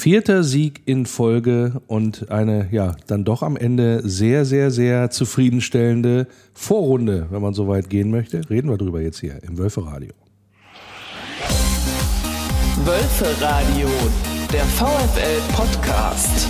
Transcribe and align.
Vierter 0.00 0.44
Sieg 0.44 0.82
in 0.84 1.06
Folge 1.06 1.82
und 1.88 2.30
eine, 2.30 2.68
ja, 2.70 2.94
dann 3.08 3.24
doch 3.24 3.42
am 3.42 3.56
Ende 3.56 4.08
sehr, 4.08 4.44
sehr, 4.44 4.70
sehr 4.70 5.10
zufriedenstellende 5.10 6.28
Vorrunde, 6.54 7.26
wenn 7.30 7.42
man 7.42 7.52
so 7.52 7.66
weit 7.66 7.90
gehen 7.90 8.12
möchte. 8.12 8.48
Reden 8.48 8.70
wir 8.70 8.76
drüber 8.76 9.00
jetzt 9.00 9.18
hier 9.18 9.42
im 9.42 9.58
Wölferadio. 9.58 10.12
Wölferadio, 12.84 13.88
der 14.52 14.62
VfL-Podcast. 14.66 16.46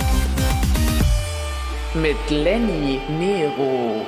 Mit 1.95 2.29
Lenny 2.29 2.99
Nero. 3.17 4.05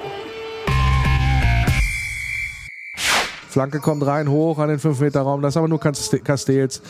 Flanke 3.52 3.80
kommt 3.80 4.06
rein, 4.06 4.30
hoch 4.30 4.60
an 4.60 4.70
den 4.70 4.80
5-Meter-Raum. 4.80 5.42
Das 5.42 5.54
ist 5.54 5.58
aber 5.58 5.68
nur 5.68 5.82
Castells, 5.82 6.82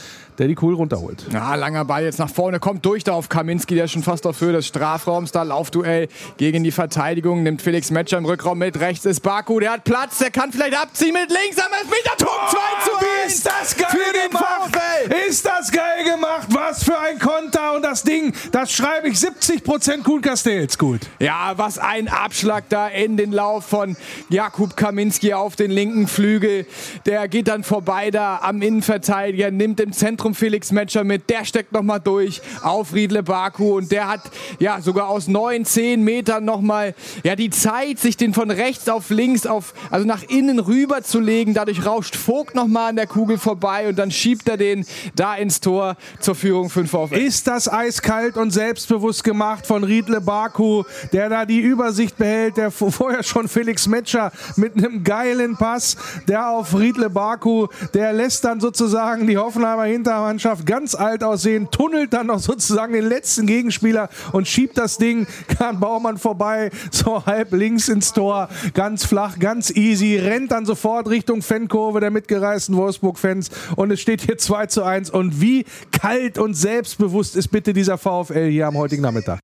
der 0.42 0.48
die 0.48 0.56
Kugel 0.56 0.76
runterholt. 0.76 1.24
Ja, 1.32 1.54
langer 1.54 1.86
Ball 1.86 2.04
jetzt 2.04 2.18
nach 2.18 2.30
vorne, 2.30 2.60
kommt 2.60 2.84
durch 2.84 3.04
da 3.04 3.14
auf 3.14 3.30
Kaminski, 3.30 3.76
der 3.76 3.86
ist 3.86 3.92
schon 3.92 4.02
fast 4.02 4.26
auf 4.26 4.42
Höhe 4.42 4.54
des 4.54 4.66
Strafraums. 4.66 5.32
Da 5.32 5.44
Laufduell 5.44 6.08
gegen 6.38 6.64
die 6.64 6.72
Verteidigung, 6.72 7.44
nimmt 7.44 7.62
Felix 7.62 7.92
Metscher 7.92 8.18
im 8.18 8.26
Rückraum 8.26 8.58
mit. 8.58 8.80
Rechts 8.80 9.06
ist 9.06 9.20
Baku, 9.20 9.60
der 9.60 9.74
hat 9.74 9.84
Platz, 9.84 10.18
der 10.18 10.32
kann 10.32 10.52
vielleicht 10.52 10.76
abziehen 10.76 11.14
mit 11.14 11.30
links 11.30 11.60
am 11.60 11.72
Elfmeter. 11.72 12.18
Tor 12.18 12.50
2 12.50 12.58
zu 12.86 13.06
1. 13.26 13.36
Ist 13.36 13.46
das 13.46 13.78
geil 13.78 13.88
für 13.92 14.14
den 14.14 14.32
gemacht? 14.32 14.76
VfL. 14.76 15.30
Ist 15.30 15.46
das 15.46 15.72
geil 15.72 16.04
gemacht? 16.06 16.48
Was 16.50 16.84
für 16.84 16.98
ein 16.98 17.20
Konter 17.20 17.76
und 17.76 17.84
das 17.84 18.02
Ding, 18.02 18.34
das 18.52 18.72
schreibe 18.72 19.10
ich 19.10 19.18
70% 19.18 20.02
Kuhn 20.02 20.22
Castells 20.22 20.76
gut. 20.80 21.02
Ja, 21.20 21.54
was 21.58 21.78
ein 21.78 22.08
Abschlag 22.08 22.64
da 22.70 22.88
in 22.88 23.16
den 23.16 23.32
Lauf 23.32 23.66
von 23.66 23.96
Jakub 24.30 24.76
Kaminski 24.76 25.36
auf 25.36 25.56
den 25.56 25.70
linken 25.70 26.08
Flügel. 26.08 26.66
Der 27.06 27.28
geht 27.28 27.48
dann 27.48 27.64
vorbei 27.64 28.10
da 28.10 28.40
am 28.42 28.64
Innenverteidiger, 28.64 29.52
nimmt 29.52 29.80
im 29.80 29.94
Zentrum 29.94 30.31
Felix 30.34 30.72
Metscher 30.72 31.04
mit. 31.04 31.30
Der 31.30 31.46
steckt 31.46 31.72
nochmal 31.72 32.00
durch 32.00 32.42
auf 32.62 32.94
Riedle 32.94 33.24
Baku 33.24 33.78
und 33.78 33.92
der 33.92 34.08
hat 34.08 34.22
ja 34.60 34.82
sogar 34.82 35.10
aus 35.10 35.28
neun, 35.28 35.66
zehn 35.66 36.04
Metern 36.04 36.46
nochmal 36.46 36.96
ja, 37.24 37.36
die 37.36 37.50
Zeit, 37.50 38.00
sich 38.00 38.18
den 38.18 38.34
von 38.34 38.52
rechts 38.52 38.90
auf 38.90 39.10
links, 39.10 39.46
auf, 39.46 39.74
also 39.90 40.06
nach 40.06 40.24
innen 40.24 40.60
rüber 40.60 41.04
zu 41.04 41.20
legen. 41.20 41.54
Dadurch 41.54 41.86
rauscht 41.86 42.16
Vogt 42.16 42.56
nochmal 42.56 42.90
an 42.90 42.96
der 42.96 43.08
Kugel 43.08 43.38
vorbei 43.38 43.88
und 43.90 43.98
dann 43.98 44.12
schiebt 44.12 44.48
er 44.48 44.58
den 44.58 44.86
da 45.16 45.36
ins 45.36 45.62
Tor 45.62 45.96
zur 46.20 46.36
Führung 46.36 46.70
5 46.70 46.94
auf. 46.94 47.12
Ist 47.12 47.48
das 47.48 47.72
eiskalt 47.72 48.38
und 48.38 48.52
selbstbewusst 48.52 49.24
gemacht 49.24 49.68
von 49.68 49.84
Riedle 49.84 50.22
Baku, 50.22 50.84
der 51.12 51.30
da 51.30 51.46
die 51.46 51.60
Übersicht 51.60 52.18
behält, 52.18 52.58
der 52.58 52.72
vorher 52.72 53.24
schon 53.24 53.48
Felix 53.48 53.88
Metscher 53.88 54.32
mit 54.56 54.78
einem 54.78 55.04
geilen 55.04 55.58
Pass, 55.58 55.98
der 56.28 56.50
auf 56.50 56.78
Riedle 56.78 57.10
Baku, 57.10 57.68
der 57.94 58.14
lässt 58.14 58.44
dann 58.46 58.60
sozusagen 58.60 59.28
die 59.28 59.38
Hoffenheimer 59.38 59.86
Hintermannschaft 60.12 60.66
ganz 60.66 60.94
alt 60.94 61.24
aussehen, 61.24 61.70
tunnelt 61.72 62.12
dann 62.12 62.28
noch 62.28 62.40
sozusagen 62.40 62.94
den 62.94 63.08
letzten 63.08 63.48
Gegenspieler 63.48 64.10
und 64.34 64.46
schiebt 64.46 64.78
das 64.78 64.98
Ding, 64.98 65.26
kann 65.48 65.80
Baumann 65.80 66.18
vorbei, 66.18 66.70
so 66.92 67.26
halb 67.26 67.54
links 67.54 67.88
ins 67.88 68.12
Tor, 68.12 68.50
ganz 68.74 69.06
flach, 69.06 69.40
ganz 69.40 69.70
easy, 69.70 70.18
rennt 70.18 70.52
dann 70.52 70.66
sofort 70.66 71.10
Richtung 71.10 71.42
Fankurve 71.42 72.02
der 72.02 72.12
mitgereisten 72.12 72.76
Wolfsburg-Fans 72.76 73.52
und 73.78 73.92
es 73.92 74.02
steht 74.02 74.22
hier 74.22 74.38
2 74.38 74.66
zu 74.66 74.84
1 74.84 75.10
und 75.12 75.40
wie 75.40 75.66
kalt 75.92 76.38
und 76.38 76.56
selbstbewusst 76.56 77.38
ist 77.38 77.48
bitte 77.48 77.72
dieser 77.72 77.98
VfL 77.98 78.50
hier 78.50 78.68
am 78.68 78.78
heutigen 78.78 79.02
Nachmittag. 79.02 79.40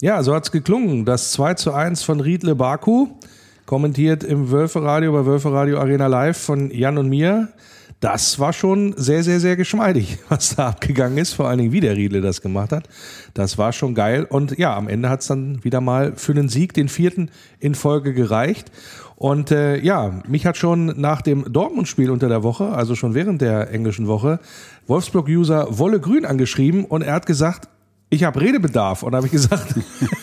Ja, 0.00 0.22
so 0.22 0.34
hat 0.34 0.44
es 0.44 0.52
geklungen. 0.52 1.04
Das 1.04 1.32
2 1.32 1.54
zu 1.54 1.72
1 1.72 2.02
von 2.02 2.20
Riedle 2.20 2.54
Baku 2.54 3.08
kommentiert 3.66 4.22
im 4.24 4.50
Wölferadio 4.50 5.12
bei 5.12 5.26
Wölferadio 5.26 5.78
Arena 5.78 6.06
Live 6.06 6.38
von 6.38 6.70
Jan 6.70 6.98
und 6.98 7.08
mir. 7.08 7.48
Das 8.02 8.40
war 8.40 8.52
schon 8.52 8.94
sehr, 8.96 9.22
sehr, 9.22 9.38
sehr 9.38 9.54
geschmeidig, 9.54 10.18
was 10.28 10.56
da 10.56 10.70
abgegangen 10.70 11.18
ist. 11.18 11.34
Vor 11.34 11.46
allen 11.46 11.58
Dingen, 11.58 11.70
wie 11.70 11.78
der 11.78 11.96
Riedle 11.96 12.20
das 12.20 12.42
gemacht 12.42 12.72
hat. 12.72 12.88
Das 13.32 13.58
war 13.58 13.72
schon 13.72 13.94
geil. 13.94 14.26
Und 14.28 14.58
ja, 14.58 14.76
am 14.76 14.88
Ende 14.88 15.08
hat 15.08 15.20
es 15.20 15.28
dann 15.28 15.62
wieder 15.62 15.80
mal 15.80 16.14
für 16.16 16.32
einen 16.32 16.48
Sieg, 16.48 16.74
den 16.74 16.88
vierten 16.88 17.30
in 17.60 17.76
Folge 17.76 18.12
gereicht. 18.12 18.72
Und 19.14 19.52
äh, 19.52 19.78
ja, 19.78 20.20
mich 20.26 20.46
hat 20.46 20.56
schon 20.56 21.00
nach 21.00 21.22
dem 21.22 21.52
Dortmund-Spiel 21.52 22.10
unter 22.10 22.28
der 22.28 22.42
Woche, 22.42 22.70
also 22.70 22.96
schon 22.96 23.14
während 23.14 23.40
der 23.40 23.70
englischen 23.70 24.08
Woche, 24.08 24.40
Wolfsburg-User 24.88 25.78
Wolle 25.78 26.00
Grün 26.00 26.24
angeschrieben 26.24 26.84
und 26.84 27.02
er 27.02 27.14
hat 27.14 27.26
gesagt, 27.26 27.68
ich 28.12 28.24
habe 28.24 28.42
Redebedarf. 28.42 29.02
Und 29.02 29.12
da 29.12 29.16
habe 29.16 29.26
ich 29.26 29.32
gesagt, 29.32 29.74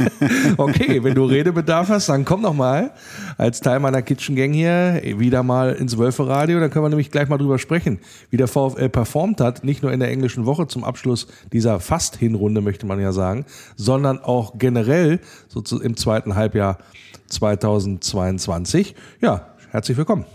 okay, 0.58 1.04
wenn 1.04 1.16
du 1.16 1.26
Redebedarf 1.26 1.90
hast, 1.90 2.08
dann 2.08 2.24
komm 2.24 2.44
doch 2.44 2.54
mal 2.54 2.92
als 3.36 3.62
Teil 3.62 3.80
meiner 3.80 4.04
Kitchen 4.04 4.36
Gang 4.36 4.54
hier 4.54 5.02
wieder 5.18 5.42
mal 5.42 5.74
ins 5.74 5.98
Wölferadio. 5.98 6.60
Dann 6.60 6.70
können 6.70 6.86
wir 6.86 6.90
nämlich 6.90 7.10
gleich 7.10 7.28
mal 7.30 7.40
drüber 7.40 7.58
sprechen, 7.58 8.00
wie 8.30 8.38
der 8.38 8.48
VfL 8.48 8.90
performt 8.90 9.42
hat. 9.42 9.64
Nicht 9.64 9.82
nur 9.82 9.92
in 9.92 10.00
der 10.00 10.12
englischen 10.12 10.46
Woche 10.46 10.68
zum 10.68 10.84
Abschluss 10.84 11.26
dieser 11.52 11.80
Fast-Hinrunde, 11.80 12.62
möchte 12.62 12.86
man 12.86 13.00
ja 13.02 13.12
sagen, 13.12 13.46
sondern 13.76 14.20
auch 14.20 14.60
generell 14.60 15.20
so 15.48 15.80
im 15.80 15.98
zweiten 15.98 16.36
Halbjahr 16.36 16.78
2022. 17.28 18.94
Ja, 19.20 19.48
herzlich 19.72 19.98
willkommen. 19.98 20.26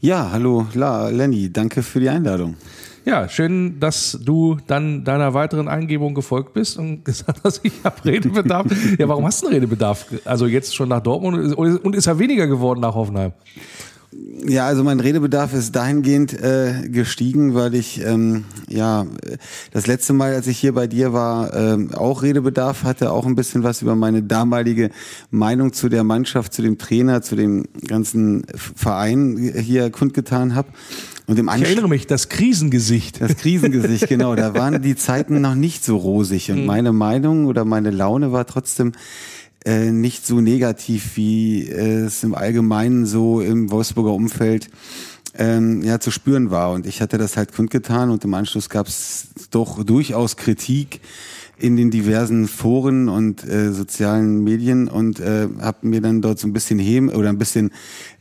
Ja, 0.00 0.30
hallo, 0.32 0.66
La, 0.74 1.08
Lenny, 1.08 1.52
danke 1.52 1.82
für 1.82 2.00
die 2.00 2.08
Einladung. 2.08 2.56
Ja, 3.04 3.28
schön, 3.28 3.80
dass 3.80 4.18
du 4.22 4.58
dann 4.66 5.04
deiner 5.04 5.32
weiteren 5.32 5.68
Eingebung 5.68 6.14
gefolgt 6.14 6.52
bist 6.52 6.78
und 6.78 7.04
gesagt 7.04 7.40
hast, 7.42 7.60
ich 7.62 7.72
habe 7.82 8.04
Redebedarf. 8.04 8.66
ja, 8.98 9.08
warum 9.08 9.24
hast 9.24 9.42
du 9.42 9.46
einen 9.46 9.54
Redebedarf? 9.54 10.06
Also 10.24 10.46
jetzt 10.46 10.74
schon 10.74 10.90
nach 10.90 11.00
Dortmund 11.00 11.54
und 11.56 11.96
ist 11.96 12.06
er 12.06 12.18
weniger 12.18 12.46
geworden 12.46 12.80
nach 12.80 12.94
Hoffenheim? 12.94 13.32
Ja, 14.44 14.66
also 14.66 14.82
mein 14.82 14.98
Redebedarf 14.98 15.54
ist 15.54 15.76
dahingehend 15.76 16.32
äh, 16.32 16.88
gestiegen, 16.88 17.54
weil 17.54 17.76
ich 17.76 18.04
ähm, 18.04 18.44
ja 18.68 19.06
das 19.70 19.86
letzte 19.86 20.12
Mal, 20.12 20.34
als 20.34 20.48
ich 20.48 20.58
hier 20.58 20.74
bei 20.74 20.88
dir 20.88 21.12
war, 21.12 21.54
ähm, 21.54 21.94
auch 21.94 22.22
Redebedarf 22.22 22.82
hatte, 22.82 23.12
auch 23.12 23.24
ein 23.24 23.36
bisschen 23.36 23.62
was 23.62 23.82
über 23.82 23.94
meine 23.94 24.24
damalige 24.24 24.90
Meinung 25.30 25.72
zu 25.72 25.88
der 25.88 26.02
Mannschaft, 26.02 26.52
zu 26.52 26.60
dem 26.60 26.76
Trainer, 26.76 27.22
zu 27.22 27.36
dem 27.36 27.66
ganzen 27.86 28.44
Verein 28.54 29.36
hier 29.36 29.90
kundgetan 29.90 30.56
habe. 30.56 30.68
Und 31.30 31.38
im 31.38 31.48
ich 31.48 31.62
erinnere 31.62 31.88
mich, 31.88 32.08
das 32.08 32.28
Krisengesicht. 32.28 33.20
Das 33.20 33.36
Krisengesicht, 33.36 34.08
genau. 34.08 34.34
Da 34.34 34.54
waren 34.54 34.82
die 34.82 34.96
Zeiten 34.96 35.40
noch 35.40 35.54
nicht 35.54 35.84
so 35.84 35.96
rosig. 35.96 36.50
Und 36.50 36.58
hm. 36.58 36.66
meine 36.66 36.92
Meinung 36.92 37.46
oder 37.46 37.64
meine 37.64 37.90
Laune 37.90 38.32
war 38.32 38.48
trotzdem 38.48 38.90
äh, 39.64 39.90
nicht 39.90 40.26
so 40.26 40.40
negativ, 40.40 41.16
wie 41.16 41.68
es 41.68 42.22
im 42.22 42.34
Allgemeinen 42.34 43.06
so 43.06 43.40
im 43.40 43.70
Wolfsburger 43.70 44.12
Umfeld 44.12 44.70
ähm, 45.34 45.82
ja 45.82 46.00
zu 46.00 46.10
spüren 46.10 46.50
war. 46.50 46.72
Und 46.72 46.86
ich 46.86 47.00
hatte 47.00 47.18
das 47.18 47.36
halt 47.36 47.52
kundgetan 47.52 48.10
und 48.10 48.24
im 48.24 48.34
Anschluss 48.34 48.68
gab 48.68 48.88
es 48.88 49.28
doch 49.50 49.84
durchaus 49.84 50.36
Kritik 50.36 51.00
in 51.58 51.76
den 51.76 51.90
diversen 51.90 52.48
Foren 52.48 53.08
und 53.08 53.46
äh, 53.46 53.72
sozialen 53.72 54.42
Medien 54.42 54.88
und 54.88 55.20
äh, 55.20 55.46
habe 55.60 55.86
mir 55.86 56.00
dann 56.00 56.22
dort 56.22 56.38
so 56.38 56.48
ein 56.48 56.52
bisschen 56.52 56.78
heben 56.78 57.10
oder 57.10 57.28
ein 57.28 57.38
bisschen 57.38 57.70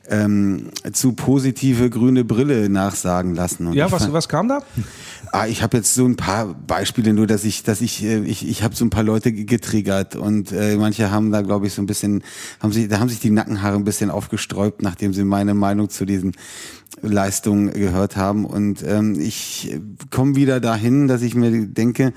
ähm, 0.09 0.71
zu 0.91 1.13
positive 1.13 1.89
grüne 1.89 2.25
Brille 2.25 2.69
nachsagen 2.69 3.35
lassen. 3.35 3.67
Und 3.67 3.73
ja, 3.73 3.91
was, 3.91 4.11
was 4.11 4.27
kam 4.27 4.49
da? 4.49 4.61
Ah, 5.31 5.47
ich 5.47 5.61
habe 5.63 5.77
jetzt 5.77 5.93
so 5.93 6.05
ein 6.05 6.15
paar 6.15 6.53
Beispiele 6.53 7.13
nur, 7.13 7.27
dass 7.27 7.43
ich, 7.43 7.63
dass 7.63 7.81
ich, 7.81 8.03
äh, 8.03 8.19
ich, 8.19 8.47
ich 8.47 8.63
habe 8.63 8.75
so 8.75 8.85
ein 8.85 8.89
paar 8.89 9.03
Leute 9.03 9.31
getriggert 9.31 10.15
und 10.15 10.51
äh, 10.51 10.75
manche 10.75 11.11
haben 11.11 11.31
da, 11.31 11.41
glaube 11.41 11.67
ich, 11.67 11.73
so 11.73 11.81
ein 11.81 11.85
bisschen, 11.85 12.23
haben 12.59 12.71
sich, 12.71 12.87
da 12.87 12.99
haben 12.99 13.09
sich 13.09 13.19
die 13.19 13.29
Nackenhaare 13.29 13.75
ein 13.75 13.83
bisschen 13.83 14.11
aufgesträubt, 14.11 14.81
nachdem 14.81 15.13
sie 15.13 15.23
meine 15.23 15.53
Meinung 15.53 15.89
zu 15.89 16.05
diesen 16.05 16.33
Leistungen 17.01 17.71
gehört 17.71 18.17
haben. 18.17 18.45
Und 18.45 18.83
ähm, 18.85 19.19
ich 19.19 19.79
komme 20.09 20.35
wieder 20.35 20.59
dahin, 20.59 21.07
dass 21.07 21.21
ich 21.21 21.35
mir 21.35 21.67
denke, 21.67 22.13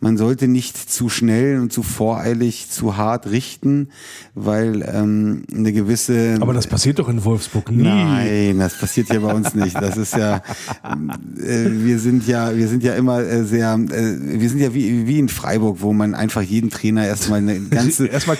man 0.00 0.16
sollte 0.16 0.48
nicht 0.48 0.76
zu 0.76 1.08
schnell 1.08 1.60
und 1.60 1.72
zu 1.72 1.82
voreilig, 1.82 2.70
zu 2.70 2.96
hart 2.96 3.30
richten, 3.30 3.88
weil 4.34 4.82
ähm, 4.82 5.44
eine 5.52 5.72
gewisse. 5.72 6.36
Aber 6.40 6.52
das 6.52 6.66
passiert 6.66 6.98
doch 6.98 7.08
in 7.08 7.24
Wolfsburg 7.24 7.70
nie. 7.70 7.82
Nein, 7.82 8.58
das 8.58 8.78
passiert 8.78 9.08
ja 9.08 9.20
bei 9.20 9.32
uns 9.32 9.54
nicht. 9.54 9.76
Das 9.76 9.96
ist 9.96 10.16
ja, 10.16 10.36
äh, 10.36 11.66
wir 11.70 11.98
sind 11.98 12.26
ja, 12.26 12.53
wir 12.56 12.68
sind 12.68 12.82
ja 12.82 12.94
immer 12.94 13.20
äh, 13.20 13.44
sehr, 13.44 13.74
äh, 13.74 14.16
wir 14.40 14.48
sind 14.48 14.60
ja 14.60 14.74
wie, 14.74 15.06
wie 15.06 15.18
in 15.18 15.28
Freiburg, 15.28 15.78
wo 15.80 15.92
man 15.92 16.14
einfach 16.14 16.42
jeden 16.42 16.70
Trainer 16.70 17.06
erstmal 17.06 17.38
eine 17.38 17.60
ganze. 17.70 18.06
erstmal 18.14 18.36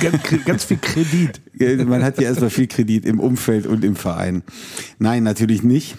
ganz, 0.00 0.20
ganz 0.44 0.64
viel 0.64 0.78
Kredit. 0.78 1.40
Man 1.88 2.04
hat 2.04 2.20
ja 2.20 2.24
erstmal 2.24 2.50
viel 2.50 2.66
Kredit 2.66 3.06
im 3.06 3.18
Umfeld 3.18 3.66
und 3.66 3.84
im 3.84 3.96
Verein. 3.96 4.42
Nein, 4.98 5.22
natürlich 5.22 5.62
nicht. 5.62 5.96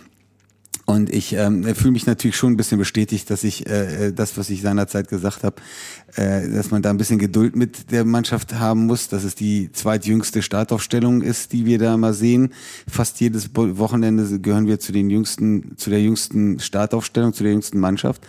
Und 0.90 1.14
ich 1.14 1.34
ähm, 1.34 1.66
fühle 1.76 1.92
mich 1.92 2.06
natürlich 2.06 2.38
schon 2.38 2.54
ein 2.54 2.58
bisschen 2.58 2.78
bestätigt, 2.78 3.30
dass 3.30 3.44
ich 3.44 3.68
äh, 3.68 4.14
das, 4.14 4.38
was 4.38 4.50
ich 4.50 4.62
seinerzeit 4.62 5.10
gesagt 5.10 5.44
habe, 5.44 5.58
äh, 6.16 6.48
dass 6.50 6.72
man 6.72 6.82
da 6.82 6.90
ein 6.90 6.98
bisschen 6.98 7.20
Geduld 7.20 7.58
mit 7.58 7.92
der 7.92 8.06
Mannschaft 8.06 8.54
haben 8.54 8.86
muss, 8.86 9.10
dass 9.10 9.26
es 9.26 9.36
die 9.36 9.70
zweitjüngste 9.74 10.42
Startaufstellung 10.42 11.24
ist, 11.24 11.52
die 11.52 11.66
wir 11.66 11.78
da 11.78 11.98
mal 11.98 12.14
sehen. 12.14 12.54
Fast 12.90 13.20
jedes 13.20 13.50
Wochenende 13.54 14.40
gehören 14.40 14.66
wir 14.66 14.80
zu 14.80 14.94
den 14.94 15.10
jüngsten, 15.10 15.74
zu 15.76 15.90
der 15.90 16.02
jüngsten 16.02 16.62
Startaufstellung, 16.62 17.34
zu 17.34 17.44
der 17.44 17.52
jüngsten 17.52 17.80
Mannschaft. 17.80 18.22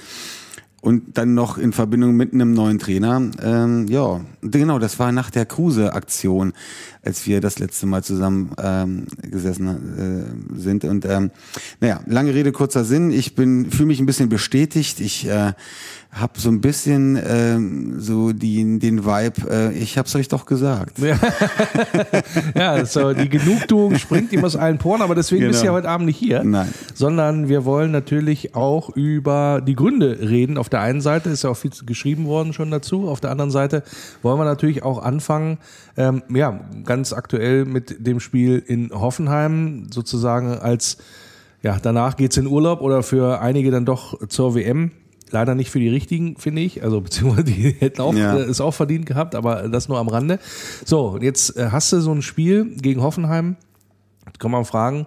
Und 0.81 1.19
dann 1.19 1.35
noch 1.35 1.59
in 1.59 1.73
Verbindung 1.73 2.15
mit 2.15 2.33
einem 2.33 2.53
neuen 2.53 2.79
Trainer. 2.79 3.21
Ähm, 3.43 3.89
ja, 3.89 4.21
genau, 4.43 4.79
das 4.79 4.99
war 4.99 5.11
nach 5.11 5.31
der 5.31 5.45
Kruse-Aktion, 5.45 6.53
als 7.03 7.27
wir 7.27 7.41
das 7.41 7.59
letzte 7.59 7.87
Mal 7.87 8.05
zusammen 8.05 8.53
ähm, 8.63 9.07
gesessen 9.23 9.67
äh, 10.57 10.59
sind. 10.59 10.85
Und 10.85 11.05
ähm, 11.05 11.31
naja, 11.81 12.01
lange 12.07 12.33
Rede, 12.33 12.53
kurzer 12.53 12.85
Sinn. 12.85 13.11
Ich 13.11 13.35
bin 13.35 13.71
fühle 13.71 13.89
mich 13.89 13.99
ein 13.99 14.07
bisschen 14.07 14.29
bestätigt. 14.29 15.01
Ich 15.01 15.27
äh, 15.29 15.53
habe 16.11 16.41
so 16.41 16.49
ein 16.49 16.61
bisschen 16.63 17.21
ähm, 17.23 18.01
so 18.01 18.33
die, 18.33 18.79
den 18.79 19.05
Vibe, 19.05 19.51
äh, 19.51 19.73
ich 19.75 19.99
hab's 19.99 20.17
euch 20.17 20.29
doch 20.29 20.47
gesagt. 20.47 20.99
Ja, 20.99 21.19
ja 22.79 22.85
so 22.87 23.13
die 23.13 23.29
Genugtuung 23.29 23.97
springt 23.99 24.33
ihm 24.33 24.43
aus 24.43 24.57
allen 24.57 24.79
Poren, 24.79 25.03
aber 25.03 25.15
deswegen 25.15 25.41
Genau. 25.41 25.51
bist 25.51 25.63
du 25.63 25.67
ja 25.67 25.73
heute 25.73 25.89
Abend 25.89 26.07
nicht 26.07 26.17
hier. 26.17 26.43
Nein. 26.45 26.73
Sondern 26.95 27.49
wir 27.49 27.67
wollen 27.67 27.91
natürlich 27.91 28.55
auch 28.55 28.89
über 28.97 29.61
die 29.65 29.77
Gründe 29.77 30.19
reden. 30.21 30.57
Auf 30.57 30.71
der 30.71 30.81
einen 30.81 31.03
Seite 31.03 31.29
ist 31.29 31.45
ja 31.45 31.51
auch 31.51 31.57
viel 31.57 31.71
geschrieben 31.85 32.25
worden 32.25 32.55
schon 32.55 32.71
dazu. 32.71 33.09
Auf 33.09 33.21
der 33.21 33.31
anderen 33.31 33.51
Seite 33.51 33.83
wollen 34.23 34.39
wir 34.39 34.45
natürlich 34.45 34.83
auch 34.83 35.03
anfangen, 35.03 35.59
ähm, 35.99 36.23
ja, 36.35 36.59
ganz 36.85 37.13
aktuell 37.13 37.67
mit 37.67 38.07
dem 38.07 38.19
Spiel 38.21 38.63
in 38.67 38.91
Hoffenheim, 38.93 39.89
sozusagen 39.93 40.59
als, 40.59 40.97
ja, 41.63 41.79
danach 41.81 42.17
geht's 42.17 42.39
in 42.39 42.47
Urlaub 42.47 42.81
oder 42.81 43.03
für 43.03 43.41
einige 43.43 43.71
dann 43.71 43.85
doch 43.85 44.27
zur 44.29 44.55
WM. 44.55 44.93
Leider 45.31 45.55
nicht 45.55 45.71
für 45.71 45.79
die 45.81 45.89
richtigen, 45.89 46.37
finde 46.37 46.63
ich. 46.63 46.83
Also 46.83 47.01
beziehungsweise 47.01 47.45
die 47.45 47.71
hätten 47.79 48.01
auch 48.01 48.15
Ja. 48.15 48.37
äh, 48.37 48.43
es 48.43 48.61
auch 48.61 48.73
verdient 48.75 49.07
gehabt, 49.07 49.35
aber 49.35 49.69
das 49.69 49.89
nur 49.89 49.99
am 49.99 50.09
Rande. 50.09 50.39
So, 50.85 51.19
jetzt 51.21 51.57
äh, 51.57 51.69
hast 51.71 51.93
du 51.93 52.01
so 52.01 52.13
ein 52.13 52.23
Spiel 52.23 52.77
gegen 52.77 53.03
Hoffenheim. 53.03 53.57
Jetzt 54.27 54.41
kann 54.41 54.51
man 54.51 54.65
fragen, 54.65 55.07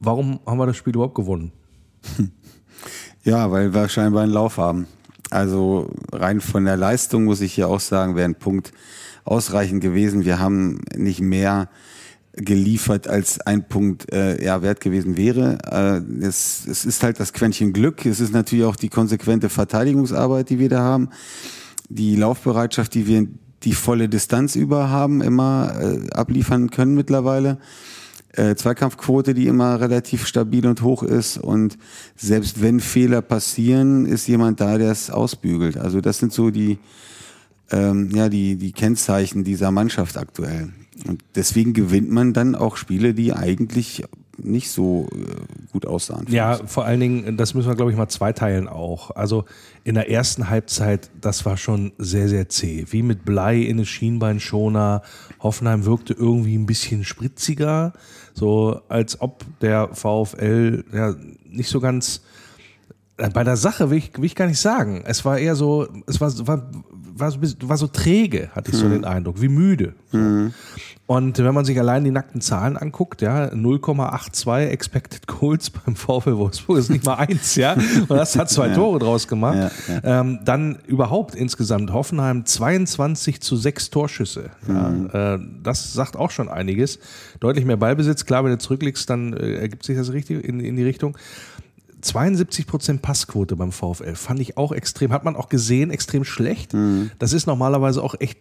warum 0.00 0.40
haben 0.46 0.58
wir 0.58 0.66
das 0.66 0.76
Spiel 0.76 0.94
überhaupt 0.94 1.14
gewonnen? 1.14 1.52
Ja, 3.24 3.50
weil 3.50 3.74
wir 3.74 3.88
scheinbar 3.88 4.22
einen 4.22 4.32
Lauf 4.32 4.56
haben. 4.58 4.86
Also 5.30 5.90
rein 6.12 6.40
von 6.40 6.64
der 6.64 6.76
Leistung 6.76 7.24
muss 7.24 7.40
ich 7.40 7.54
hier 7.54 7.66
auch 7.66 7.80
sagen, 7.80 8.14
wäre 8.14 8.28
ein 8.28 8.36
Punkt 8.36 8.72
ausreichend 9.24 9.80
gewesen. 9.80 10.24
Wir 10.24 10.38
haben 10.38 10.80
nicht 10.94 11.20
mehr 11.20 11.68
geliefert, 12.36 13.08
als 13.08 13.40
ein 13.40 13.66
Punkt 13.66 14.12
äh, 14.12 14.42
ja, 14.44 14.62
wert 14.62 14.80
gewesen 14.80 15.16
wäre. 15.16 15.58
Äh, 15.70 16.24
es, 16.24 16.66
es 16.66 16.84
ist 16.84 17.02
halt 17.02 17.18
das 17.18 17.32
Quäntchen 17.32 17.72
Glück. 17.72 18.04
Es 18.04 18.20
ist 18.20 18.32
natürlich 18.32 18.64
auch 18.64 18.76
die 18.76 18.90
konsequente 18.90 19.48
Verteidigungsarbeit, 19.48 20.50
die 20.50 20.58
wir 20.58 20.68
da 20.68 20.80
haben. 20.80 21.08
Die 21.88 22.16
Laufbereitschaft, 22.16 22.94
die 22.94 23.06
wir 23.06 23.26
die 23.62 23.72
volle 23.72 24.08
Distanz 24.08 24.54
über 24.54 24.90
haben, 24.90 25.22
immer 25.22 25.74
äh, 25.80 26.10
abliefern 26.10 26.70
können 26.70 26.94
mittlerweile 26.94 27.58
äh, 28.32 28.54
Zweikampfquote, 28.54 29.34
die 29.34 29.46
immer 29.46 29.80
relativ 29.80 30.26
stabil 30.26 30.66
und 30.66 30.82
hoch 30.82 31.02
ist. 31.02 31.38
Und 31.38 31.78
selbst 32.16 32.60
wenn 32.60 32.80
Fehler 32.80 33.22
passieren, 33.22 34.06
ist 34.06 34.28
jemand 34.28 34.60
da, 34.60 34.78
der 34.78 34.92
es 34.92 35.10
ausbügelt. 35.10 35.78
Also 35.78 36.00
das 36.00 36.18
sind 36.18 36.32
so 36.32 36.50
die, 36.50 36.78
ähm, 37.70 38.10
ja, 38.14 38.28
die, 38.28 38.56
die 38.56 38.72
Kennzeichen 38.72 39.42
dieser 39.42 39.70
Mannschaft 39.70 40.18
aktuell. 40.18 40.70
Und 41.06 41.22
deswegen 41.34 41.72
gewinnt 41.72 42.10
man 42.10 42.32
dann 42.32 42.54
auch 42.54 42.76
Spiele, 42.76 43.14
die 43.14 43.32
eigentlich 43.32 44.04
nicht 44.38 44.70
so 44.70 45.08
äh, 45.12 45.70
gut 45.72 45.86
aussahen. 45.86 46.26
Ja, 46.28 46.58
vor 46.66 46.84
allen 46.84 47.00
Dingen, 47.00 47.36
das 47.36 47.54
müssen 47.54 47.68
wir, 47.68 47.74
glaube 47.74 47.90
ich, 47.90 47.96
mal 47.96 48.08
zweiteilen 48.08 48.68
auch. 48.68 49.10
Also 49.12 49.44
in 49.84 49.94
der 49.94 50.10
ersten 50.10 50.50
Halbzeit, 50.50 51.10
das 51.20 51.44
war 51.46 51.56
schon 51.56 51.92
sehr, 51.98 52.28
sehr 52.28 52.48
zäh. 52.48 52.86
Wie 52.90 53.02
mit 53.02 53.24
Blei 53.24 53.58
in 53.60 53.78
den 53.78 53.86
Schienbeinschoner. 53.86 55.02
Hoffenheim 55.40 55.84
wirkte 55.84 56.12
irgendwie 56.12 56.56
ein 56.56 56.66
bisschen 56.66 57.04
spritziger. 57.04 57.92
So 58.34 58.80
als 58.88 59.20
ob 59.20 59.44
der 59.60 59.94
VfL 59.94 60.84
ja 60.92 61.14
nicht 61.44 61.68
so 61.68 61.80
ganz 61.80 62.22
äh, 63.16 63.30
bei 63.30 63.44
der 63.44 63.56
Sache 63.56 63.90
will 63.90 63.98
ich, 63.98 64.16
will 64.16 64.26
ich 64.26 64.34
gar 64.34 64.46
nicht 64.46 64.60
sagen. 64.60 65.02
Es 65.06 65.24
war 65.24 65.38
eher 65.38 65.54
so, 65.54 65.88
es 66.06 66.20
war, 66.20 66.46
war, 66.46 66.70
war, 67.18 67.30
so, 67.30 67.38
bisschen- 67.38 67.68
war 67.68 67.76
so 67.76 67.86
träge, 67.86 68.50
hatte 68.54 68.70
ich 68.70 68.76
so 68.76 68.88
den 68.88 69.04
Eindruck, 69.04 69.40
wie 69.40 69.48
müde. 69.48 69.94
So. 70.12 70.18
Und 71.08 71.38
wenn 71.38 71.54
man 71.54 71.64
sich 71.64 71.78
allein 71.78 72.02
die 72.02 72.10
nackten 72.10 72.40
Zahlen 72.40 72.76
anguckt, 72.76 73.22
ja, 73.22 73.46
0,82 73.54 74.66
Expected 74.70 75.26
Goals 75.28 75.70
beim 75.86 75.94
VfL 75.94 76.36
Wolfsburg 76.36 76.78
ist 76.78 76.90
nicht 76.90 77.04
mal 77.04 77.14
eins, 77.14 77.54
ja. 77.54 77.74
Und 77.74 78.10
das 78.10 78.36
hat 78.36 78.50
zwei 78.50 78.70
Tore 78.70 78.98
draus 78.98 79.28
gemacht. 79.28 79.70
Ja, 79.88 80.20
Ähm, 80.20 80.40
dann 80.44 80.78
überhaupt 80.86 81.34
insgesamt 81.36 81.92
Hoffenheim 81.92 82.44
22 82.44 83.40
zu 83.40 83.56
6 83.56 83.90
Torschüsse. 83.90 84.50
Ja, 84.68 85.34
äh, 85.34 85.38
das 85.62 85.92
sagt 85.92 86.16
auch 86.16 86.30
schon 86.32 86.48
einiges. 86.48 86.98
Deutlich 87.38 87.64
mehr 87.64 87.76
Ballbesitz. 87.76 88.24
Klar, 88.26 88.42
wenn 88.44 88.50
du 88.50 88.58
zurückliegst, 88.58 89.08
dann 89.08 89.32
äh, 89.32 89.54
ergibt 89.60 89.84
sich 89.84 89.96
das 89.96 90.12
richtig 90.12 90.44
in, 90.44 90.58
in 90.60 90.76
die 90.76 90.82
Richtung. 90.84 91.16
72 92.00 92.66
Prozent 92.66 93.02
Passquote 93.02 93.56
beim 93.56 93.72
VfL 93.72 94.14
fand 94.14 94.40
ich 94.40 94.56
auch 94.56 94.72
extrem, 94.72 95.12
hat 95.12 95.24
man 95.24 95.36
auch 95.36 95.48
gesehen, 95.48 95.90
extrem 95.90 96.24
schlecht. 96.24 96.74
Das 97.18 97.32
ist 97.32 97.46
normalerweise 97.46 98.02
auch 98.02 98.14
echt 98.18 98.38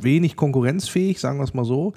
wenig 0.00 0.36
konkurrenzfähig, 0.36 1.20
sagen 1.20 1.38
wir 1.38 1.44
es 1.44 1.54
mal 1.54 1.64
so. 1.64 1.92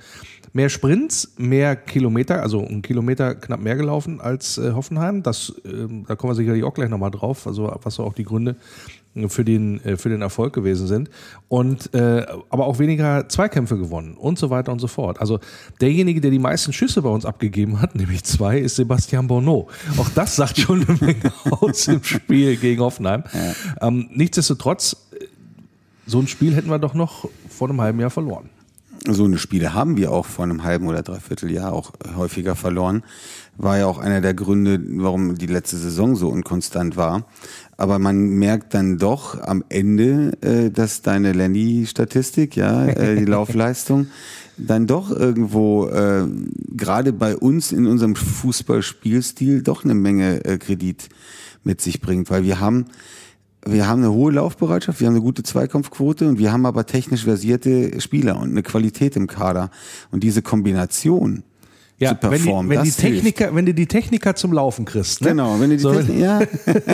Mehr 0.54 0.70
Sprints, 0.70 1.34
mehr 1.38 1.76
Kilometer, 1.78 2.42
also 2.42 2.62
ein 2.62 2.82
Kilometer 2.82 3.36
knapp 3.36 3.62
mehr 3.62 3.78
gelaufen 3.78 4.20
als 4.20 4.58
äh, 4.58 4.74
Hoffenheim. 4.74 5.24
Das, 5.24 5.54
ähm, 5.64 6.04
da 6.06 6.16
kommen 6.16 6.32
wir 6.32 6.36
sicherlich 6.36 6.64
auch 6.66 6.74
gleich 6.74 6.90
nochmal 6.90 7.12
drauf, 7.12 7.48
also 7.48 7.74
was 7.84 7.96
so 7.96 8.04
auch 8.04 8.14
die 8.14 8.26
Gründe 8.26 8.52
äh, 8.52 9.01
für 9.28 9.44
den, 9.44 9.84
äh, 9.84 9.98
für 9.98 10.10
den 10.10 10.22
Erfolg 10.22 10.54
gewesen 10.54 10.88
sind. 10.88 11.10
Und 11.50 11.94
äh, 11.94 12.26
aber 12.50 12.66
auch 12.66 12.80
weniger 12.80 13.28
Zweikämpfe 13.28 13.78
gewonnen 13.78 14.16
und 14.16 14.40
so 14.40 14.50
weiter 14.50 14.72
und 14.72 14.80
so 14.80 14.88
fort. 14.88 15.20
Also 15.20 15.40
derjenige, 15.82 16.22
der 16.22 16.32
die 16.32 16.40
meisten 16.40 16.72
Schüsse 16.74 17.02
bei 17.02 17.10
uns 17.10 17.26
abgegeben 17.26 17.82
hat, 17.82 17.96
nämlich 18.02 18.24
zwei, 18.24 18.60
ist 18.60 18.78
Sebastian 18.78 19.28
Bonneau. 19.28 19.68
Auch 19.98 20.10
das 20.10 20.36
sagt 20.36 20.58
schon 20.58 20.86
eine 20.88 20.98
Menge 21.00 21.34
aus 21.50 21.88
im 21.88 22.04
Spiel 22.04 22.56
gegen 22.56 22.82
Hoffenheim. 22.82 23.24
Ähm, 23.82 24.10
nichtsdestotrotz, 24.12 24.96
äh, 25.12 25.26
so 26.06 26.20
ein 26.20 26.28
Spiel 26.28 26.56
hätten 26.56 26.70
wir 26.70 26.80
doch 26.80 26.94
noch 26.94 27.30
vor 27.50 27.70
einem 27.70 27.82
halben 27.82 28.00
Jahr 28.00 28.10
verloren. 28.10 28.50
so 29.08 29.26
eine 29.26 29.38
Spiele 29.38 29.74
haben 29.74 29.98
wir 29.98 30.12
auch 30.12 30.26
vor 30.26 30.46
einem 30.46 30.64
halben 30.64 30.88
oder 30.88 31.04
dreiviertel 31.04 31.52
Jahr 31.52 31.74
auch 31.74 31.92
häufiger 32.16 32.56
verloren. 32.56 33.04
War 33.58 33.78
ja 33.78 33.86
auch 33.86 34.00
einer 34.00 34.22
der 34.22 34.34
Gründe, 34.34 34.82
warum 35.02 35.38
die 35.38 35.48
letzte 35.48 35.78
Saison 35.78 36.16
so 36.16 36.30
unkonstant 36.30 36.98
war. 36.98 37.26
Aber 37.78 38.00
man 38.00 38.18
merkt 38.18 38.74
dann 38.74 38.98
doch 38.98 39.40
am 39.42 39.64
Ende, 39.70 40.32
äh, 40.42 40.70
dass 40.70 41.02
deine 41.02 41.34
Lenny-Statistik, 41.34 42.56
ja, 42.56 42.86
äh, 42.86 43.18
die 43.18 43.26
Laufleistung, 43.32 44.08
dann 44.58 44.88
doch 44.88 45.12
irgendwo, 45.12 45.88
äh, 45.88 46.28
gerade 46.70 47.14
bei 47.14 47.36
uns 47.36 47.72
in 47.72 47.88
unserem 47.88 48.16
Fußballspielstil, 48.16 49.64
doch 49.64 49.84
eine 49.84 49.96
Menge 49.96 50.46
äh, 50.46 50.58
Kredit 50.58 51.10
mit 51.64 51.82
sich 51.82 52.02
bringt. 52.02 52.30
Weil 52.30 52.44
wir 52.44 52.60
haben 52.60 52.86
wir 53.66 53.88
haben 53.88 54.02
eine 54.02 54.12
hohe 54.12 54.32
Laufbereitschaft, 54.32 55.00
wir 55.00 55.08
haben 55.08 55.14
eine 55.14 55.24
gute 55.24 55.44
Zweikampfquote 55.44 56.28
und 56.28 56.40
wir 56.40 56.52
haben 56.52 56.66
aber 56.66 56.86
technisch 56.88 57.26
versierte 57.26 58.02
Spieler 58.02 58.40
und 58.40 58.50
eine 58.50 58.64
Qualität 58.64 59.16
im 59.16 59.28
Kader. 59.28 59.70
Und 60.10 60.24
diese 60.24 60.42
Kombination 60.42 61.44
zu 62.10 62.18
wenn, 62.22 62.32
die, 62.32 62.38
performen, 62.38 62.70
wenn, 62.70 62.84
die 62.84 62.90
das 62.90 63.00
hilft. 63.00 63.16
Techniker, 63.16 63.56
wenn 63.56 63.66
du 63.66 63.74
die 63.74 63.86
Techniker 63.86 64.36
zum 64.36 64.54
Laufen 64.54 64.86
kriegst, 64.86 65.22
ne? 65.22 65.30
Genau, 65.30 65.60
wenn 65.60 65.70
du 65.70 65.76
die 65.78 65.82
So, 65.82 65.94
Technik, 65.94 66.20
ja, 66.20 66.42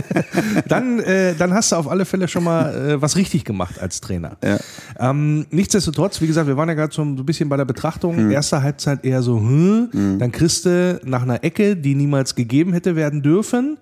dann, 0.68 1.00
äh, 1.00 1.36
dann 1.36 1.54
hast 1.54 1.72
du 1.72 1.76
auf 1.76 1.88
alle 1.88 2.06
Fälle 2.06 2.28
schon 2.28 2.44
mal 2.44 2.74
äh, 2.74 3.02
was 3.02 3.16
richtig 3.16 3.46
gemacht 3.46 3.80
als 3.80 4.02
Trainer. 4.02 4.38
Ja. 4.44 4.60
Ähm, 5.00 5.46
nichtsdestotrotz, 5.52 6.22
wie 6.22 6.28
gesagt, 6.28 6.48
wir 6.48 6.58
waren 6.58 6.70
ja 6.70 6.76
gerade 6.76 6.94
so 6.94 7.02
ein 7.02 7.16
bisschen 7.26 7.50
bei 7.50 7.58
der 7.58 7.66
Betrachtung. 7.66 8.18
Hm. 8.18 8.32
Erste 8.32 8.62
Halbzeit 8.62 9.06
eher 9.06 9.22
so, 9.22 9.38
hm, 9.38 10.18
dann 10.20 10.32
kriegst 10.32 10.66
du 10.66 11.00
nach 11.04 11.24
einer 11.24 11.44
Ecke, 11.44 11.76
die 11.76 11.96
niemals 11.96 12.36
gegeben 12.36 12.74
hätte 12.74 12.96
werden 12.96 13.22
dürfen, 13.22 13.78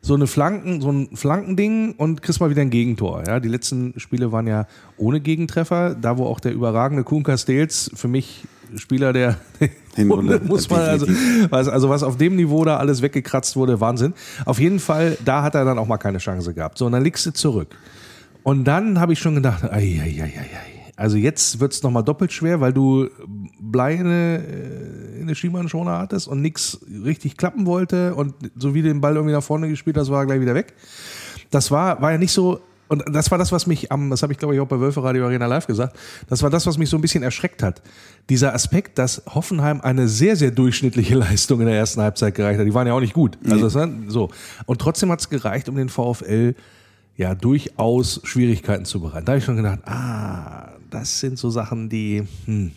so 0.00 0.14
eine 0.14 0.26
Flanken, 0.26 0.80
so 0.82 0.92
ein 0.92 1.08
Flankending 1.14 1.94
und 1.96 2.20
kriegst 2.20 2.40
mal 2.40 2.50
wieder 2.50 2.62
ein 2.62 2.70
Gegentor. 2.70 3.24
Ja, 3.26 3.40
die 3.40 3.48
letzten 3.48 3.94
Spiele 3.98 4.32
waren 4.32 4.46
ja 4.46 4.66
ohne 4.98 5.20
Gegentreffer, 5.20 5.94
da 5.94 6.18
wo 6.18 6.26
auch 6.26 6.40
der 6.40 6.52
überragende 6.52 7.04
Kuhn 7.04 7.22
Castells 7.22 7.90
für 7.94 8.08
mich 8.08 8.44
Spieler 8.76 9.12
der 9.12 9.36
Hinrunde, 9.94 10.40
muss 10.44 10.68
man 10.70 10.80
also, 10.80 11.06
was, 11.50 11.68
also 11.68 11.88
was 11.88 12.02
auf 12.02 12.16
dem 12.16 12.36
Niveau 12.36 12.64
da 12.64 12.76
alles 12.76 13.02
weggekratzt 13.02 13.56
wurde, 13.56 13.80
Wahnsinn. 13.80 14.14
Auf 14.44 14.58
jeden 14.58 14.80
Fall, 14.80 15.16
da 15.24 15.42
hat 15.42 15.54
er 15.54 15.64
dann 15.64 15.78
auch 15.78 15.86
mal 15.86 15.98
keine 15.98 16.18
Chance 16.18 16.54
gehabt. 16.54 16.78
So, 16.78 16.86
und 16.86 16.92
dann 16.92 17.02
liegst 17.02 17.24
du 17.26 17.32
zurück. 17.32 17.76
Und 18.42 18.64
dann 18.64 19.00
habe 19.00 19.12
ich 19.12 19.18
schon 19.18 19.34
gedacht, 19.34 19.64
ei, 19.64 20.00
ei, 20.02 20.22
ei, 20.22 20.22
ei, 20.22 20.40
ei. 20.40 20.92
also 20.96 21.16
jetzt 21.16 21.60
wird's 21.60 21.82
noch 21.82 21.90
nochmal 21.90 22.04
doppelt 22.04 22.32
schwer, 22.32 22.60
weil 22.60 22.72
du 22.72 23.08
Blei 23.58 23.94
in 23.94 24.00
eine, 24.00 24.38
äh, 24.38 25.16
in 25.16 25.22
eine 25.22 25.34
Schienbeinschoner 25.34 25.98
hattest 25.98 26.28
und 26.28 26.42
nichts 26.42 26.80
richtig 27.04 27.36
klappen 27.36 27.66
wollte 27.66 28.14
und 28.14 28.34
so 28.56 28.74
wie 28.74 28.82
du 28.82 28.88
den 28.88 29.00
Ball 29.00 29.14
irgendwie 29.14 29.34
nach 29.34 29.42
vorne 29.42 29.68
gespielt 29.68 29.96
hast, 29.96 30.10
war 30.10 30.22
er 30.22 30.26
gleich 30.26 30.40
wieder 30.40 30.54
weg. 30.54 30.74
Das 31.50 31.70
war, 31.70 32.02
war 32.02 32.12
ja 32.12 32.18
nicht 32.18 32.32
so, 32.32 32.60
und 33.02 33.14
das 33.14 33.30
war 33.30 33.38
das, 33.38 33.52
was 33.52 33.66
mich 33.66 33.90
am, 33.92 34.10
das 34.10 34.22
habe 34.22 34.32
ich 34.32 34.38
glaube 34.38 34.54
ich 34.54 34.60
auch 34.60 34.66
bei 34.66 34.80
Wölfe 34.80 35.02
Radio 35.02 35.24
Arena 35.24 35.46
Live 35.46 35.66
gesagt, 35.66 35.96
das 36.28 36.42
war 36.42 36.50
das, 36.50 36.66
was 36.66 36.78
mich 36.78 36.88
so 36.88 36.96
ein 36.96 37.00
bisschen 37.00 37.22
erschreckt 37.22 37.62
hat. 37.62 37.82
Dieser 38.28 38.54
Aspekt, 38.54 38.98
dass 38.98 39.22
Hoffenheim 39.26 39.80
eine 39.80 40.08
sehr, 40.08 40.36
sehr 40.36 40.50
durchschnittliche 40.50 41.14
Leistung 41.16 41.60
in 41.60 41.66
der 41.66 41.76
ersten 41.76 42.00
Halbzeit 42.00 42.34
gereicht 42.34 42.58
hat. 42.58 42.66
Die 42.66 42.74
waren 42.74 42.86
ja 42.86 42.94
auch 42.94 43.00
nicht 43.00 43.14
gut. 43.14 43.38
Also 43.44 43.64
das 43.64 43.74
war 43.74 43.88
so. 44.08 44.30
Und 44.66 44.80
trotzdem 44.80 45.10
hat 45.10 45.20
es 45.20 45.28
gereicht, 45.28 45.68
um 45.68 45.76
den 45.76 45.88
VfL 45.88 46.54
ja 47.16 47.34
durchaus 47.34 48.20
Schwierigkeiten 48.24 48.84
zu 48.84 49.00
bereiten. 49.00 49.26
Da 49.26 49.32
habe 49.32 49.38
ich 49.38 49.44
schon 49.44 49.56
gedacht, 49.56 49.80
ah, 49.86 50.72
das 50.90 51.20
sind 51.20 51.38
so 51.38 51.50
Sachen, 51.50 51.88
die, 51.88 52.24
hm, 52.46 52.72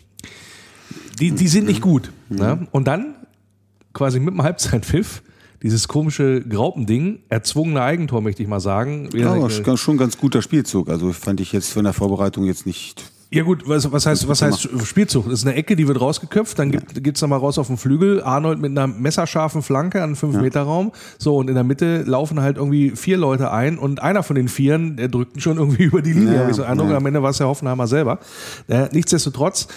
die, 1.20 1.32
die 1.32 1.48
sind 1.48 1.66
nicht 1.66 1.80
gut. 1.80 2.12
Ne? 2.28 2.66
Und 2.70 2.86
dann, 2.86 3.14
quasi 3.92 4.20
mit 4.20 4.34
dem 4.34 4.42
Halbzeitpfiff, 4.42 5.22
dieses 5.62 5.88
komische 5.88 6.40
Graupending, 6.40 7.20
erzwungene 7.28 7.82
Eigentor, 7.82 8.20
möchte 8.20 8.42
ich 8.42 8.48
mal 8.48 8.60
sagen. 8.60 9.08
Ja, 9.14 9.32
aber 9.32 9.50
schon 9.50 9.94
ein 9.94 9.98
ganz 9.98 10.18
guter 10.18 10.42
Spielzug. 10.42 10.88
Also 10.88 11.12
fand 11.12 11.40
ich 11.40 11.52
jetzt 11.52 11.72
von 11.72 11.84
der 11.84 11.92
Vorbereitung 11.92 12.44
jetzt 12.44 12.66
nicht 12.66 13.10
ja 13.30 13.42
gut, 13.42 13.68
was, 13.68 13.92
was 13.92 14.06
heißt, 14.06 14.26
was 14.26 14.40
heißt 14.40 14.70
Spielzug? 14.86 15.24
Das 15.24 15.40
ist 15.40 15.46
eine 15.46 15.54
Ecke, 15.54 15.76
die 15.76 15.86
wird 15.86 16.00
rausgeköpft, 16.00 16.58
dann 16.58 16.70
gibt, 16.70 17.04
geht's 17.04 17.20
nochmal 17.20 17.38
raus 17.38 17.58
auf 17.58 17.66
den 17.66 17.76
Flügel. 17.76 18.22
Arnold 18.22 18.58
mit 18.58 18.70
einer 18.70 18.86
messerscharfen 18.86 19.60
Flanke 19.60 20.02
an 20.02 20.14
5-Meter-Raum. 20.14 20.92
So, 21.18 21.36
und 21.36 21.48
in 21.48 21.54
der 21.54 21.64
Mitte 21.64 22.04
laufen 22.04 22.40
halt 22.40 22.56
irgendwie 22.56 22.90
vier 22.90 23.18
Leute 23.18 23.50
ein 23.50 23.78
und 23.78 24.00
einer 24.00 24.22
von 24.22 24.34
den 24.34 24.48
Vieren, 24.48 24.96
der 24.96 25.08
drückt 25.08 25.36
ihn 25.36 25.40
schon 25.42 25.58
irgendwie 25.58 25.82
über 25.84 26.00
die 26.00 26.14
Linie, 26.14 26.34
ja, 26.34 26.40
habe 26.40 26.50
ich 26.50 26.56
so 26.56 26.62
Eindruck. 26.62 26.88
Ja. 26.88 26.96
Am 26.96 27.04
Ende 27.04 27.22
war 27.22 27.30
es 27.30 27.36
der 27.36 27.48
Hoffenheimer 27.48 27.86
selber. 27.86 28.18
Äh, 28.66 28.88
nichtsdestotrotz, 28.92 29.68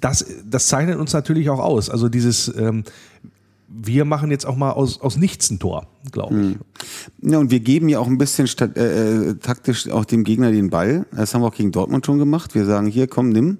das, 0.00 0.24
das 0.48 0.68
zeichnet 0.68 0.96
uns 0.96 1.12
natürlich 1.12 1.50
auch 1.50 1.58
aus. 1.58 1.90
Also 1.90 2.08
dieses, 2.08 2.46
ähm, 2.56 2.84
wir 3.76 4.04
machen 4.04 4.30
jetzt 4.30 4.46
auch 4.46 4.56
mal 4.56 4.70
aus, 4.70 5.00
aus 5.00 5.16
nichts 5.16 5.50
ein 5.50 5.58
Tor, 5.58 5.86
glaube 6.12 6.34
ich. 6.34 6.40
Hm. 7.22 7.30
Ja, 7.32 7.38
und 7.38 7.50
wir 7.50 7.60
geben 7.60 7.88
ja 7.88 7.98
auch 7.98 8.06
ein 8.06 8.18
bisschen 8.18 8.46
statt, 8.46 8.76
äh, 8.76 9.30
äh, 9.30 9.34
taktisch 9.34 9.88
auch 9.90 10.04
dem 10.04 10.24
Gegner 10.24 10.52
den 10.52 10.70
Ball. 10.70 11.06
Das 11.12 11.34
haben 11.34 11.42
wir 11.42 11.48
auch 11.48 11.54
gegen 11.54 11.72
Dortmund 11.72 12.06
schon 12.06 12.18
gemacht. 12.18 12.54
Wir 12.54 12.64
sagen, 12.64 12.86
hier, 12.86 13.08
komm, 13.08 13.30
nimm 13.30 13.58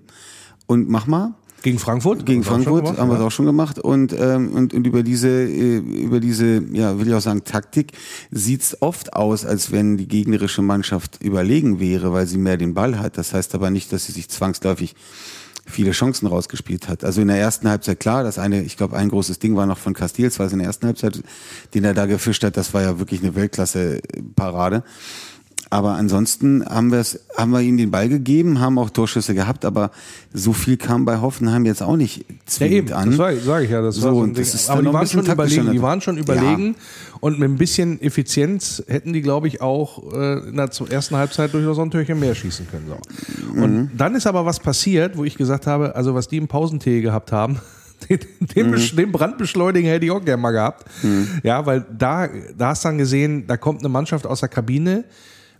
und 0.66 0.88
mach 0.88 1.06
mal. 1.06 1.34
Gegen 1.62 1.78
Frankfurt? 1.78 2.26
Gegen 2.26 2.44
Frankfurt 2.44 2.98
haben 2.98 3.08
wir 3.08 3.16
es 3.16 3.22
auch 3.22 3.30
schon 3.30 3.46
gemacht. 3.46 3.78
Und, 3.78 4.14
ähm, 4.18 4.52
und, 4.52 4.74
und 4.74 4.86
über 4.86 5.02
diese, 5.02 5.28
äh, 5.28 5.78
über 5.78 6.20
diese, 6.20 6.62
ja, 6.72 6.98
will 6.98 7.08
ich 7.08 7.14
auch 7.14 7.22
sagen, 7.22 7.42
Taktik 7.44 7.92
sieht's 8.30 8.82
oft 8.82 9.14
aus, 9.14 9.46
als 9.46 9.72
wenn 9.72 9.96
die 9.96 10.06
gegnerische 10.06 10.60
Mannschaft 10.60 11.22
überlegen 11.22 11.80
wäre, 11.80 12.12
weil 12.12 12.26
sie 12.26 12.36
mehr 12.36 12.58
den 12.58 12.74
Ball 12.74 12.98
hat. 12.98 13.16
Das 13.16 13.32
heißt 13.32 13.54
aber 13.54 13.70
nicht, 13.70 13.92
dass 13.94 14.04
sie 14.04 14.12
sich 14.12 14.28
zwangsläufig 14.28 14.94
viele 15.66 15.92
Chancen 15.92 16.26
rausgespielt 16.26 16.88
hat. 16.88 17.04
Also 17.04 17.20
in 17.20 17.28
der 17.28 17.38
ersten 17.38 17.68
Halbzeit 17.68 18.00
klar, 18.00 18.22
das 18.22 18.38
eine, 18.38 18.62
ich 18.62 18.76
glaube, 18.76 18.96
ein 18.96 19.08
großes 19.08 19.38
Ding 19.38 19.56
war 19.56 19.66
noch 19.66 19.78
von 19.78 19.94
Castils, 19.94 20.38
weil 20.38 20.46
es 20.46 20.52
in 20.52 20.58
der 20.58 20.68
ersten 20.68 20.86
Halbzeit, 20.86 21.22
den 21.72 21.84
er 21.84 21.94
da 21.94 22.06
gefischt 22.06 22.44
hat, 22.44 22.56
das 22.56 22.74
war 22.74 22.82
ja 22.82 22.98
wirklich 22.98 23.22
eine 23.22 23.34
Weltklasse-Parade. 23.34 24.82
Aber 25.74 25.94
ansonsten 25.94 26.64
haben 26.64 26.92
wir 26.92 27.00
es, 27.00 27.18
haben 27.36 27.50
wir 27.50 27.60
ihnen 27.60 27.78
den 27.78 27.90
Ball 27.90 28.08
gegeben, 28.08 28.60
haben 28.60 28.78
auch 28.78 28.90
Torschüsse 28.90 29.34
gehabt, 29.34 29.64
aber 29.64 29.90
so 30.32 30.52
viel 30.52 30.76
kam 30.76 31.04
bei 31.04 31.20
Hoffenheim 31.20 31.66
jetzt 31.66 31.82
auch 31.82 31.96
nicht 31.96 32.24
zwingend 32.46 32.90
ja, 32.90 33.02
eben, 33.02 33.10
an. 33.10 33.18
Das 33.18 33.44
sage 33.44 33.64
ich 33.64 33.70
ja, 33.72 33.82
das 33.82 33.96
so, 33.96 34.06
war 34.06 34.14
so 34.14 34.20
und 34.20 34.38
das 34.38 34.70
aber 34.70 34.82
die 34.82 34.92
waren 34.92 35.08
schon 35.08 35.26
überlegen, 35.26 35.72
die 35.72 35.82
waren 35.82 36.00
schon 36.00 36.16
überlegen 36.16 36.76
ja. 36.78 37.18
und 37.18 37.40
mit 37.40 37.50
ein 37.50 37.56
bisschen 37.56 38.00
Effizienz 38.00 38.84
hätten 38.86 39.12
die, 39.12 39.20
glaube 39.20 39.48
ich, 39.48 39.62
auch 39.62 40.12
äh, 40.12 40.48
in 40.48 40.58
der 40.58 40.70
ersten 40.90 41.16
Halbzeit 41.16 41.52
durchaus 41.52 41.80
ein 41.80 41.90
Türchen 41.90 42.20
mehr 42.20 42.36
schießen 42.36 42.68
können. 42.70 42.86
So. 42.86 43.60
Und 43.60 43.74
mhm. 43.74 43.90
dann 43.96 44.14
ist 44.14 44.28
aber 44.28 44.46
was 44.46 44.60
passiert, 44.60 45.16
wo 45.16 45.24
ich 45.24 45.34
gesagt 45.34 45.66
habe, 45.66 45.96
also 45.96 46.14
was 46.14 46.28
die 46.28 46.36
im 46.36 46.46
Pausentee 46.46 47.00
gehabt 47.00 47.32
haben, 47.32 47.58
den, 48.08 48.20
den, 48.54 48.70
mhm. 48.70 48.96
den 48.96 49.10
Brandbeschleuniger 49.10 49.88
hätte 49.88 50.04
ich 50.04 50.12
auch 50.12 50.24
gerne 50.24 50.40
mal 50.40 50.52
gehabt. 50.52 50.84
Mhm. 51.02 51.40
Ja, 51.42 51.66
weil 51.66 51.84
da, 51.90 52.28
da 52.56 52.68
hast 52.68 52.84
du 52.84 52.90
dann 52.90 52.98
gesehen, 52.98 53.48
da 53.48 53.56
kommt 53.56 53.80
eine 53.80 53.88
Mannschaft 53.88 54.24
aus 54.24 54.38
der 54.38 54.48
Kabine, 54.48 55.02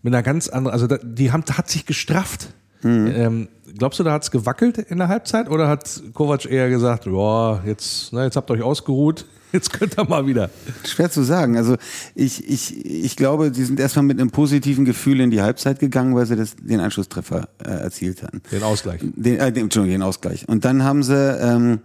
mit 0.04 0.14
einer 0.14 0.22
ganz 0.22 0.48
anderen, 0.48 0.74
also 0.74 0.86
die 0.86 1.32
haben, 1.32 1.42
hat 1.50 1.68
sich 1.68 1.86
gestrafft. 1.86 2.48
Mhm. 2.82 3.06
Ähm, 3.16 3.48
glaubst 3.78 3.98
du, 3.98 4.04
da 4.04 4.12
hat 4.12 4.22
es 4.22 4.30
gewackelt 4.30 4.76
in 4.76 4.98
der 4.98 5.08
Halbzeit 5.08 5.48
oder 5.48 5.66
hat 5.66 6.02
Kovac 6.12 6.44
eher 6.44 6.68
gesagt, 6.68 7.06
ja, 7.06 7.62
jetzt, 7.64 8.12
na, 8.12 8.24
jetzt 8.24 8.36
habt 8.36 8.50
ihr 8.50 8.54
euch 8.54 8.62
ausgeruht, 8.62 9.24
jetzt 9.52 9.72
könnt 9.72 9.98
ihr 9.98 10.04
mal 10.04 10.26
wieder? 10.26 10.50
Schwer 10.86 11.10
zu 11.10 11.22
sagen. 11.22 11.56
Also 11.56 11.76
ich, 12.14 12.46
ich, 12.46 12.84
ich 12.84 13.16
glaube, 13.16 13.50
die 13.50 13.64
sind 13.64 13.80
erstmal 13.80 14.04
mit 14.04 14.20
einem 14.20 14.30
positiven 14.30 14.84
Gefühl 14.84 15.20
in 15.20 15.30
die 15.30 15.40
Halbzeit 15.40 15.78
gegangen, 15.78 16.14
weil 16.14 16.26
sie 16.26 16.36
das, 16.36 16.54
den 16.56 16.80
Anschlusstreffer 16.80 17.48
äh, 17.64 17.70
erzielt 17.70 18.22
hatten. 18.22 18.42
Den 18.52 18.62
Ausgleich. 18.62 19.00
Den, 19.02 19.38
äh, 19.38 19.50
den, 19.50 19.64
Entschuldigung, 19.64 20.00
den 20.00 20.02
Ausgleich. 20.02 20.46
Und 20.46 20.66
dann 20.66 20.84
haben 20.84 21.02
sie 21.02 21.14
ähm, 21.14 21.80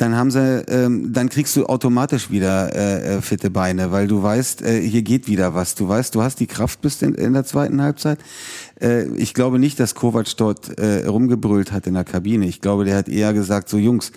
dann 0.00 0.16
haben 0.16 0.30
sie, 0.30 0.64
ähm, 0.68 1.12
dann 1.12 1.28
kriegst 1.28 1.54
du 1.56 1.66
automatisch 1.66 2.30
wieder 2.30 2.74
äh, 2.74 3.16
äh, 3.16 3.20
fitte 3.20 3.50
Beine, 3.50 3.92
weil 3.92 4.06
du 4.06 4.22
weißt, 4.22 4.62
äh, 4.62 4.80
hier 4.80 5.02
geht 5.02 5.28
wieder 5.28 5.54
was. 5.54 5.74
Du 5.74 5.88
weißt, 5.88 6.14
du 6.14 6.22
hast 6.22 6.40
die 6.40 6.46
Kraft 6.46 6.80
bis 6.80 7.02
in, 7.02 7.14
in 7.14 7.34
der 7.34 7.44
zweiten 7.44 7.82
Halbzeit. 7.82 8.18
Äh, 8.80 9.08
ich 9.16 9.34
glaube 9.34 9.58
nicht, 9.58 9.78
dass 9.78 9.94
Kovac 9.94 10.34
dort 10.38 10.78
äh, 10.78 11.06
rumgebrüllt 11.06 11.70
hat 11.70 11.86
in 11.86 11.92
der 11.92 12.04
Kabine. 12.04 12.46
Ich 12.46 12.62
glaube, 12.62 12.86
der 12.86 12.96
hat 12.96 13.10
eher 13.10 13.34
gesagt, 13.34 13.68
so 13.68 13.76
Jungs, 13.76 14.12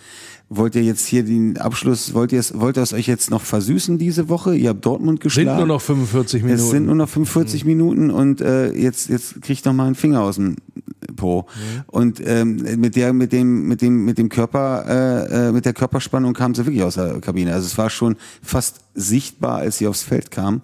wollt 0.48 0.76
ihr 0.76 0.84
jetzt 0.84 1.06
hier 1.06 1.24
den 1.24 1.58
Abschluss, 1.58 2.14
wollt 2.14 2.32
ihr 2.32 2.40
es, 2.40 2.58
wollt 2.58 2.78
ihr 2.78 2.84
es 2.84 2.94
euch 2.94 3.08
jetzt 3.08 3.30
noch 3.30 3.42
versüßen 3.42 3.98
diese 3.98 4.30
Woche? 4.30 4.56
Ihr 4.56 4.70
habt 4.70 4.86
Dortmund 4.86 5.20
geschlagen. 5.20 5.50
Sind 5.50 5.58
nur 5.58 5.68
noch 5.68 5.82
45 5.82 6.44
Minuten. 6.44 6.62
Es 6.62 6.70
sind 6.70 6.86
nur 6.86 6.96
noch 6.96 7.10
45 7.10 7.66
mhm. 7.66 7.70
Minuten 7.70 8.12
und 8.12 8.40
äh, 8.40 8.72
jetzt, 8.72 9.10
jetzt 9.10 9.42
kriegt 9.42 9.66
noch 9.66 9.74
mal 9.74 9.88
einen 9.88 9.96
Finger 9.96 10.22
aus 10.22 10.36
dem 10.36 10.56
Po. 11.16 11.46
Mhm. 11.48 11.84
Und 11.88 12.22
ähm, 12.26 12.56
mit 12.80 12.96
der, 12.96 13.14
mit 13.14 13.32
dem, 13.32 13.68
mit 13.68 13.82
dem, 13.82 14.06
mit 14.06 14.18
dem 14.18 14.30
Körper, 14.30 14.86
äh, 14.88 15.48
äh, 15.50 15.52
mit 15.52 15.66
der 15.66 15.74
Körperspannung 15.74 16.34
kam 16.34 16.56
sie 16.56 16.66
wirklich 16.66 16.84
aus 16.84 16.96
der 16.96 17.20
Kabine. 17.22 17.54
Also 17.54 17.68
es 17.68 17.78
war 17.78 17.90
schon 17.90 18.16
fast 18.42 18.82
sichtbar, 18.96 19.58
als 19.58 19.78
sie 19.78 19.88
aufs 19.88 20.04
Feld 20.04 20.32
kam. 20.32 20.62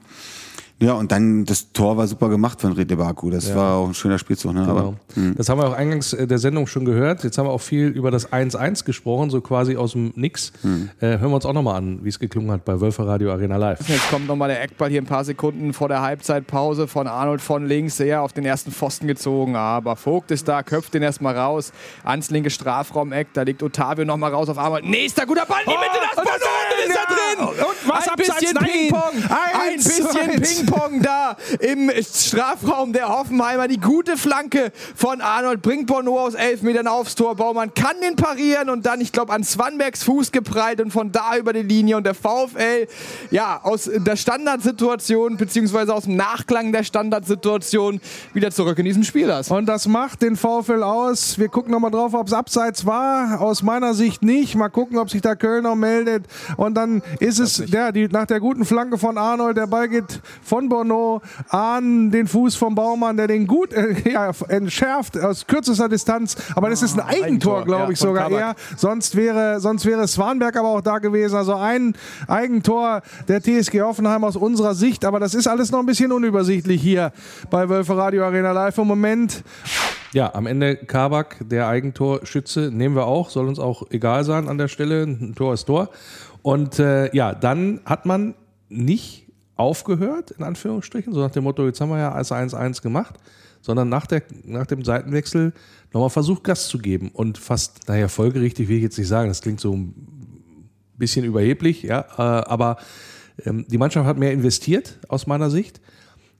Ja, 0.81 0.93
und 0.93 1.11
dann 1.11 1.43
das 1.43 1.73
Tor 1.73 1.97
war 1.97 2.07
super 2.07 2.29
gemacht 2.29 2.61
von 2.61 2.71
Rede 2.71 2.95
Baku. 2.95 3.29
Das 3.29 3.49
ja. 3.49 3.55
war 3.55 3.75
auch 3.75 3.87
ein 3.87 3.93
schöner 3.93 4.17
Spielzug. 4.17 4.53
Ne? 4.53 4.61
Genau. 4.61 4.71
Aber, 4.71 4.93
hm. 5.13 5.35
das 5.35 5.49
haben 5.49 5.59
wir 5.59 5.67
auch 5.67 5.73
eingangs 5.73 6.13
äh, 6.13 6.25
der 6.25 6.37
Sendung 6.37 6.67
schon 6.67 6.85
gehört. 6.85 7.25
Jetzt 7.25 7.37
haben 7.37 7.47
wir 7.47 7.51
auch 7.51 7.61
viel 7.61 7.87
über 7.87 8.11
das 8.11 8.31
1-1 8.31 8.85
gesprochen, 8.85 9.29
so 9.29 9.41
quasi 9.41 9.75
aus 9.75 9.91
dem 9.91 10.13
Nix. 10.15 10.53
Hm. 10.61 10.89
Äh, 11.01 11.17
hören 11.17 11.31
wir 11.31 11.35
uns 11.35 11.45
auch 11.45 11.53
nochmal 11.53 11.75
an, 11.75 11.99
wie 12.03 12.09
es 12.09 12.17
geklungen 12.17 12.51
hat 12.51 12.63
bei 12.63 12.79
Wölfer 12.79 13.05
Radio 13.05 13.31
Arena 13.31 13.57
Live. 13.57 13.89
Jetzt 13.89 14.09
kommt 14.09 14.27
nochmal 14.27 14.47
der 14.47 14.63
Eckball 14.63 14.89
hier 14.89 15.01
ein 15.01 15.05
paar 15.05 15.25
Sekunden 15.25 15.73
vor 15.73 15.89
der 15.89 16.01
Halbzeitpause 16.01 16.87
von 16.87 17.07
Arnold 17.07 17.41
von 17.41 17.65
links, 17.65 17.97
sehr 17.97 18.21
auf 18.21 18.31
den 18.31 18.45
ersten 18.45 18.71
Pfosten 18.71 19.07
gezogen. 19.07 19.57
Aber 19.57 19.97
Vogt 19.97 20.31
ist 20.31 20.47
da, 20.47 20.63
köpft 20.63 20.93
den 20.93 21.03
erstmal 21.03 21.37
raus 21.37 21.73
ans 22.05 22.29
linke 22.29 22.49
Strafraum-Eck. 22.49 23.27
Da 23.33 23.41
liegt 23.41 23.61
Otavio 23.63 24.05
nochmal 24.05 24.31
raus 24.31 24.47
auf 24.47 24.57
Arnold. 24.57 24.85
Nächster 24.85 25.25
guter 25.25 25.45
Ball 25.45 25.59
in 25.65 25.71
die 25.71 25.77
Mitte, 25.77 26.07
das 26.15 26.23
Ball 26.23 26.39
oh, 26.39 26.89
ist 26.89 26.95
er 26.95 27.45
drin! 27.45 27.65
Und 27.65 27.89
was 27.89 28.07
ein 28.07 28.15
bisschen 28.15 28.57
Ping-Pong! 28.57 29.23
Ein 29.29 29.75
bisschen 29.75 30.41
Ping-Pong 30.41 30.68
da 31.01 31.35
im 31.59 31.91
Strafraum 32.01 32.93
der 32.93 33.09
Hoffenheimer. 33.09 33.67
Die 33.67 33.79
gute 33.79 34.17
Flanke 34.17 34.71
von 34.95 35.21
Arnold 35.21 35.61
bringt 35.61 35.87
Bono 35.87 36.19
aus 36.19 36.33
elf 36.33 36.61
Metern 36.61 36.87
aufs 36.87 37.15
Tor. 37.15 37.35
Baumann 37.35 37.73
kann 37.73 37.95
den 38.01 38.15
parieren 38.15 38.69
und 38.69 38.85
dann, 38.85 39.01
ich 39.01 39.11
glaube, 39.11 39.33
an 39.33 39.43
Swanbergs 39.43 40.03
Fuß 40.03 40.31
geprallt 40.31 40.81
und 40.81 40.91
von 40.91 41.11
da 41.11 41.37
über 41.37 41.53
die 41.53 41.61
Linie. 41.61 41.97
Und 41.97 42.05
der 42.05 42.13
VfL, 42.13 42.87
ja, 43.31 43.59
aus 43.63 43.89
der 43.93 44.15
Standardsituation, 44.15 45.37
beziehungsweise 45.37 45.93
aus 45.93 46.03
dem 46.03 46.15
Nachklang 46.15 46.71
der 46.71 46.83
Standardsituation, 46.83 48.01
wieder 48.33 48.51
zurück 48.51 48.77
in 48.79 48.85
diesen 48.85 49.03
Spielers. 49.03 49.51
Und 49.51 49.65
das 49.65 49.87
macht 49.87 50.21
den 50.21 50.35
VfL 50.35 50.83
aus. 50.83 51.39
Wir 51.39 51.49
gucken 51.49 51.71
nochmal 51.71 51.91
drauf, 51.91 52.13
ob 52.13 52.27
es 52.27 52.33
abseits 52.33 52.85
war. 52.85 53.41
Aus 53.41 53.63
meiner 53.63 53.93
Sicht 53.93 54.23
nicht. 54.23 54.55
Mal 54.55 54.69
gucken, 54.69 54.97
ob 54.97 55.09
sich 55.09 55.21
da 55.21 55.35
Köln 55.35 55.63
noch 55.63 55.75
meldet. 55.75 56.25
Und 56.57 56.75
dann 56.75 57.01
ist 57.19 57.39
es, 57.39 57.63
ja, 57.67 57.91
die, 57.91 58.07
nach 58.07 58.25
der 58.25 58.39
guten 58.39 58.65
Flanke 58.65 58.97
von 58.97 59.17
Arnold, 59.17 59.57
der 59.57 59.67
Ball 59.67 59.87
geht 59.87 60.21
von 60.41 60.58
Bono 60.67 61.21
an 61.49 62.11
den 62.11 62.27
Fuß 62.27 62.55
vom 62.55 62.75
Baumann, 62.75 63.15
der 63.15 63.27
den 63.27 63.47
gut 63.47 63.71
äh, 63.73 63.95
ja, 64.11 64.31
entschärft 64.47 65.17
aus 65.17 65.47
kürzester 65.47 65.87
Distanz. 65.87 66.35
Aber 66.55 66.69
das 66.69 66.81
ist 66.81 66.99
ein 66.99 67.01
ah, 67.01 67.09
Eigentor, 67.09 67.63
glaube 67.63 67.85
ja, 67.85 67.89
ich 67.91 67.99
sogar 67.99 68.29
eher. 68.31 68.55
Sonst 68.75 69.15
wäre, 69.15 69.59
sonst 69.59 69.85
wäre 69.85 70.07
Swanberg 70.07 70.57
aber 70.57 70.69
auch 70.69 70.81
da 70.81 70.97
gewesen. 70.97 71.35
Also 71.35 71.55
ein 71.55 71.93
Eigentor 72.27 73.01
der 73.27 73.41
TSG 73.41 73.81
Hoffenheim 73.81 74.23
aus 74.23 74.35
unserer 74.35 74.73
Sicht. 74.73 75.05
Aber 75.05 75.19
das 75.19 75.33
ist 75.33 75.47
alles 75.47 75.71
noch 75.71 75.79
ein 75.79 75.85
bisschen 75.85 76.11
unübersichtlich 76.11 76.81
hier 76.81 77.13
bei 77.49 77.69
Wölfe 77.69 77.95
Radio 77.95 78.25
Arena 78.25 78.51
Live 78.51 78.77
im 78.77 78.87
Moment. 78.87 79.43
Ja, 80.11 80.33
am 80.33 80.47
Ende 80.47 80.75
Kabak, 80.75 81.37
der 81.39 81.67
Eigentorschütze, 81.67 82.71
nehmen 82.73 82.95
wir 82.95 83.05
auch. 83.05 83.29
Soll 83.29 83.47
uns 83.47 83.59
auch 83.59 83.83
egal 83.91 84.23
sein 84.23 84.47
an 84.49 84.57
der 84.57 84.67
Stelle. 84.67 85.03
Ein 85.03 85.35
Tor 85.35 85.53
ist 85.53 85.65
Tor. 85.65 85.89
Und 86.41 86.79
äh, 86.79 87.15
ja, 87.15 87.35
dann 87.35 87.81
hat 87.85 88.07
man 88.07 88.33
nicht 88.69 89.28
aufgehört, 89.59 90.31
in 90.31 90.43
Anführungsstrichen, 90.43 91.13
so 91.13 91.19
nach 91.19 91.31
dem 91.31 91.43
Motto, 91.43 91.65
jetzt 91.65 91.81
haben 91.81 91.89
wir 91.89 91.99
ja 91.99 92.13
als 92.13 92.31
1-1 92.31 92.81
gemacht, 92.81 93.15
sondern 93.61 93.89
nach, 93.89 94.07
der, 94.07 94.23
nach 94.45 94.65
dem 94.65 94.85
Seitenwechsel 94.85 95.51
nochmal 95.91 96.09
versucht, 96.09 96.45
Gas 96.45 96.69
zu 96.69 96.77
geben. 96.77 97.09
Und 97.11 97.37
fast, 97.37 97.89
naja, 97.89 98.07
folgerichtig 98.07 98.69
will 98.69 98.77
ich 98.77 98.83
jetzt 98.83 98.97
nicht 98.97 99.09
sagen, 99.09 99.27
das 99.27 99.41
klingt 99.41 99.59
so 99.59 99.73
ein 99.73 99.93
bisschen 100.97 101.25
überheblich, 101.25 101.83
ja, 101.83 101.99
äh, 102.17 102.21
aber 102.49 102.77
ähm, 103.45 103.65
die 103.67 103.77
Mannschaft 103.77 104.07
hat 104.07 104.17
mehr 104.17 104.31
investiert, 104.31 104.97
aus 105.09 105.27
meiner 105.27 105.49
Sicht. 105.49 105.81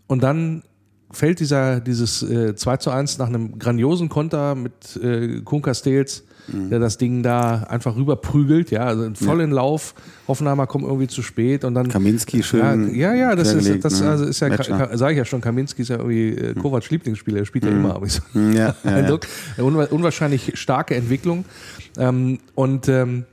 Und 0.07 0.23
dann 0.23 0.63
fällt 1.12 1.39
dieser, 1.39 1.80
dieses 1.80 2.24
äh, 2.24 2.56
2 2.56 2.78
zu 2.78 2.92
1 2.92 3.18
nach 3.18 3.28
einem 3.28 3.58
grandiosen 3.60 4.10
Konter 4.10 4.56
mit 4.56 4.96
äh, 5.01 5.42
Kuhn 5.42 5.62
Castells 5.62 6.24
mhm. 6.51 6.70
der 6.70 6.80
das 6.80 6.98
Ding 6.98 7.24
da 7.24 7.63
einfach 7.70 7.96
rüberprügelt, 7.96 8.72
ja, 8.72 8.82
also 8.82 9.10
voll 9.13 9.39
ja. 9.39 9.46
in 9.46 9.51
Lauf. 9.51 9.94
Hoffenheimer 10.28 10.68
kommt 10.68 10.86
irgendwie 10.86 11.08
zu 11.08 11.22
spät 11.22 11.63
und 11.63 11.75
dann. 11.75 11.88
Kaminski 11.88 12.44
schön. 12.44 12.94
Ja, 12.96 13.13
ja, 13.13 13.36
das 13.36 13.54
ist, 13.54 13.84
das 13.84 14.01
ne? 14.01 14.10
also 14.10 14.25
ist 14.25 14.39
ja, 14.39 14.98
sage 14.98 15.13
ich 15.13 15.18
ja 15.18 15.25
schon, 15.25 15.42
Kaminski 15.42 15.82
ist 15.82 15.89
ja 15.89 15.98
irgendwie 15.98 16.30
äh, 16.30 16.54
mhm. 16.54 16.62
Kovacs 16.62 16.89
Lieblingsspieler, 16.89 17.39
er 17.39 17.46
spielt 17.46 17.66
ja 17.66 17.72
mhm. 17.72 17.80
immer, 17.80 17.94
habe 17.94 18.08
ich 18.08 18.13
so 18.13 18.22
mhm, 18.34 18.54
ja, 18.54 18.75
ja, 18.84 19.00
ja. 19.00 19.63
Unwahrscheinlich 19.63 20.54
starke 20.56 20.96
Entwicklung. 20.96 21.46
Ähm, 21.98 22.39
und 22.56 22.88
ähm, 22.88 23.25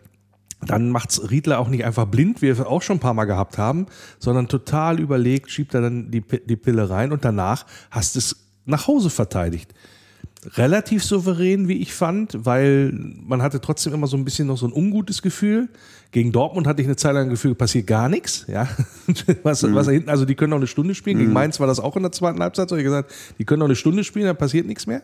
dann 0.71 0.91
macht's 0.91 1.31
Riedler 1.31 1.59
auch 1.59 1.69
nicht 1.69 1.85
einfach 1.85 2.07
blind, 2.07 2.43
wie 2.43 2.47
wir 2.47 2.53
es 2.53 2.61
auch 2.61 2.83
schon 2.83 2.97
ein 2.97 3.01
paar 3.01 3.15
Mal 3.15 3.25
gehabt 3.25 3.59
haben, 3.59 3.87
sondern 4.19 4.49
total 4.49 5.01
überlegt, 5.01 5.51
schiebt 5.51 5.75
er 5.75 5.83
dann 5.83 6.11
die, 6.11 6.21
die 6.23 6.57
Pille 6.57 6.91
rein 6.91 7.13
und 7.13 7.25
danach 7.25 7.67
hast 7.91 8.17
es 8.17 8.37
nach 8.65 8.87
Hause 8.87 9.11
verteidigt. 9.11 9.73
relativ 10.55 11.03
souverän, 11.03 11.69
wie 11.69 11.79
ich 11.79 11.93
fand, 11.93 12.45
weil 12.47 12.93
man 12.93 13.43
hatte 13.43 13.61
trotzdem 13.61 13.95
immer 13.95 14.07
so 14.07 14.17
ein 14.17 14.25
bisschen 14.25 14.47
noch 14.47 14.59
so 14.59 14.67
ein 14.67 14.73
ungutes 14.73 15.23
Gefühl. 15.23 15.69
Gegen 16.13 16.31
Dortmund 16.33 16.67
hatte 16.67 16.83
ich 16.83 16.89
eine 16.89 16.97
Zeit 16.97 17.15
lang 17.15 17.25
ein 17.25 17.31
Gefühl, 17.31 17.55
passiert 17.55 17.87
gar 17.87 18.09
nichts. 18.09 18.47
Ja, 18.49 18.69
was, 19.43 19.63
mhm. 19.63 19.75
was 19.75 19.89
hinten, 19.89 20.09
also 20.09 20.25
die 20.25 20.35
können 20.35 20.51
noch 20.51 20.59
eine 20.59 20.67
Stunde 20.67 20.95
spielen. 20.95 21.19
Gegen 21.19 21.31
mhm. 21.31 21.35
Mainz 21.35 21.59
war 21.59 21.67
das 21.67 21.81
auch 21.81 21.97
in 21.97 22.03
der 22.03 22.13
zweiten 22.13 22.41
Halbzeit. 22.41 22.69
So 22.69 22.77
ich 22.77 22.85
gesagt, 22.85 23.13
die 23.39 23.45
können 23.45 23.61
noch 23.61 23.67
eine 23.67 23.77
Stunde 23.77 24.05
spielen, 24.05 24.27
dann 24.27 24.37
passiert 24.37 24.67
nichts 24.67 24.87
mehr. 24.87 25.03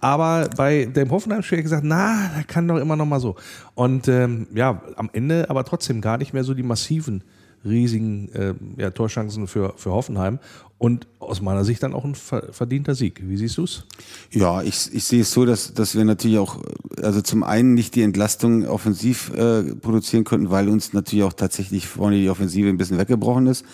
Aber 0.00 0.48
bei 0.56 0.86
dem 0.86 1.10
Hoffenheim-Spiel 1.10 1.62
gesagt, 1.62 1.84
na, 1.84 2.30
da 2.34 2.42
kann 2.42 2.68
doch 2.68 2.78
immer 2.78 2.96
noch 2.96 3.06
mal 3.06 3.20
so. 3.20 3.36
Und 3.74 4.08
ähm, 4.08 4.46
ja, 4.54 4.82
am 4.96 5.10
Ende 5.12 5.48
aber 5.50 5.64
trotzdem 5.64 6.00
gar 6.00 6.18
nicht 6.18 6.32
mehr 6.32 6.44
so 6.44 6.54
die 6.54 6.62
massiven 6.62 7.22
riesigen 7.64 8.28
äh, 8.32 8.54
ja, 8.76 8.90
Torchancen 8.90 9.46
für, 9.46 9.74
für 9.76 9.90
Hoffenheim 9.90 10.38
und 10.78 11.06
aus 11.18 11.40
meiner 11.40 11.64
Sicht 11.64 11.82
dann 11.82 11.94
auch 11.94 12.04
ein 12.04 12.14
verdienter 12.14 12.94
Sieg. 12.94 13.22
Wie 13.24 13.36
siehst 13.36 13.56
du 13.56 13.64
es? 13.64 13.84
Ja, 14.30 14.62
ich, 14.62 14.92
ich 14.92 15.04
sehe 15.04 15.22
es 15.22 15.32
so, 15.32 15.46
dass, 15.46 15.72
dass 15.72 15.94
wir 15.94 16.04
natürlich 16.04 16.38
auch, 16.38 16.60
also 17.00 17.22
zum 17.22 17.42
einen 17.42 17.74
nicht 17.74 17.94
die 17.94 18.02
Entlastung 18.02 18.66
offensiv 18.66 19.32
äh, 19.34 19.74
produzieren 19.76 20.24
konnten, 20.24 20.50
weil 20.50 20.68
uns 20.68 20.92
natürlich 20.92 21.24
auch 21.24 21.32
tatsächlich 21.32 21.86
vorne 21.86 22.16
die 22.16 22.28
Offensive 22.28 22.68
ein 22.68 22.76
bisschen 22.76 22.98
weggebrochen 22.98 23.46
ist. 23.46 23.64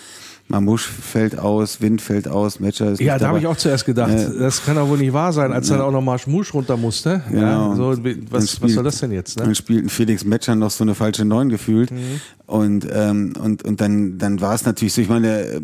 Mamusch 0.50 0.84
fällt 0.86 1.38
aus, 1.38 1.80
Wind 1.80 2.02
fällt 2.02 2.26
aus, 2.26 2.58
Matcher 2.58 2.90
ist 2.90 3.00
Ja, 3.00 3.18
da 3.18 3.28
habe 3.28 3.38
ich 3.38 3.46
auch 3.46 3.56
zuerst 3.56 3.86
gedacht, 3.86 4.10
äh, 4.10 4.38
das 4.38 4.64
kann 4.64 4.74
doch 4.74 4.88
wohl 4.88 4.98
nicht 4.98 5.12
wahr 5.12 5.32
sein, 5.32 5.52
als 5.52 5.68
ja. 5.68 5.76
dann 5.76 5.86
auch 5.86 5.92
noch 5.92 6.02
Marschmusch 6.02 6.52
runter 6.52 6.76
musste. 6.76 7.22
Genau. 7.30 7.70
Ja, 7.70 7.76
so, 7.76 7.88
was, 8.30 8.50
spielt, 8.50 8.62
was 8.62 8.72
soll 8.72 8.84
das 8.84 8.98
denn 8.98 9.12
jetzt? 9.12 9.38
Ne? 9.38 9.44
Dann 9.44 9.54
spielten 9.54 9.88
Felix 9.88 10.24
Metscher 10.24 10.56
noch 10.56 10.72
so 10.72 10.82
eine 10.82 10.96
falsche 10.96 11.24
Neun 11.24 11.50
gefühlt. 11.50 11.92
Mhm. 11.92 12.20
Und, 12.46 12.88
ähm, 12.92 13.32
und, 13.40 13.64
und 13.64 13.80
dann, 13.80 14.18
dann 14.18 14.40
war 14.40 14.54
es 14.54 14.64
natürlich 14.64 14.92
so, 14.92 15.00
ich 15.00 15.08
meine, 15.08 15.62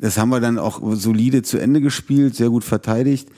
das 0.00 0.18
haben 0.18 0.30
wir 0.30 0.40
dann 0.40 0.58
auch 0.58 0.80
solide 0.94 1.42
zu 1.42 1.58
Ende 1.58 1.80
gespielt, 1.80 2.34
sehr 2.34 2.50
gut 2.50 2.64
verteidigt. 2.64 3.28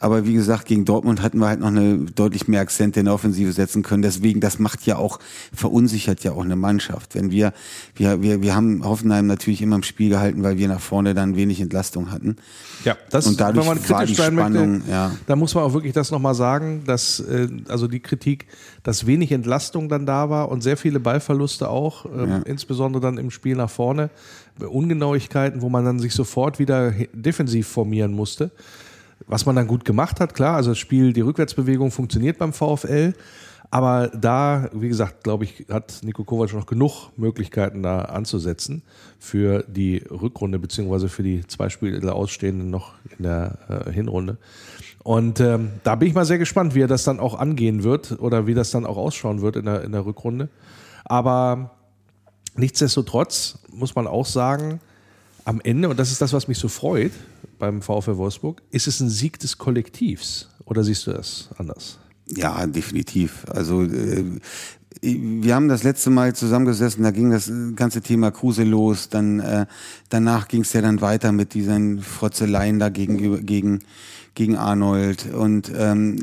Aber 0.00 0.26
wie 0.26 0.34
gesagt, 0.34 0.66
gegen 0.66 0.84
Dortmund 0.84 1.22
hatten 1.22 1.38
wir 1.38 1.48
halt 1.48 1.60
noch 1.60 1.68
eine 1.68 1.98
deutlich 2.14 2.46
mehr 2.46 2.60
Akzente 2.60 3.00
in 3.00 3.06
der 3.06 3.14
Offensive 3.14 3.52
setzen 3.52 3.82
können. 3.82 4.02
Deswegen, 4.02 4.40
das 4.40 4.60
macht 4.60 4.86
ja 4.86 4.96
auch, 4.96 5.18
verunsichert 5.52 6.22
ja 6.22 6.32
auch 6.32 6.44
eine 6.44 6.54
Mannschaft. 6.54 7.16
Wenn 7.16 7.32
wir, 7.32 7.52
wir, 7.96 8.22
wir, 8.22 8.40
wir 8.40 8.54
haben 8.54 8.84
Hoffenheim 8.84 9.26
natürlich 9.26 9.60
immer 9.60 9.74
im 9.76 9.82
Spiel 9.82 10.10
gehalten, 10.10 10.44
weil 10.44 10.56
wir 10.56 10.68
nach 10.68 10.80
vorne 10.80 11.14
dann 11.14 11.34
wenig 11.34 11.60
Entlastung 11.60 12.12
hatten. 12.12 12.36
Ja, 12.84 12.96
das, 13.10 13.26
und 13.26 13.40
dadurch 13.40 13.66
wenn 13.66 13.74
man 13.74 13.82
kritisch 13.82 14.16
sein 14.16 14.34
Spannung, 14.34 14.72
möchte, 14.78 14.90
ja. 14.90 15.10
da 15.26 15.34
muss 15.34 15.54
man 15.56 15.64
auch 15.64 15.72
wirklich 15.72 15.94
das 15.94 16.12
nochmal 16.12 16.34
sagen, 16.34 16.82
dass, 16.86 17.18
äh, 17.18 17.48
also 17.66 17.88
die 17.88 18.00
Kritik, 18.00 18.46
dass 18.84 19.04
wenig 19.06 19.32
Entlastung 19.32 19.88
dann 19.88 20.06
da 20.06 20.30
war 20.30 20.48
und 20.48 20.62
sehr 20.62 20.76
viele 20.76 21.00
Ballverluste 21.00 21.68
auch, 21.68 22.06
äh, 22.06 22.28
ja. 22.28 22.38
insbesondere 22.44 23.02
dann 23.02 23.18
im 23.18 23.32
Spiel 23.32 23.56
nach 23.56 23.70
vorne, 23.70 24.10
Ungenauigkeiten, 24.60 25.62
wo 25.62 25.68
man 25.68 25.84
dann 25.84 25.98
sich 25.98 26.14
sofort 26.14 26.58
wieder 26.58 26.92
defensiv 27.12 27.68
formieren 27.68 28.12
musste. 28.12 28.50
Was 29.26 29.46
man 29.46 29.56
dann 29.56 29.66
gut 29.66 29.84
gemacht 29.84 30.20
hat, 30.20 30.34
klar, 30.34 30.56
also 30.56 30.70
das 30.70 30.78
Spiel, 30.78 31.12
die 31.12 31.20
Rückwärtsbewegung 31.20 31.90
funktioniert 31.90 32.38
beim 32.38 32.52
VfL. 32.52 33.14
Aber 33.70 34.08
da, 34.08 34.70
wie 34.72 34.88
gesagt, 34.88 35.24
glaube 35.24 35.44
ich, 35.44 35.66
hat 35.70 36.00
Nico 36.02 36.24
Kovac 36.24 36.54
noch 36.54 36.64
genug 36.64 37.10
Möglichkeiten 37.18 37.82
da 37.82 38.02
anzusetzen 38.02 38.82
für 39.18 39.62
die 39.68 39.98
Rückrunde 39.98 40.58
beziehungsweise 40.58 41.10
für 41.10 41.22
die 41.22 41.46
zwei 41.46 41.68
Spiele 41.68 42.12
ausstehenden 42.14 42.70
noch 42.70 42.94
in 43.18 43.24
der 43.24 43.58
äh, 43.68 43.92
Hinrunde. 43.92 44.38
Und 45.04 45.40
ähm, 45.40 45.72
da 45.84 45.96
bin 45.96 46.08
ich 46.08 46.14
mal 46.14 46.24
sehr 46.24 46.38
gespannt, 46.38 46.74
wie 46.74 46.82
er 46.82 46.88
das 46.88 47.04
dann 47.04 47.20
auch 47.20 47.38
angehen 47.38 47.82
wird 47.82 48.18
oder 48.20 48.46
wie 48.46 48.54
das 48.54 48.70
dann 48.70 48.86
auch 48.86 48.96
ausschauen 48.96 49.42
wird 49.42 49.56
in 49.56 49.66
der, 49.66 49.84
in 49.84 49.92
der 49.92 50.06
Rückrunde. 50.06 50.48
Aber 51.04 51.72
nichtsdestotrotz 52.56 53.58
muss 53.70 53.94
man 53.94 54.06
auch 54.06 54.26
sagen, 54.26 54.80
am 55.44 55.60
Ende, 55.62 55.88
und 55.88 55.98
das 55.98 56.10
ist 56.10 56.22
das, 56.22 56.32
was 56.32 56.48
mich 56.48 56.58
so 56.58 56.68
freut 56.68 57.12
beim 57.58 57.82
VfL 57.82 58.16
Wolfsburg, 58.16 58.62
ist 58.70 58.86
es 58.86 59.00
ein 59.00 59.08
Sieg 59.08 59.38
des 59.38 59.58
Kollektivs. 59.58 60.48
Oder 60.64 60.84
siehst 60.84 61.06
du 61.06 61.12
das 61.12 61.48
anders? 61.56 61.98
Ja, 62.26 62.66
definitiv. 62.66 63.46
Also 63.48 63.82
äh, 63.82 64.24
wir 65.00 65.54
haben 65.54 65.68
das 65.68 65.82
letzte 65.82 66.10
Mal 66.10 66.34
zusammengesessen, 66.34 67.02
da 67.04 67.10
ging 67.10 67.30
das 67.30 67.50
ganze 67.76 68.00
Thema 68.00 68.30
Kruse 68.30 68.64
los, 68.64 69.08
dann 69.08 69.40
äh, 69.40 69.66
danach 70.08 70.48
ging 70.48 70.62
es 70.62 70.72
ja 70.72 70.82
dann 70.82 71.00
weiter 71.00 71.32
mit 71.32 71.54
diesen 71.54 72.00
Frotzeleien 72.00 72.78
da 72.78 72.88
gegen, 72.88 73.46
gegen 73.46 73.80
gegen 74.38 74.56
Arnold. 74.56 75.26
Und 75.34 75.70
ähm, 75.76 76.22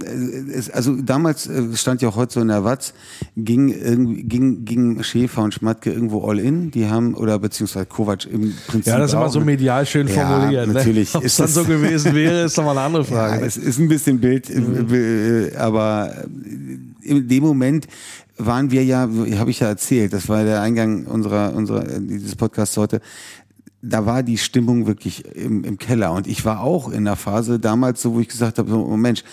es, 0.54 0.70
also 0.70 0.96
damals 0.96 1.48
äh, 1.48 1.76
stand 1.76 2.02
ja 2.02 2.08
auch 2.08 2.16
heute 2.16 2.36
so 2.36 2.40
in 2.40 2.48
der 2.48 2.64
Watz, 2.64 2.94
ging 3.36 3.68
irgendwie 3.68 4.24
ging, 4.24 4.64
ging 4.64 5.04
Schäfer 5.04 5.44
und 5.44 5.54
Schmatke 5.54 5.92
irgendwo 5.92 6.26
all 6.26 6.40
in. 6.40 6.72
Die 6.72 6.88
haben, 6.88 7.14
oder 7.14 7.38
beziehungsweise 7.40 7.86
Kovac 7.86 8.26
im 8.26 8.54
Prinzip. 8.68 8.94
Ja, 8.94 9.00
das 9.00 9.12
ist 9.12 9.16
immer 9.16 9.30
so 9.30 9.42
medial 9.42 9.86
schön 9.86 10.08
formuliert. 10.08 10.66
Ja, 10.66 10.74
natürlich. 10.74 11.14
Ne? 11.14 11.18
Ob 11.20 11.26
es 11.26 11.36
dann 11.36 11.50
so 11.50 11.66
gewesen 11.66 12.16
wäre, 12.16 12.46
ist 12.46 12.56
nochmal 12.56 12.78
eine 12.78 12.86
andere 12.86 13.04
Frage. 13.14 13.42
Ja, 13.42 13.46
es 13.46 13.58
ist 13.58 13.80
ein 13.80 13.90
bisschen 13.90 14.20
Bild, 14.20 14.50
mhm. 14.50 14.88
Äh, 14.94 15.56
aber 15.58 16.14
in 17.02 17.28
dem 17.28 17.44
Moment 17.44 17.86
waren 18.38 18.72
wir 18.72 18.84
ja, 18.84 19.10
habe 19.38 19.50
ich 19.50 19.60
ja 19.60 19.68
erzählt, 19.68 20.14
das 20.14 20.30
war 20.30 20.44
der 20.44 20.62
Eingang 20.62 21.06
unserer, 21.06 21.54
unserer 21.54 21.84
dieses 22.00 22.36
Podcasts 22.36 22.78
heute, 22.78 23.02
da 23.88 24.06
war 24.06 24.24
die 24.24 24.38
Stimmung 24.38 24.88
wirklich 24.88 25.26
im, 25.36 25.64
im 25.64 25.78
Keller. 25.78 26.12
Und 26.12 26.28
ich 26.28 26.46
war 26.46 26.62
auch 26.62 26.90
in 26.90 27.06
der 27.06 27.16
Phase 27.16 27.60
damals 27.60 28.02
so, 28.02 28.14
wo 28.14 28.20
ich 28.20 28.28
gesagt 28.28 28.58
habe, 28.58 28.70
so, 28.70 28.84
oh 28.84 28.98
Mensch, 28.98 29.24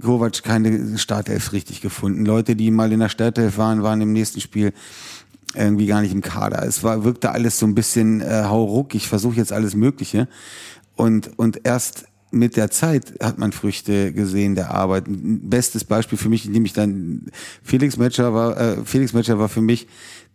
Kovac 0.00 0.42
keine 0.42 0.98
Startelf 0.98 1.52
richtig 1.52 1.80
gefunden. 1.80 2.24
Leute, 2.24 2.56
die 2.56 2.70
mal 2.70 2.92
in 2.92 3.00
der 3.00 3.08
Startelf 3.08 3.58
waren, 3.58 3.82
waren 3.82 4.00
im 4.00 4.12
nächsten 4.12 4.40
Spiel 4.40 4.72
irgendwie 5.54 5.86
gar 5.86 6.00
nicht 6.00 6.12
im 6.12 6.22
Kader. 6.22 6.64
Es 6.66 6.82
war, 6.82 7.04
wirkte 7.04 7.30
alles 7.30 7.58
so 7.58 7.66
ein 7.66 7.74
bisschen 7.74 8.20
äh, 8.20 8.44
hauruck. 8.44 8.94
Ich 8.94 9.08
versuche 9.08 9.36
jetzt 9.36 9.52
alles 9.52 9.74
Mögliche. 9.74 10.28
Und, 10.96 11.38
und 11.38 11.60
erst 11.64 12.06
mit 12.30 12.56
der 12.56 12.70
Zeit 12.70 13.14
hat 13.22 13.38
man 13.38 13.52
Früchte 13.52 14.12
gesehen 14.12 14.54
der 14.54 14.70
Arbeit. 14.70 15.04
Bestes 15.06 15.84
Beispiel 15.84 16.16
für 16.16 16.30
mich, 16.30 16.48
nämlich 16.48 16.72
dann 16.72 17.26
Felix 17.62 17.98
Metscher 17.98 18.32
war, 18.32 18.58
äh, 18.58 18.76
Felix 18.84 19.12
Metscher 19.12 19.38
war 19.38 19.50
für 19.50 19.60
mich 19.60 19.86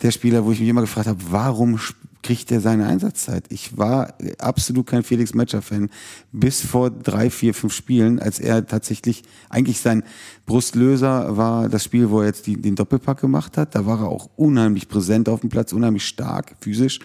der 0.03 0.11
Spieler, 0.11 0.45
wo 0.45 0.51
ich 0.51 0.59
mich 0.59 0.69
immer 0.69 0.81
gefragt 0.81 1.07
habe, 1.07 1.19
warum 1.29 1.79
kriegt 2.21 2.51
er 2.51 2.61
seine 2.61 2.87
Einsatzzeit? 2.87 3.45
Ich 3.49 3.77
war 3.77 4.13
absolut 4.39 4.87
kein 4.87 5.03
Felix 5.03 5.33
Metscher-Fan 5.33 5.89
bis 6.31 6.61
vor 6.61 6.89
drei, 6.89 7.29
vier, 7.29 7.53
fünf 7.53 7.73
Spielen, 7.73 8.19
als 8.19 8.39
er 8.39 8.65
tatsächlich 8.65 9.23
eigentlich 9.49 9.79
sein 9.79 10.03
Brustlöser 10.45 11.37
war 11.37 11.69
das 11.69 11.83
Spiel, 11.83 12.09
wo 12.09 12.21
er 12.21 12.27
jetzt 12.27 12.47
die, 12.47 12.61
den 12.61 12.75
Doppelpack 12.75 13.19
gemacht 13.21 13.57
hat. 13.57 13.75
Da 13.75 13.85
war 13.85 14.01
er 14.01 14.07
auch 14.07 14.29
unheimlich 14.35 14.87
präsent 14.87 15.29
auf 15.29 15.41
dem 15.41 15.49
Platz, 15.49 15.73
unheimlich 15.73 16.05
stark 16.05 16.55
physisch. 16.59 16.99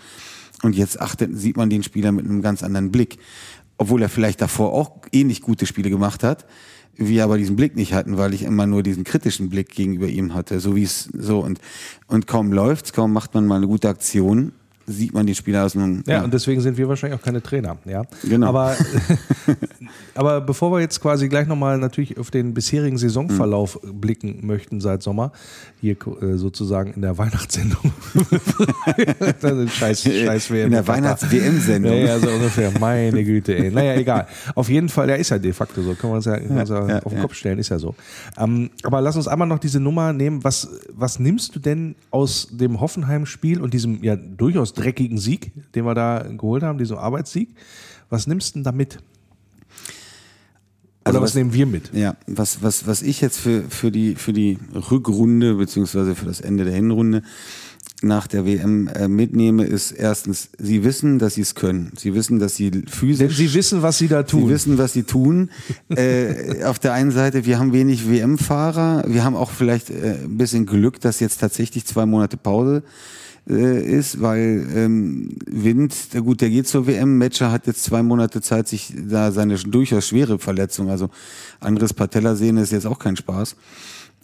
Und 0.62 0.76
jetzt 0.76 1.00
achtet, 1.00 1.36
sieht 1.36 1.56
man 1.56 1.70
den 1.70 1.82
Spieler 1.82 2.12
mit 2.12 2.24
einem 2.24 2.42
ganz 2.42 2.62
anderen 2.62 2.92
Blick. 2.92 3.18
Obwohl 3.78 4.02
er 4.02 4.08
vielleicht 4.08 4.40
davor 4.40 4.72
auch 4.72 4.98
ähnlich 5.10 5.42
gute 5.42 5.66
Spiele 5.66 5.90
gemacht 5.90 6.22
hat 6.22 6.46
wir 6.96 7.24
aber 7.24 7.38
diesen 7.38 7.56
Blick 7.56 7.76
nicht 7.76 7.94
hatten, 7.94 8.18
weil 8.18 8.34
ich 8.34 8.42
immer 8.42 8.66
nur 8.66 8.82
diesen 8.82 9.04
kritischen 9.04 9.48
Blick 9.48 9.70
gegenüber 9.70 10.06
ihm 10.06 10.34
hatte, 10.34 10.60
so 10.60 10.76
wie 10.76 10.82
es 10.82 11.08
so 11.16 11.40
und 11.40 11.60
und 12.06 12.26
kaum 12.26 12.52
läuft's, 12.52 12.92
kaum 12.92 13.12
macht 13.12 13.34
man 13.34 13.46
mal 13.46 13.56
eine 13.56 13.66
gute 13.66 13.88
Aktion, 13.88 14.52
sieht 14.86 15.14
man 15.14 15.26
die 15.26 15.34
Spieler 15.34 15.64
aus 15.64 15.76
einem. 15.76 16.02
Ja, 16.06 16.14
ja, 16.14 16.24
und 16.24 16.32
deswegen 16.32 16.60
sind 16.60 16.76
wir 16.76 16.88
wahrscheinlich 16.88 17.18
auch 17.18 17.24
keine 17.24 17.42
Trainer. 17.42 17.78
Ja, 17.84 18.02
genau. 18.22 18.48
Aber, 18.48 18.76
aber 20.14 20.40
bevor 20.40 20.72
wir 20.72 20.80
jetzt 20.80 21.00
quasi 21.00 21.28
gleich 21.28 21.46
nochmal 21.46 21.78
natürlich 21.78 22.18
auf 22.18 22.30
den 22.30 22.54
bisherigen 22.54 22.98
Saisonverlauf 22.98 23.78
mhm. 23.82 24.00
blicken 24.00 24.46
möchten 24.46 24.80
seit 24.80 25.02
Sommer, 25.02 25.32
hier 25.80 25.96
äh, 26.20 26.36
sozusagen 26.36 26.92
in 26.94 27.02
der 27.02 27.16
Weihnachtssendung. 27.18 27.92
scheiß, 29.68 30.02
scheiß 30.02 30.50
In 30.50 30.70
der 30.70 30.86
Weihnachts-WM-Sendung. 30.86 31.92
Ja, 31.92 31.98
ja, 31.98 32.18
so 32.18 32.28
ungefähr. 32.28 32.72
Meine 32.78 33.24
Güte, 33.24 33.56
ey. 33.56 33.70
Naja, 33.70 33.94
egal. 33.94 34.26
Auf 34.54 34.68
jeden 34.68 34.88
Fall, 34.88 35.06
der 35.06 35.18
ist 35.18 35.30
ja 35.30 35.38
de 35.38 35.52
facto 35.52 35.82
so. 35.82 35.94
Können 35.94 36.12
wir 36.12 36.16
uns 36.16 36.24
ja, 36.24 36.38
ja, 36.38 36.62
ja, 36.62 36.88
ja 36.88 37.02
auf 37.02 37.12
den 37.12 37.22
Kopf 37.22 37.34
stellen, 37.34 37.58
ist 37.58 37.68
ja 37.68 37.78
so. 37.78 37.94
Ähm, 38.38 38.70
aber 38.82 39.00
lass 39.00 39.16
uns 39.16 39.28
einmal 39.28 39.48
noch 39.48 39.58
diese 39.58 39.80
Nummer 39.80 40.12
nehmen. 40.12 40.44
Was, 40.44 40.68
was 40.90 41.18
nimmst 41.18 41.54
du 41.54 41.60
denn 41.60 41.94
aus 42.10 42.48
dem 42.50 42.80
Hoffenheim-Spiel 42.80 43.60
und 43.60 43.74
diesem 43.74 44.02
ja 44.02 44.16
durchaus 44.16 44.71
dreckigen 44.72 45.18
Sieg, 45.18 45.52
den 45.74 45.84
wir 45.84 45.94
da 45.94 46.26
geholt 46.28 46.62
haben, 46.62 46.78
diesem 46.78 46.98
Arbeitssieg? 46.98 47.54
Was 48.10 48.26
nimmst 48.26 48.50
du 48.50 48.58
denn 48.58 48.64
da 48.64 48.72
mit? 48.72 48.98
Also 51.04 51.18
Oder 51.18 51.24
was, 51.24 51.30
was, 51.30 51.34
nehmen 51.34 51.52
wir 51.52 51.66
mit? 51.66 51.92
Ja, 51.92 52.16
was, 52.26 52.62
was, 52.62 52.86
was 52.86 53.02
ich 53.02 53.20
jetzt 53.20 53.38
für, 53.38 53.64
für, 53.68 53.90
die, 53.90 54.14
für 54.14 54.32
die 54.32 54.58
Rückrunde 54.90 55.54
beziehungsweise 55.54 56.14
für 56.14 56.26
das 56.26 56.40
Ende 56.40 56.64
der 56.64 56.74
Hinrunde 56.74 57.22
nach 58.02 58.26
der 58.26 58.44
WM 58.46 58.88
äh, 58.88 59.08
mitnehme, 59.08 59.64
ist 59.64 59.92
erstens, 59.92 60.50
sie 60.58 60.84
wissen, 60.84 61.18
dass 61.18 61.34
sie 61.34 61.42
es 61.42 61.54
können. 61.54 61.92
Sie 61.96 62.14
wissen, 62.14 62.38
dass 62.38 62.56
sie 62.56 62.70
physisch. 62.88 63.18
Denn 63.28 63.36
sie 63.36 63.54
wissen, 63.54 63.82
was 63.82 63.98
sie 63.98 64.08
da 64.08 64.22
tun. 64.24 64.46
Sie 64.46 64.48
wissen, 64.48 64.78
was 64.78 64.92
sie 64.92 65.04
tun. 65.04 65.50
äh, 65.88 66.64
auf 66.64 66.78
der 66.78 66.92
einen 66.92 67.10
Seite, 67.10 67.44
wir 67.44 67.58
haben 67.58 67.72
wenig 67.72 68.08
WM-Fahrer. 68.10 69.04
Wir 69.06 69.24
haben 69.24 69.36
auch 69.36 69.50
vielleicht 69.50 69.90
äh, 69.90 70.18
ein 70.24 70.36
bisschen 70.36 70.66
Glück, 70.66 71.00
dass 71.00 71.20
jetzt 71.20 71.40
tatsächlich 71.40 71.86
zwei 71.86 72.06
Monate 72.06 72.36
Pause 72.36 72.82
äh, 73.48 73.82
ist, 73.84 74.20
weil 74.20 74.66
ähm, 74.74 75.36
Wind, 75.46 75.94
gut, 76.24 76.40
der 76.40 76.50
geht 76.50 76.68
zur 76.68 76.86
WM. 76.86 77.18
Matcher 77.18 77.50
hat 77.50 77.66
jetzt 77.66 77.84
zwei 77.84 78.02
Monate 78.02 78.40
Zeit, 78.40 78.68
sich 78.68 78.94
da 78.96 79.32
seine 79.32 79.56
durchaus 79.56 80.08
schwere 80.08 80.38
Verletzung, 80.38 80.90
also 80.90 81.10
anderes 81.60 81.92
Patellasehne 81.92 82.62
ist 82.62 82.72
jetzt 82.72 82.86
auch 82.86 82.98
kein 82.98 83.16
Spaß. 83.16 83.56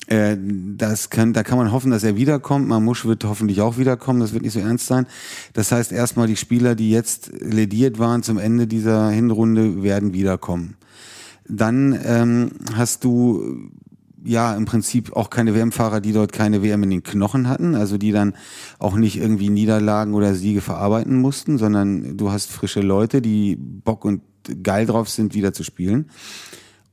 Äh, 0.07 0.37
das 0.77 1.11
kann, 1.11 1.33
da 1.33 1.43
kann 1.43 1.59
man 1.59 1.73
hoffen, 1.73 1.91
dass 1.91 2.05
er 2.05 2.17
wiederkommt. 2.17 2.69
Mamusch 2.69 3.05
wird 3.05 3.25
hoffentlich 3.25 3.61
auch 3.61 3.77
wiederkommen. 3.77 4.21
Das 4.21 4.33
wird 4.33 4.43
nicht 4.43 4.55
so 4.55 4.61
ernst 4.61 4.87
sein. 4.87 5.07
Das 5.53 5.73
heißt, 5.73 5.93
erstmal 5.93 6.27
die 6.27 6.37
Spieler, 6.37 6.75
die 6.75 6.91
jetzt 6.91 7.31
lediert 7.41 7.99
waren 7.99 8.23
zum 8.23 8.39
Ende 8.39 8.67
dieser 8.67 9.11
Hinrunde, 9.11 9.83
werden 9.83 10.13
wiederkommen. 10.13 10.77
Dann 11.49 11.99
ähm, 12.05 12.51
hast 12.75 13.05
du 13.05 13.71
ja 14.29 14.55
im 14.55 14.65
Prinzip 14.65 15.15
auch 15.15 15.31
keine 15.31 15.55
WM-Fahrer, 15.55 16.01
die 16.01 16.13
dort 16.13 16.33
keine 16.33 16.63
WM 16.63 16.83
in 16.83 16.91
den 16.91 17.03
Knochen 17.03 17.49
hatten, 17.49 17.75
also 17.75 17.99
die 17.99 18.13
dann 18.13 18.35
auch 18.79 18.97
nicht 18.97 19.17
irgendwie 19.17 19.51
Niederlagen 19.51 20.15
oder 20.15 20.35
Siege 20.35 20.61
verarbeiten 20.61 21.21
mussten, 21.21 21.59
sondern 21.59 22.17
du 22.17 22.31
hast 22.31 22.51
frische 22.51 22.81
Leute, 22.81 23.23
die 23.23 23.57
Bock 23.57 24.05
und 24.05 24.23
geil 24.63 24.87
drauf 24.87 25.09
sind, 25.09 25.35
wieder 25.35 25.53
zu 25.53 25.65
spielen. 25.65 26.11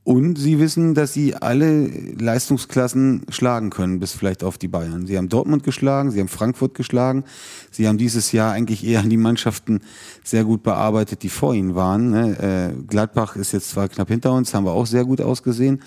Und 0.06 0.38
sie 0.38 0.60
wissen, 0.60 0.94
dass 0.94 1.12
sie 1.12 1.34
alle 1.34 1.88
Leistungsklassen 1.88 3.22
schlagen 3.28 3.70
können, 3.70 3.98
bis 3.98 4.12
vielleicht 4.12 4.44
auf 4.44 4.56
die 4.56 4.68
Bayern. 4.68 5.04
Sie 5.04 5.18
haben 5.18 5.28
Dortmund 5.28 5.64
geschlagen, 5.64 6.12
sie 6.12 6.20
haben 6.20 6.28
Frankfurt 6.28 6.74
geschlagen. 6.74 7.24
Sie 7.72 7.88
haben 7.88 7.98
dieses 7.98 8.30
Jahr 8.30 8.52
eigentlich 8.52 8.86
eher 8.86 9.02
die 9.02 9.16
Mannschaften 9.16 9.80
sehr 10.22 10.44
gut 10.44 10.62
bearbeitet, 10.62 11.24
die 11.24 11.28
vor 11.28 11.54
ihnen 11.54 11.74
waren. 11.74 12.10
Ne? 12.10 12.38
Äh, 12.78 12.82
Gladbach 12.84 13.34
ist 13.34 13.50
jetzt 13.50 13.70
zwar 13.70 13.88
knapp 13.88 14.06
hinter 14.06 14.32
uns, 14.32 14.54
haben 14.54 14.64
wir 14.64 14.74
auch 14.74 14.86
sehr 14.86 15.04
gut 15.04 15.20
ausgesehen. 15.20 15.82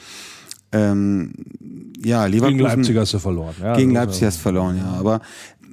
Ähm, 0.72 1.34
ja, 2.04 2.26
Leverkusen. 2.26 2.58
Gegen 2.58 2.70
Leipzig 2.70 2.98
hast 2.98 3.14
du 3.14 3.20
verloren. 3.20 3.56
Ja, 3.62 3.76
gegen 3.76 3.92
Leipzig 3.92 4.24
hast 4.24 4.38
du 4.38 4.42
verloren, 4.42 4.78
ja. 4.78 5.00
Aber 5.00 5.22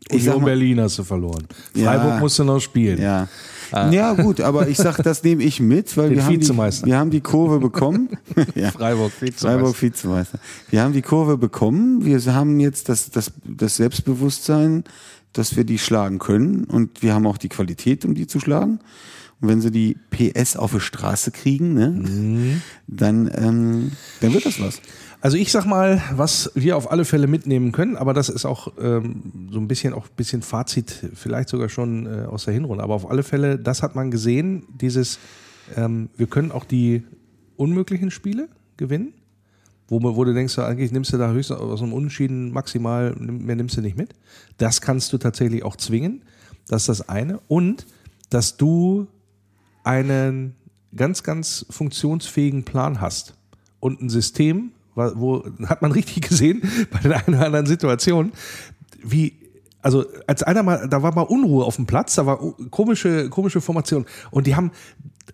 ich 0.08 0.14
Union 0.20 0.24
sag 0.24 0.40
mal, 0.40 0.46
Berlin 0.46 0.80
hast 0.80 0.98
du 0.98 1.04
verloren. 1.04 1.46
Freiburg 1.74 2.14
Ja. 2.14 2.18
musst 2.18 2.38
du 2.38 2.44
noch 2.44 2.60
spielen. 2.60 3.00
Ja. 3.00 3.28
Ja, 3.72 4.12
gut, 4.14 4.40
aber 4.40 4.68
ich 4.68 4.76
sag, 4.76 5.02
das 5.02 5.24
nehme 5.24 5.42
ich 5.42 5.60
mit, 5.60 5.96
weil 5.96 6.10
Den 6.10 6.18
wir 6.18 6.24
haben, 6.24 6.38
die, 6.38 6.86
wir 6.86 6.98
haben 6.98 7.10
die 7.10 7.20
Kurve 7.20 7.58
bekommen. 7.58 8.10
ja. 8.54 8.70
Freiburg, 8.70 9.12
Vizemeister. 9.20 9.48
Freiburg 9.48 9.82
Vizemeister. 9.82 10.38
Wir 10.70 10.82
haben 10.82 10.92
die 10.92 11.02
Kurve 11.02 11.36
bekommen. 11.36 12.04
Wir 12.04 12.20
haben 12.32 12.60
jetzt 12.60 12.88
das, 12.88 13.10
das, 13.10 13.32
das 13.44 13.76
Selbstbewusstsein, 13.76 14.84
dass 15.32 15.56
wir 15.56 15.64
die 15.64 15.78
schlagen 15.78 16.18
können. 16.18 16.64
Und 16.64 17.02
wir 17.02 17.12
haben 17.14 17.26
auch 17.26 17.38
die 17.38 17.48
Qualität, 17.48 18.04
um 18.04 18.14
die 18.14 18.26
zu 18.26 18.38
schlagen. 18.40 18.78
Und 19.40 19.48
wenn 19.48 19.60
sie 19.60 19.70
die 19.70 19.96
PS 20.10 20.56
auf 20.56 20.72
die 20.72 20.80
Straße 20.80 21.30
kriegen, 21.30 21.74
ne, 21.74 21.90
Mhm. 21.90 22.62
dann, 22.86 23.30
ähm, 23.34 23.92
dann 24.20 24.32
wird 24.32 24.46
das 24.46 24.60
was. 24.60 24.80
Also 25.20 25.36
ich 25.36 25.50
sag 25.50 25.64
mal, 25.66 26.02
was 26.14 26.52
wir 26.54 26.76
auf 26.76 26.90
alle 26.90 27.04
Fälle 27.04 27.26
mitnehmen 27.26 27.72
können, 27.72 27.96
aber 27.96 28.14
das 28.14 28.28
ist 28.28 28.44
auch 28.44 28.72
ähm, 28.80 29.48
so 29.50 29.58
ein 29.58 29.66
bisschen 29.68 29.92
auch 29.92 30.04
ein 30.04 30.16
bisschen 30.16 30.42
Fazit, 30.42 31.10
vielleicht 31.14 31.48
sogar 31.48 31.68
schon 31.68 32.06
äh, 32.06 32.26
aus 32.26 32.44
der 32.44 32.54
Hinrunde, 32.54 32.84
aber 32.84 32.94
auf 32.94 33.10
alle 33.10 33.22
Fälle, 33.22 33.58
das 33.58 33.82
hat 33.82 33.94
man 33.94 34.10
gesehen, 34.10 34.64
dieses, 34.80 35.18
ähm, 35.76 36.10
wir 36.16 36.26
können 36.28 36.52
auch 36.52 36.64
die 36.64 37.02
unmöglichen 37.56 38.10
Spiele 38.10 38.48
gewinnen, 38.76 39.14
wo, 39.88 40.02
wo 40.02 40.24
du 40.24 40.32
denkst, 40.34 40.58
eigentlich 40.58 40.92
nimmst 40.92 41.12
du 41.12 41.18
da 41.18 41.30
höchstens 41.30 41.58
aus 41.58 41.82
einem 41.82 41.92
Unentschieden 41.92 42.52
maximal, 42.52 43.14
mehr 43.16 43.56
nimmst 43.56 43.76
du 43.76 43.80
nicht 43.80 43.96
mit. 43.96 44.14
Das 44.58 44.80
kannst 44.80 45.12
du 45.12 45.18
tatsächlich 45.18 45.62
auch 45.64 45.76
zwingen. 45.76 46.22
Das 46.68 46.82
ist 46.82 46.88
das 46.88 47.08
eine. 47.08 47.40
Und 47.48 47.86
dass 48.30 48.56
du 48.56 49.06
einen 49.86 50.56
ganz, 50.94 51.22
ganz 51.22 51.64
funktionsfähigen 51.70 52.64
Plan 52.64 53.00
hast 53.00 53.34
und 53.80 54.02
ein 54.02 54.08
System, 54.08 54.72
wo 54.94 55.44
hat 55.66 55.82
man 55.82 55.92
richtig 55.92 56.22
gesehen 56.28 56.62
bei 56.90 56.98
den 56.98 57.12
einen 57.12 57.36
oder 57.36 57.46
anderen 57.46 57.66
Situationen, 57.66 58.32
wie 59.02 59.34
also 59.82 60.04
als 60.26 60.42
einer 60.42 60.64
mal, 60.64 60.88
da 60.88 61.02
war 61.04 61.14
mal 61.14 61.22
Unruhe 61.22 61.64
auf 61.64 61.76
dem 61.76 61.86
Platz, 61.86 62.16
da 62.16 62.26
war 62.26 62.38
komische, 62.70 63.30
komische 63.30 63.60
Formation 63.60 64.04
und 64.32 64.48
die 64.48 64.56
haben 64.56 64.72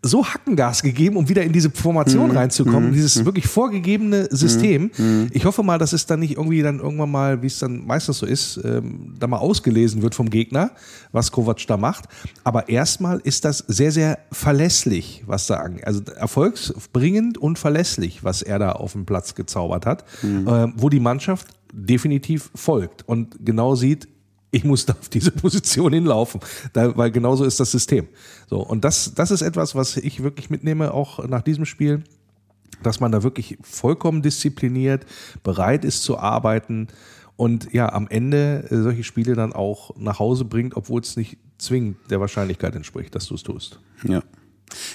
so 0.01 0.25
Hackengas 0.25 0.83
gegeben, 0.83 1.17
um 1.17 1.29
wieder 1.29 1.43
in 1.43 1.53
diese 1.53 1.71
Formation 1.71 2.31
reinzukommen, 2.31 2.93
dieses 2.93 3.25
wirklich 3.25 3.47
vorgegebene 3.47 4.29
System. 4.31 4.91
Ich 5.33 5.45
hoffe 5.45 5.63
mal, 5.63 5.79
dass 5.79 5.93
es 5.93 6.07
dann 6.07 6.21
nicht 6.21 6.37
irgendwie 6.37 6.63
dann 6.63 6.81
irgendwann 6.81 7.11
mal, 7.11 7.43
wie 7.43 7.47
es 7.47 7.59
dann 7.59 7.87
meistens 7.87 8.19
so 8.19 8.27
ist, 8.27 8.61
ähm, 8.65 9.15
da 9.19 9.27
mal 9.27 9.39
ausgelesen 9.39 10.03
wird 10.03 10.15
vom 10.15 10.31
Gegner, 10.31 10.71
was 11.13 11.31
Kovac 11.31 11.67
da 11.67 11.77
macht. 11.77 12.05
Aber 12.43 12.69
erstmal 12.69 13.21
ist 13.23 13.45
das 13.45 13.59
sehr, 13.59 13.93
sehr 13.93 14.19
verlässlich, 14.33 15.23
was 15.27 15.47
da 15.47 15.57
angeht. 15.57 15.87
Also 15.87 16.01
erfolgsbringend 16.17 17.39
und 17.39 17.59
verlässlich, 17.59 18.25
was 18.25 18.43
er 18.43 18.59
da 18.59 18.73
auf 18.73 18.93
dem 18.93 19.05
Platz 19.05 19.35
gezaubert 19.35 19.87
hat, 19.87 20.05
ähm, 20.23 20.73
wo 20.77 20.89
die 20.89 21.01
Mannschaft 21.01 21.49
definitiv 21.73 22.51
folgt 22.55 23.09
und 23.09 23.37
genau 23.45 23.75
sieht, 23.75 24.09
ich 24.53 24.65
muss 24.65 24.87
da 24.87 24.93
auf 24.93 25.09
diese 25.09 25.31
Position 25.33 25.93
hinlaufen, 25.93 26.41
da, 26.73 26.97
weil 26.97 27.11
genauso 27.11 27.45
ist 27.45 27.59
das 27.59 27.73
System. 27.73 28.07
So, 28.49 28.61
und 28.61 28.85
das, 28.85 29.15
das 29.15 29.33
ist 29.33 29.43
etwas, 29.43 29.75
was 29.75 29.97
ich 29.97 30.23
wirklich 30.23 30.51
mitnehme, 30.51 30.95
auch 30.95 31.27
nach 31.27 31.43
diesem 31.43 31.65
Spiel, 31.65 32.05
dass 32.83 33.01
man 33.01 33.11
da 33.11 33.23
wirklich 33.23 33.59
vollkommen 33.63 34.23
diszipliniert, 34.23 35.07
bereit 35.43 35.85
ist 35.85 36.03
zu 36.03 36.19
arbeiten 36.19 36.89
und 37.37 37.73
ja, 37.73 37.93
am 37.93 38.09
Ende 38.09 38.67
äh, 38.71 38.83
solche 38.83 39.05
Spiele 39.05 39.35
dann 39.35 39.53
auch 39.53 39.97
nach 39.97 40.19
Hause 40.19 40.45
bringt, 40.45 40.77
obwohl 40.77 41.01
es 41.01 41.17
nicht 41.17 41.39
zwingend 41.59 41.97
der 42.11 42.21
Wahrscheinlichkeit 42.21 42.77
entspricht, 42.77 43.15
dass 43.15 43.27
du 43.27 43.35
es 43.35 43.43
tust. 43.43 43.81
Ja. 44.05 44.23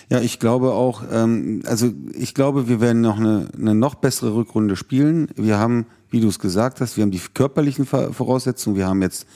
Ja, 0.10 0.22
ich 0.22 0.40
glaube 0.40 0.72
auch, 0.72 1.04
ähm, 1.12 1.64
also 1.66 1.92
ich 2.14 2.34
glaube, 2.34 2.70
wir 2.70 2.80
werden 2.80 3.02
noch 3.02 3.18
eine, 3.18 3.50
eine 3.58 3.76
noch 3.76 3.96
bessere 3.96 4.36
Rückrunde 4.36 4.78
spielen. 4.78 5.28
Wir 5.36 5.58
haben, 5.58 5.86
wie 6.10 6.22
du 6.22 6.30
es 6.30 6.40
gesagt 6.40 6.80
hast, 6.80 6.96
wir 6.96 7.02
haben 7.02 7.12
die 7.12 7.22
körperlichen 7.34 7.86
Voraussetzungen, 7.86 8.78
wir 8.78 8.88
haben 8.88 9.02
jetzt 9.02 9.28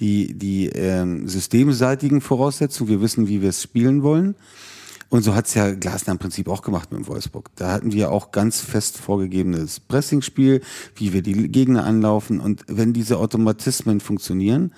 die, 0.00 0.32
die 0.34 0.68
ähm, 0.68 1.28
systemseitigen 1.28 2.22
Voraussetzungen, 2.22 2.88
wir 2.88 3.02
wissen, 3.02 3.28
wie 3.28 3.42
wir 3.42 3.50
es 3.50 3.62
spielen 3.62 4.02
wollen. 4.02 4.34
Und 5.10 5.22
so 5.22 5.34
hat's 5.34 5.54
ja 5.54 5.72
Glasner 5.74 6.12
im 6.12 6.18
Prinzip 6.18 6.48
auch 6.48 6.62
gemacht 6.62 6.90
mit 6.90 7.00
dem 7.00 7.06
Wolfsburg. 7.06 7.50
Da 7.56 7.70
hatten 7.70 7.92
wir 7.92 8.10
auch 8.10 8.32
ganz 8.32 8.60
fest 8.60 8.98
vorgegebenes 8.98 9.78
Pressingspiel, 9.78 10.62
wie 10.96 11.12
wir 11.12 11.22
die 11.22 11.48
Gegner 11.48 11.84
anlaufen. 11.84 12.40
Und 12.40 12.64
wenn 12.66 12.92
diese 12.92 13.18
Automatismen 13.18 14.00
funktionieren, 14.00 14.72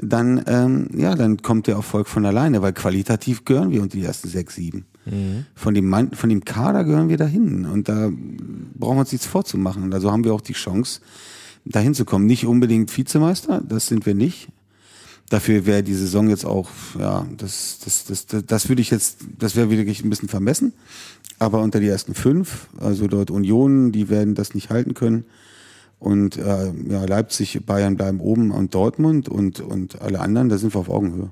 dann, 0.00 0.42
ähm, 0.46 0.88
ja, 0.96 1.14
dann 1.14 1.42
kommt 1.42 1.66
der 1.66 1.76
Erfolg 1.76 2.08
von 2.08 2.24
alleine, 2.24 2.62
weil 2.62 2.72
qualitativ 2.72 3.44
gehören 3.44 3.70
wir 3.70 3.82
unter 3.82 3.96
die 3.96 4.04
ersten 4.04 4.28
sechs, 4.28 4.54
sieben. 4.54 4.86
Von, 5.54 5.74
dem 5.74 5.88
Mann, 5.88 6.12
von 6.12 6.28
dem 6.28 6.44
Kader 6.44 6.84
gehören 6.84 7.08
wir 7.08 7.16
dahin. 7.16 7.66
Und 7.66 7.88
da 7.88 8.10
brauchen 8.74 8.96
wir 8.96 9.00
uns 9.00 9.12
nichts 9.12 9.26
vorzumachen. 9.26 9.82
Und 9.82 9.94
also 9.94 10.12
haben 10.12 10.24
wir 10.24 10.34
auch 10.34 10.40
die 10.40 10.52
Chance, 10.52 11.00
dahin 11.64 11.94
zu 11.94 12.04
kommen. 12.04 12.26
Nicht 12.26 12.46
unbedingt 12.46 12.96
Vizemeister, 12.96 13.62
das 13.66 13.86
sind 13.86 14.06
wir 14.06 14.14
nicht. 14.14 14.48
Dafür 15.30 15.66
wäre 15.66 15.82
die 15.82 15.94
Saison 15.94 16.28
jetzt 16.28 16.46
auch, 16.46 16.70
ja, 16.98 17.26
das, 17.36 17.80
das, 17.84 18.04
das, 18.04 18.26
das, 18.26 18.46
das 18.46 18.68
würde 18.68 18.80
ich 18.80 18.90
jetzt, 18.90 19.18
das 19.38 19.56
wäre 19.56 19.68
wirklich 19.68 20.02
ein 20.02 20.08
bisschen 20.08 20.28
vermessen. 20.28 20.72
Aber 21.38 21.60
unter 21.60 21.80
die 21.80 21.88
ersten 21.88 22.14
fünf, 22.14 22.68
also 22.80 23.06
dort 23.08 23.30
Union, 23.30 23.92
die 23.92 24.08
werden 24.08 24.34
das 24.34 24.54
nicht 24.54 24.70
halten 24.70 24.94
können. 24.94 25.24
Und 25.98 26.36
äh, 26.36 26.72
ja, 26.88 27.04
Leipzig, 27.04 27.66
Bayern 27.66 27.96
bleiben 27.96 28.20
oben 28.20 28.52
und 28.52 28.74
Dortmund 28.74 29.28
und, 29.28 29.60
und 29.60 30.00
alle 30.00 30.20
anderen, 30.20 30.48
da 30.48 30.56
sind 30.56 30.74
wir 30.74 30.80
auf 30.80 30.88
Augenhöhe. 30.88 31.30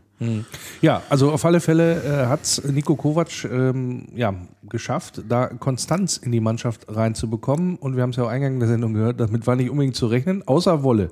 Ja, 0.80 1.02
also 1.10 1.30
auf 1.30 1.44
alle 1.44 1.60
Fälle 1.60 2.02
äh, 2.02 2.26
hat 2.26 2.62
Nico 2.72 2.96
Kovac 2.96 3.44
ähm, 3.44 4.06
ja, 4.14 4.34
geschafft, 4.68 5.22
da 5.28 5.48
Konstanz 5.48 6.16
in 6.16 6.32
die 6.32 6.40
Mannschaft 6.40 6.86
reinzubekommen. 6.88 7.76
Und 7.76 7.96
wir 7.96 8.02
haben 8.02 8.10
es 8.10 8.16
ja 8.16 8.24
auch 8.24 8.28
eingangs 8.28 8.58
der 8.58 8.68
Sendung 8.68 8.94
gehört, 8.94 9.20
damit 9.20 9.46
war 9.46 9.56
nicht 9.56 9.70
unbedingt 9.70 9.94
zu 9.94 10.06
rechnen, 10.06 10.42
außer 10.46 10.82
Wolle. 10.82 11.10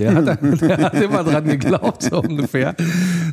Der 0.00 0.14
hat, 0.14 0.26
der 0.62 0.78
hat 0.78 0.94
immer 0.94 1.22
dran 1.22 1.44
geglaubt, 1.44 2.02
so 2.04 2.20
ungefähr. 2.22 2.74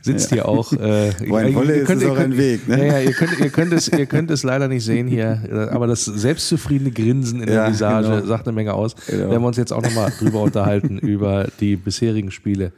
Sitzt 0.02 0.32
hier 0.32 0.48
auch. 0.48 0.74
Äh, 0.74 1.12
Wo 1.28 1.36
ein 1.38 1.56
Wolle 1.56 1.76
ihr 1.78 1.82
ist, 1.82 1.88
könnt- 1.88 2.02
ist 2.04 2.10
auch 2.10 2.18
ein 2.18 2.38
Weg, 2.38 2.68
ne? 2.68 2.78
Ja, 2.88 2.94
ja, 2.94 3.00
ihr 3.00 3.14
könnt, 3.14 3.40
ihr, 3.40 3.50
könnt 3.50 3.74
es, 3.74 3.88
ihr 3.88 4.06
könnt 4.06 4.30
es 4.32 4.44
leider 4.44 4.68
nicht 4.68 4.84
sehen 4.84 5.08
hier, 5.08 5.42
äh, 5.50 5.74
aber 5.74 5.88
das 5.88 6.06
selbstzufriedene 6.06 6.92
Grinsen 6.92 7.42
in 7.42 7.48
Ja, 7.48 7.64
der 7.64 7.72
Visage 7.72 8.10
genau. 8.10 8.26
sagt 8.26 8.48
eine 8.48 8.54
Menge 8.56 8.74
aus. 8.74 8.96
Genau. 9.08 9.30
Werden 9.32 9.42
wir 9.42 9.48
uns 9.48 9.58
jetzt 9.58 9.72
auch 9.74 9.82
nochmal 9.82 10.12
drüber 10.20 10.42
unterhalten, 10.42 10.98
über 11.00 11.48
die 11.60 11.78
bisherigen 11.78 12.32
Spiele 12.32 12.74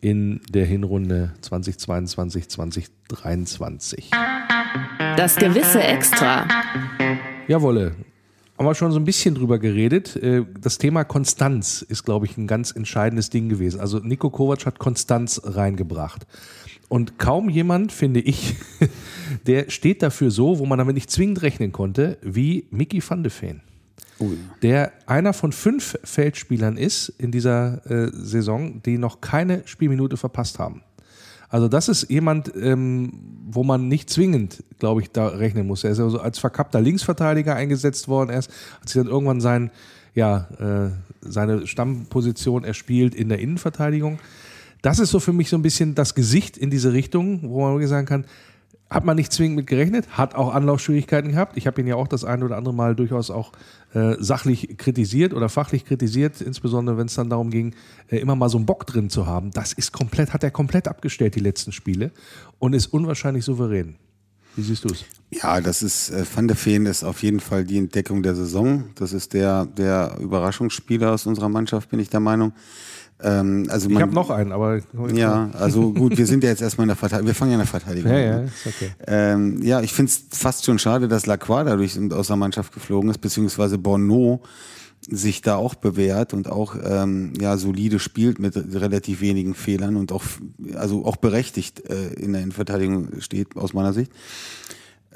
in 0.00 0.40
der 0.50 0.64
Hinrunde 0.66 1.32
2022, 1.42 2.48
2023. 2.48 4.10
Das 5.16 5.36
gewisse 5.36 5.82
Extra. 5.82 6.46
Jawolle. 7.48 7.92
Haben 8.56 8.66
wir 8.66 8.74
schon 8.74 8.92
so 8.92 8.98
ein 8.98 9.04
bisschen 9.04 9.34
drüber 9.34 9.58
geredet. 9.58 10.16
Äh, 10.16 10.44
Das 10.60 10.78
Thema 10.78 11.04
Konstanz 11.04 11.82
ist, 11.82 12.04
glaube 12.04 12.26
ich, 12.26 12.36
ein 12.36 12.46
ganz 12.46 12.70
entscheidendes 12.70 13.30
Ding 13.30 13.48
gewesen. 13.48 13.80
Also 13.80 13.98
Nico 13.98 14.30
Kovac 14.30 14.64
hat 14.66 14.78
Konstanz 14.78 15.40
reingebracht. 15.44 16.26
Und 16.88 17.18
kaum 17.18 17.48
jemand, 17.48 17.90
finde 17.90 18.20
ich, 18.20 18.54
der 19.46 19.70
steht 19.70 20.02
dafür 20.02 20.30
so, 20.30 20.58
wo 20.58 20.66
man 20.66 20.78
damit 20.78 20.94
nicht 20.94 21.10
zwingend 21.10 21.42
rechnen 21.42 21.72
konnte, 21.72 22.18
wie 22.22 22.66
Mickey 22.70 23.02
van 23.06 23.22
de 23.22 23.32
Veen. 23.32 23.60
Oh, 24.20 24.26
ja. 24.26 24.36
Der 24.62 24.92
einer 25.06 25.32
von 25.32 25.50
fünf 25.50 25.98
Feldspielern 26.04 26.76
ist 26.76 27.08
in 27.18 27.32
dieser 27.32 27.84
äh, 27.90 28.10
Saison, 28.12 28.80
die 28.82 28.98
noch 28.98 29.20
keine 29.20 29.62
Spielminute 29.66 30.16
verpasst 30.16 30.60
haben. 30.60 30.82
Also 31.54 31.68
das 31.68 31.88
ist 31.88 32.10
jemand, 32.10 32.52
ähm, 32.56 33.12
wo 33.46 33.62
man 33.62 33.86
nicht 33.86 34.10
zwingend, 34.10 34.64
glaube 34.80 35.02
ich, 35.02 35.12
da 35.12 35.28
rechnen 35.28 35.68
muss. 35.68 35.84
Er 35.84 35.92
ist 35.92 36.00
also 36.00 36.18
als 36.18 36.40
verkappter 36.40 36.80
Linksverteidiger 36.80 37.54
eingesetzt 37.54 38.08
worden. 38.08 38.30
Erst 38.30 38.50
hat 38.80 38.88
sich 38.88 39.00
dann 39.00 39.08
irgendwann 39.08 39.40
sein, 39.40 39.70
ja, 40.16 40.48
äh, 40.58 40.90
seine 41.20 41.68
Stammposition 41.68 42.64
erspielt 42.64 43.14
in 43.14 43.28
der 43.28 43.38
Innenverteidigung. 43.38 44.18
Das 44.82 44.98
ist 44.98 45.10
so 45.10 45.20
für 45.20 45.32
mich 45.32 45.48
so 45.48 45.56
ein 45.56 45.62
bisschen 45.62 45.94
das 45.94 46.16
Gesicht 46.16 46.58
in 46.58 46.70
diese 46.70 46.92
Richtung, 46.92 47.48
wo 47.48 47.60
man 47.60 47.86
sagen 47.86 48.08
kann, 48.08 48.24
hat 48.94 49.04
man 49.04 49.16
nicht 49.16 49.32
zwingend 49.32 49.56
mit 49.56 49.66
gerechnet, 49.66 50.08
hat 50.16 50.36
auch 50.36 50.54
Anlaufschwierigkeiten 50.54 51.32
gehabt. 51.32 51.56
Ich 51.56 51.66
habe 51.66 51.80
ihn 51.80 51.86
ja 51.88 51.96
auch 51.96 52.06
das 52.06 52.24
eine 52.24 52.44
oder 52.44 52.56
andere 52.56 52.72
Mal 52.72 52.94
durchaus 52.94 53.28
auch 53.28 53.50
äh, 53.92 54.14
sachlich 54.20 54.78
kritisiert 54.78 55.34
oder 55.34 55.48
fachlich 55.48 55.84
kritisiert, 55.84 56.40
insbesondere 56.40 56.96
wenn 56.96 57.06
es 57.06 57.14
dann 57.14 57.28
darum 57.28 57.50
ging, 57.50 57.74
äh, 58.08 58.18
immer 58.18 58.36
mal 58.36 58.48
so 58.48 58.56
einen 58.56 58.66
Bock 58.66 58.86
drin 58.86 59.10
zu 59.10 59.26
haben. 59.26 59.50
Das 59.50 59.72
ist 59.72 59.92
komplett, 59.92 60.32
hat 60.32 60.44
er 60.44 60.52
komplett 60.52 60.86
abgestellt, 60.86 61.34
die 61.34 61.40
letzten 61.40 61.72
Spiele, 61.72 62.12
und 62.60 62.72
ist 62.72 62.86
unwahrscheinlich 62.86 63.44
souverän. 63.44 63.96
Wie 64.54 64.62
siehst 64.62 64.84
du 64.84 64.90
es? 64.90 65.04
Ja, 65.30 65.60
das 65.60 65.82
ist, 65.82 66.10
äh, 66.10 66.24
Van 66.32 66.46
de 66.46 66.56
Feen 66.56 66.86
ist 66.86 67.02
auf 67.02 67.24
jeden 67.24 67.40
Fall 67.40 67.64
die 67.64 67.78
Entdeckung 67.78 68.22
der 68.22 68.36
Saison. 68.36 68.84
Das 68.94 69.12
ist 69.12 69.32
der, 69.32 69.66
der 69.66 70.18
Überraschungsspieler 70.20 71.12
aus 71.12 71.26
unserer 71.26 71.48
Mannschaft, 71.48 71.90
bin 71.90 71.98
ich 71.98 72.10
der 72.10 72.20
Meinung. 72.20 72.52
Ähm, 73.24 73.66
also 73.70 73.88
Ich 73.88 74.00
habe 74.00 74.14
noch 74.14 74.30
einen, 74.30 74.52
aber 74.52 74.80
Ja, 75.12 75.50
also 75.54 75.92
gut, 75.94 76.16
wir 76.16 76.26
sind 76.26 76.44
ja 76.44 76.50
jetzt 76.50 76.62
erstmal 76.62 76.84
in 76.84 76.88
der 76.88 76.96
Verteidigung. 76.96 77.26
Wir 77.28 77.34
fangen 77.34 77.50
ja 77.52 77.56
in 77.56 77.60
der 77.60 77.66
Verteidigung 77.66 78.10
Ja, 78.12 78.16
an. 78.18 78.24
ja, 78.24 78.38
ne? 78.38 78.44
ist 78.44 78.66
okay. 78.66 78.90
Ähm, 79.06 79.62
ja, 79.62 79.80
ich 79.80 79.92
finde 79.92 80.12
es 80.12 80.38
fast 80.38 80.64
schon 80.64 80.78
schade, 80.78 81.08
dass 81.08 81.26
Lacroix 81.26 81.64
dadurch 81.64 81.98
aus 82.12 82.26
der 82.28 82.36
Mannschaft 82.36 82.72
geflogen 82.72 83.10
ist, 83.10 83.18
beziehungsweise 83.18 83.78
Bono 83.78 84.42
sich 85.06 85.42
da 85.42 85.56
auch 85.56 85.74
bewährt 85.74 86.32
und 86.32 86.48
auch 86.50 86.76
ähm, 86.82 87.32
ja 87.38 87.56
solide 87.58 87.98
spielt 87.98 88.38
mit 88.38 88.56
relativ 88.56 89.20
wenigen 89.20 89.54
Fehlern 89.54 89.96
und 89.96 90.12
auch 90.12 90.24
also 90.74 91.04
auch 91.04 91.16
berechtigt 91.16 91.82
äh, 91.90 92.14
in 92.14 92.32
der 92.32 92.40
Innenverteidigung 92.42 93.20
steht 93.20 93.56
aus 93.56 93.74
meiner 93.74 93.92
Sicht. 93.92 94.10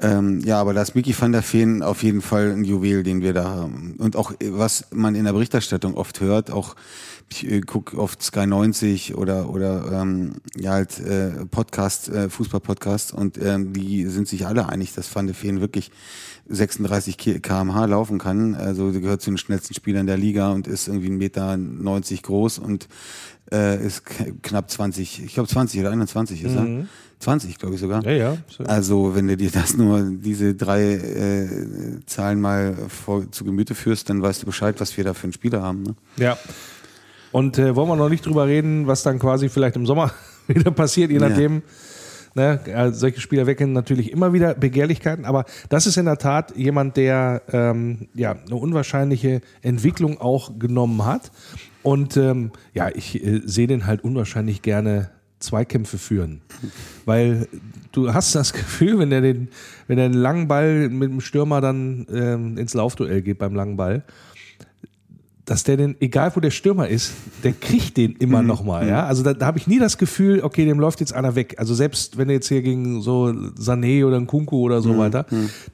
Ähm, 0.01 0.39
ja, 0.45 0.61
aber 0.61 0.73
da 0.73 0.81
ist 0.81 0.95
Mickey 0.95 1.13
van 1.19 1.31
der 1.31 1.41
Feen 1.41 1.83
auf 1.83 2.03
jeden 2.03 2.21
Fall 2.21 2.51
ein 2.51 2.63
Juwel, 2.63 3.03
den 3.03 3.21
wir 3.21 3.33
da 3.33 3.49
haben. 3.49 3.95
Und 3.97 4.15
auch, 4.15 4.31
was 4.51 4.85
man 4.91 5.13
in 5.15 5.25
der 5.25 5.33
Berichterstattung 5.33 5.95
oft 5.95 6.21
hört, 6.21 6.51
auch 6.51 6.75
ich 7.31 7.49
äh, 7.49 7.61
guck 7.61 7.93
oft 7.93 8.21
Sky 8.23 8.45
90 8.47 9.15
oder 9.15 9.49
oder 9.49 9.91
ähm, 10.01 10.33
ja 10.57 10.71
halt 10.71 10.99
äh, 10.99 11.45
Podcast, 11.49 12.09
äh, 12.09 12.29
Fußball-Podcast 12.29 13.13
und 13.13 13.37
ähm, 13.41 13.73
die 13.73 14.05
sind 14.05 14.27
sich 14.27 14.45
alle 14.47 14.69
einig, 14.69 14.93
dass 14.93 15.13
Van 15.15 15.27
der 15.27 15.35
Feen 15.35 15.61
wirklich 15.61 15.91
36 16.47 17.17
Ki- 17.17 17.39
kmh 17.39 17.85
laufen 17.85 18.17
kann. 18.17 18.55
Also 18.55 18.91
gehört 18.91 19.21
zu 19.21 19.29
den 19.31 19.37
schnellsten 19.37 19.73
Spielern 19.73 20.07
der 20.07 20.17
Liga 20.17 20.51
und 20.51 20.67
ist 20.67 20.87
irgendwie 20.87 21.09
1,90 21.09 21.17
Meter 21.17 21.57
90 21.57 22.23
groß 22.23 22.59
und 22.59 22.87
äh, 23.51 23.83
ist 23.85 24.03
knapp 24.43 24.69
20, 24.69 25.23
ich 25.23 25.33
glaube 25.33 25.49
20 25.49 25.79
oder 25.81 25.91
21 25.91 26.43
ist 26.43 26.55
er. 26.55 26.85
20, 27.19 27.57
glaube 27.57 27.75
ich 27.75 27.81
sogar. 27.81 28.03
Ja, 28.05 28.11
ja. 28.11 28.37
So. 28.47 28.63
Also, 28.63 29.13
wenn 29.13 29.27
du 29.27 29.35
dir 29.35 29.51
das 29.51 29.75
nur, 29.75 30.03
diese 30.09 30.55
drei 30.55 30.93
äh, 30.93 31.99
Zahlen 32.05 32.39
mal 32.39 32.75
vor, 32.87 33.29
zu 33.31 33.43
Gemüte 33.43 33.75
führst, 33.75 34.09
dann 34.09 34.21
weißt 34.21 34.43
du 34.43 34.45
Bescheid, 34.45 34.79
was 34.79 34.95
wir 34.95 35.03
da 35.03 35.13
für 35.13 35.23
einen 35.25 35.33
Spieler 35.33 35.61
haben. 35.61 35.83
Ne? 35.83 35.95
Ja. 36.15 36.37
Und 37.31 37.57
äh, 37.59 37.75
wollen 37.75 37.87
wir 37.89 37.95
noch 37.95 38.09
nicht 38.09 38.25
drüber 38.25 38.47
reden, 38.47 38.87
was 38.87 39.03
dann 39.03 39.19
quasi 39.19 39.49
vielleicht 39.49 39.75
im 39.75 39.85
Sommer 39.85 40.11
wieder 40.47 40.71
passiert, 40.71 41.11
je 41.11 41.19
Ja. 41.19 41.29
nachdem. 41.29 41.61
Ne, 42.35 42.59
solche 42.93 43.19
Spieler 43.21 43.47
wecken 43.47 43.73
natürlich 43.73 44.11
immer 44.11 44.33
wieder 44.33 44.53
Begehrlichkeiten, 44.53 45.25
aber 45.25 45.45
das 45.69 45.87
ist 45.87 45.97
in 45.97 46.05
der 46.05 46.19
Tat 46.19 46.55
jemand, 46.55 46.95
der 46.95 47.41
ähm, 47.51 48.07
ja, 48.13 48.33
eine 48.33 48.55
unwahrscheinliche 48.55 49.41
Entwicklung 49.63 50.21
auch 50.21 50.59
genommen 50.59 51.05
hat. 51.05 51.31
Und 51.81 52.17
ähm, 52.17 52.51
ja, 52.73 52.89
ich 52.93 53.25
äh, 53.25 53.41
sehe 53.45 53.65
den 53.65 53.87
halt 53.87 54.03
unwahrscheinlich 54.03 54.61
gerne 54.61 55.09
Zweikämpfe 55.39 55.97
führen. 55.97 56.41
Weil 57.05 57.47
du 57.93 58.13
hast 58.13 58.35
das 58.35 58.53
Gefühl, 58.53 58.99
wenn 58.99 59.11
er 59.11 59.21
den, 59.21 59.49
wenn 59.87 59.97
er 59.97 60.05
einen 60.05 60.13
langen 60.13 60.47
Ball 60.47 60.87
mit 60.87 61.09
dem 61.09 61.21
Stürmer 61.21 61.61
dann 61.61 62.05
ähm, 62.13 62.57
ins 62.59 62.75
Laufduell 62.75 63.23
geht 63.23 63.39
beim 63.39 63.55
langen 63.55 63.75
Ball, 63.75 64.03
dass 65.49 65.63
der 65.63 65.77
den, 65.77 65.95
egal 65.99 66.31
wo 66.35 66.39
der 66.39 66.51
Stürmer 66.51 66.87
ist, 66.87 67.11
der 67.43 67.53
kriegt 67.53 67.97
den 67.97 68.13
immer 68.17 68.43
noch 68.43 68.63
mal, 68.63 68.87
ja. 68.87 69.07
Also 69.07 69.23
da, 69.23 69.33
da 69.33 69.47
habe 69.47 69.57
ich 69.57 69.65
nie 69.65 69.79
das 69.79 69.97
Gefühl, 69.97 70.41
okay, 70.43 70.63
dem 70.63 70.79
läuft 70.79 70.99
jetzt 70.99 71.11
einer 71.11 71.33
weg. 71.33 71.55
Also 71.57 71.73
selbst 71.73 72.19
wenn 72.19 72.29
er 72.29 72.35
jetzt 72.35 72.49
hier 72.49 72.61
gegen 72.61 73.01
so 73.01 73.25
Sané 73.57 74.05
oder 74.05 74.21
Kunku 74.21 74.59
oder 74.59 74.81
so 74.83 74.95
weiter, 74.99 75.25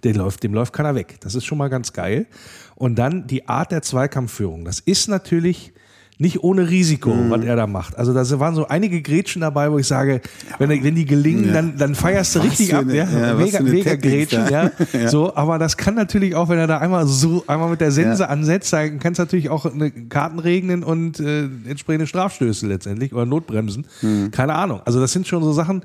der 0.03 0.13
läuft, 0.13 0.43
dem 0.43 0.53
läuft 0.53 0.71
keiner 0.71 0.95
weg. 0.95 1.17
Das 1.19 1.35
ist 1.35 1.43
schon 1.43 1.57
mal 1.57 1.67
ganz 1.67 1.91
geil. 1.91 2.27
Und 2.75 2.95
dann 2.95 3.27
die 3.27 3.49
Art 3.49 3.73
der 3.73 3.81
Zweikampfführung. 3.81 4.63
Das 4.63 4.79
ist 4.79 5.09
natürlich 5.09 5.73
nicht 6.17 6.43
ohne 6.43 6.69
Risiko, 6.69 7.13
was 7.29 7.43
er 7.43 7.55
da 7.57 7.67
macht. 7.67 7.97
Also 7.97 8.13
da 8.13 8.39
waren 8.39 8.55
so 8.55 8.67
einige 8.67 9.01
Grätschen 9.01 9.41
dabei, 9.41 9.71
wo 9.71 9.77
ich 9.77 9.87
sage, 9.87 10.21
wenn, 10.59 10.69
wenn 10.69 10.95
die 10.95 11.05
gelingen, 11.05 11.47
Ja. 11.47 11.53
dann, 11.53 11.77
dann 11.77 11.93
feierst 11.95 12.35
du 12.35 12.39
Was 12.39 12.45
richtig 12.47 12.73
ab. 12.73 12.83
eine- 12.83 12.95
Ja? 12.95 13.03
ja, 13.09 13.33
mega 13.33 13.59
mega 13.61 13.95
Grätschen, 13.95 14.47
ja. 14.49 14.71
Ja. 14.93 15.09
So, 15.09 15.35
aber 15.35 15.59
das 15.59 15.75
kann 15.75 15.95
natürlich 15.95 16.33
auch, 16.35 16.47
wenn 16.47 16.57
er 16.57 16.67
da 16.67 16.77
einmal 16.77 17.05
so, 17.05 17.43
einmal 17.47 17.69
mit 17.69 17.81
der 17.81 17.91
Sense 17.91 18.23
Ja. 18.23 18.29
ansetzt, 18.29 18.71
dann 18.71 18.99
kann 18.99 19.11
es 19.13 19.19
natürlich 19.19 19.49
auch 19.49 19.65
eine 19.65 19.91
Karten 19.91 20.39
regnen 20.39 20.83
und 20.83 21.19
äh, 21.19 21.49
entsprechende 21.67 22.07
Strafstöße 22.07 22.65
letztendlich 22.67 23.13
oder 23.13 23.25
Notbremsen. 23.25 23.85
Hm. 23.99 24.31
Keine 24.31 24.53
Ahnung. 24.55 24.81
Also 24.85 24.99
das 25.01 25.11
sind 25.11 25.27
schon 25.27 25.43
so 25.43 25.51
Sachen, 25.51 25.83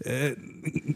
äh, 0.00 0.32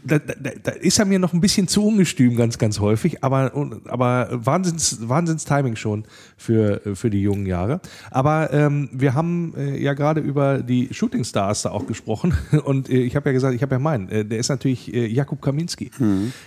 da, 0.05 0.19
da, 0.19 0.49
da 0.63 0.71
ist 0.71 0.99
er 0.99 1.05
mir 1.05 1.19
noch 1.19 1.33
ein 1.33 1.41
bisschen 1.41 1.67
zu 1.67 1.85
ungestüm 1.87 2.35
ganz, 2.35 2.57
ganz 2.57 2.79
häufig, 2.79 3.23
aber, 3.23 3.51
aber 3.87 4.27
Wahnsinns, 4.31 5.07
Wahnsinns 5.07 5.45
Timing 5.45 5.75
schon 5.75 6.03
für, 6.37 6.81
für 6.93 7.09
die 7.09 7.21
jungen 7.21 7.45
Jahre. 7.45 7.79
Aber 8.11 8.51
ähm, 8.53 8.89
wir 8.91 9.13
haben 9.13 9.53
äh, 9.57 9.77
ja 9.81 9.93
gerade 9.93 10.21
über 10.21 10.59
die 10.59 10.89
Shooting 10.91 11.23
Stars 11.23 11.61
da 11.63 11.71
auch 11.71 11.87
gesprochen 11.87 12.33
und 12.65 12.89
äh, 12.89 12.97
ich 13.01 13.15
habe 13.15 13.29
ja 13.29 13.33
gesagt, 13.33 13.55
ich 13.55 13.61
habe 13.61 13.75
ja 13.75 13.79
meinen, 13.79 14.09
äh, 14.09 14.25
der 14.25 14.39
ist 14.39 14.49
natürlich 14.49 14.93
äh, 14.93 15.07
Jakub 15.07 15.41
Kaminski. 15.41 15.91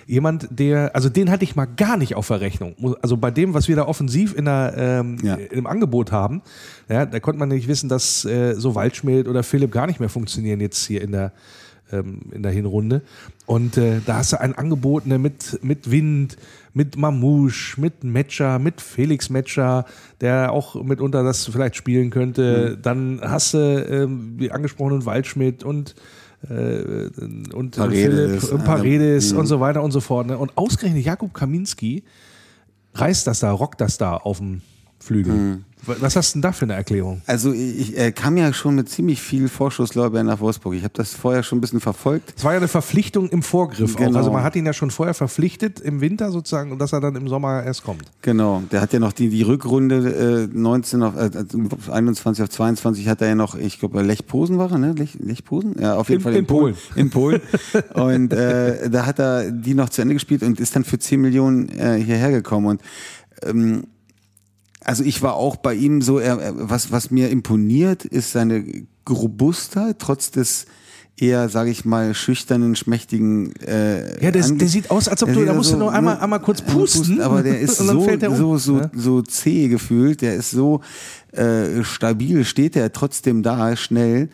Jemand, 0.06 0.48
der, 0.50 0.94
also 0.94 1.08
den 1.08 1.30
hatte 1.30 1.44
ich 1.44 1.56
mal 1.56 1.66
gar 1.66 1.96
nicht 1.96 2.14
auf 2.14 2.28
der 2.28 2.40
Rechnung. 2.40 2.74
Muss- 2.78 2.96
Also 3.02 3.16
bei 3.16 3.30
dem, 3.30 3.54
was 3.54 3.68
wir 3.68 3.76
da 3.76 3.86
offensiv 3.86 4.34
in 4.36 4.44
der, 4.44 4.74
ähm, 4.76 5.16
Ja. 5.22 5.34
im 5.36 5.66
Angebot 5.66 6.12
haben, 6.12 6.42
ja, 6.88 7.06
da 7.06 7.20
konnte 7.20 7.38
man 7.38 7.48
nicht 7.48 7.68
wissen, 7.68 7.88
dass 7.88 8.22
so 8.22 8.74
Waldschmidt 8.74 9.26
oder 9.28 9.42
Philipp 9.42 9.72
gar 9.72 9.86
nicht 9.86 10.00
mehr 10.00 10.08
funktionieren 10.08 10.60
jetzt 10.60 10.86
hier 10.86 11.00
in 11.02 11.12
der 11.12 11.32
ähm, 11.94 12.20
in 12.32 12.42
der 12.42 12.52
Hinrunde. 12.52 13.02
Und 13.46 13.76
äh, 13.76 14.00
da 14.04 14.16
hast 14.16 14.32
du 14.32 14.40
ein 14.40 14.54
Angebot 14.54 15.06
ne, 15.06 15.18
mit, 15.18 15.60
mit 15.62 15.90
Wind, 15.90 16.36
mit 16.72 16.96
Mamouche, 16.96 17.80
mit 17.80 18.04
Metscher, 18.04 18.58
mit 18.58 18.80
Felix 18.80 19.30
Metscher, 19.30 19.84
der 20.20 20.52
auch 20.52 20.82
mitunter 20.82 21.22
das 21.22 21.46
vielleicht 21.46 21.76
spielen 21.76 22.10
könnte. 22.10 22.78
Dann 22.80 23.20
hast 23.22 23.54
du 23.54 23.58
ähm, 23.58 24.36
die 24.38 24.50
angesprochenen 24.50 25.04
Waldschmidt 25.06 25.62
und 25.62 25.94
äh, 26.50 27.08
und 27.54 27.76
Paredes, 27.76 28.40
Philipp 28.40 28.52
und 28.52 28.64
Paredes 28.64 29.32
ja. 29.32 29.38
und 29.38 29.46
so 29.46 29.60
weiter 29.60 29.82
und 29.82 29.92
so 29.92 30.00
fort. 30.00 30.26
Ne? 30.26 30.36
Und 30.36 30.56
ausgerechnet 30.56 31.04
Jakub 31.04 31.32
Kaminski 31.32 32.04
reißt 32.94 33.26
das 33.26 33.40
da, 33.40 33.50
rockt 33.50 33.80
das 33.80 33.98
da 33.98 34.16
auf 34.16 34.38
dem 34.38 34.60
Flügel. 34.98 35.64
Was 35.86 36.16
hast 36.16 36.30
du 36.34 36.36
denn 36.38 36.42
da 36.42 36.52
für 36.52 36.64
eine 36.64 36.74
Erklärung? 36.74 37.22
Also 37.26 37.52
ich, 37.52 37.96
er 37.96 38.12
kam 38.12 38.36
ja 38.36 38.52
schon 38.52 38.74
mit 38.74 38.88
ziemlich 38.88 39.20
viel 39.20 39.48
Vorschusslorbeeren 39.48 40.26
nach 40.26 40.40
Wolfsburg. 40.40 40.74
Ich 40.74 40.84
habe 40.84 40.94
das 40.94 41.14
vorher 41.14 41.42
schon 41.42 41.58
ein 41.58 41.60
bisschen 41.60 41.80
verfolgt. 41.80 42.34
Es 42.36 42.44
war 42.44 42.52
ja 42.52 42.58
eine 42.58 42.68
Verpflichtung 42.68 43.28
im 43.28 43.42
Vorgriff 43.42 43.94
auch. 43.94 43.98
Genau. 43.98 44.18
Also 44.18 44.30
man 44.32 44.42
hat 44.42 44.56
ihn 44.56 44.66
ja 44.66 44.72
schon 44.72 44.90
vorher 44.90 45.14
verpflichtet 45.14 45.80
im 45.80 46.00
Winter 46.00 46.30
sozusagen 46.30 46.72
und 46.72 46.78
dass 46.78 46.92
er 46.92 47.00
dann 47.00 47.16
im 47.16 47.28
Sommer 47.28 47.62
erst 47.62 47.84
kommt. 47.84 48.04
Genau, 48.22 48.62
der 48.70 48.80
hat 48.80 48.92
ja 48.92 48.98
noch 49.00 49.12
die, 49.12 49.28
die 49.28 49.42
Rückrunde 49.42 50.48
äh, 50.52 50.56
19 50.56 51.02
auf, 51.02 51.16
äh, 51.16 51.30
21 51.90 52.42
auf 52.42 52.50
22 52.50 53.08
hat 53.08 53.20
er 53.22 53.28
ja 53.28 53.34
noch, 53.34 53.54
ich 53.54 53.78
glaube, 53.78 54.02
Lech 54.02 54.26
Posen 54.26 54.58
war 54.58 54.70
er, 54.70 54.78
ne? 54.78 54.92
Lech, 54.92 55.16
Lech 55.20 55.44
Posen? 55.44 55.76
Ja, 55.80 55.96
auf 55.96 56.08
jeden 56.08 56.20
In- 56.20 56.24
Fall 56.24 56.34
in 56.36 56.46
Polen. 56.46 56.76
In 56.96 57.10
Polen. 57.10 57.40
und 57.94 58.32
äh, 58.32 58.88
da 58.90 59.06
hat 59.06 59.18
er 59.18 59.50
die 59.50 59.74
noch 59.74 59.88
zu 59.88 60.02
Ende 60.02 60.14
gespielt 60.14 60.42
und 60.42 60.60
ist 60.60 60.74
dann 60.76 60.84
für 60.84 60.98
10 60.98 61.20
Millionen 61.20 61.68
äh, 61.68 62.00
hierher 62.02 62.30
gekommen. 62.30 62.66
Und 62.66 62.82
ähm, 63.42 63.84
also 64.84 65.02
ich 65.04 65.22
war 65.22 65.34
auch 65.34 65.56
bei 65.56 65.74
ihm 65.74 66.02
so, 66.02 66.18
er, 66.18 66.38
was, 66.56 66.92
was 66.92 67.10
mir 67.10 67.30
imponiert, 67.30 68.04
ist 68.04 68.32
seine 68.32 68.64
Robustheit, 69.08 69.96
trotz 69.98 70.30
des 70.30 70.66
eher, 71.16 71.48
sage 71.48 71.70
ich 71.70 71.84
mal, 71.84 72.12
schüchternen, 72.12 72.74
schmächtigen 72.74 73.54
äh, 73.60 74.20
Ja, 74.24 74.32
der, 74.32 74.42
der 74.48 74.68
sieht 74.68 74.90
aus, 74.90 75.06
als 75.08 75.22
ob 75.22 75.32
du, 75.32 75.44
da 75.44 75.52
musst 75.54 75.70
du 75.70 75.74
so, 75.74 75.78
nur 75.78 75.92
einmal, 75.92 76.18
einmal 76.18 76.40
kurz 76.40 76.60
einmal 76.60 76.74
pusten. 76.76 77.20
aber 77.20 77.42
der 77.44 77.60
ist 77.66 77.76
so, 77.78 78.04
der 78.04 78.32
um. 78.32 78.36
so, 78.36 78.56
so, 78.58 78.78
Ja. 78.78 78.90
so 78.92 79.22
zäh 79.22 79.68
gefühlt, 79.68 80.22
der 80.22 80.34
ist 80.34 80.50
so 80.50 80.80
äh, 81.30 81.84
stabil, 81.84 82.44
steht 82.44 82.74
er 82.74 82.92
trotzdem 82.92 83.42
da, 83.44 83.76
schnell. 83.76 84.28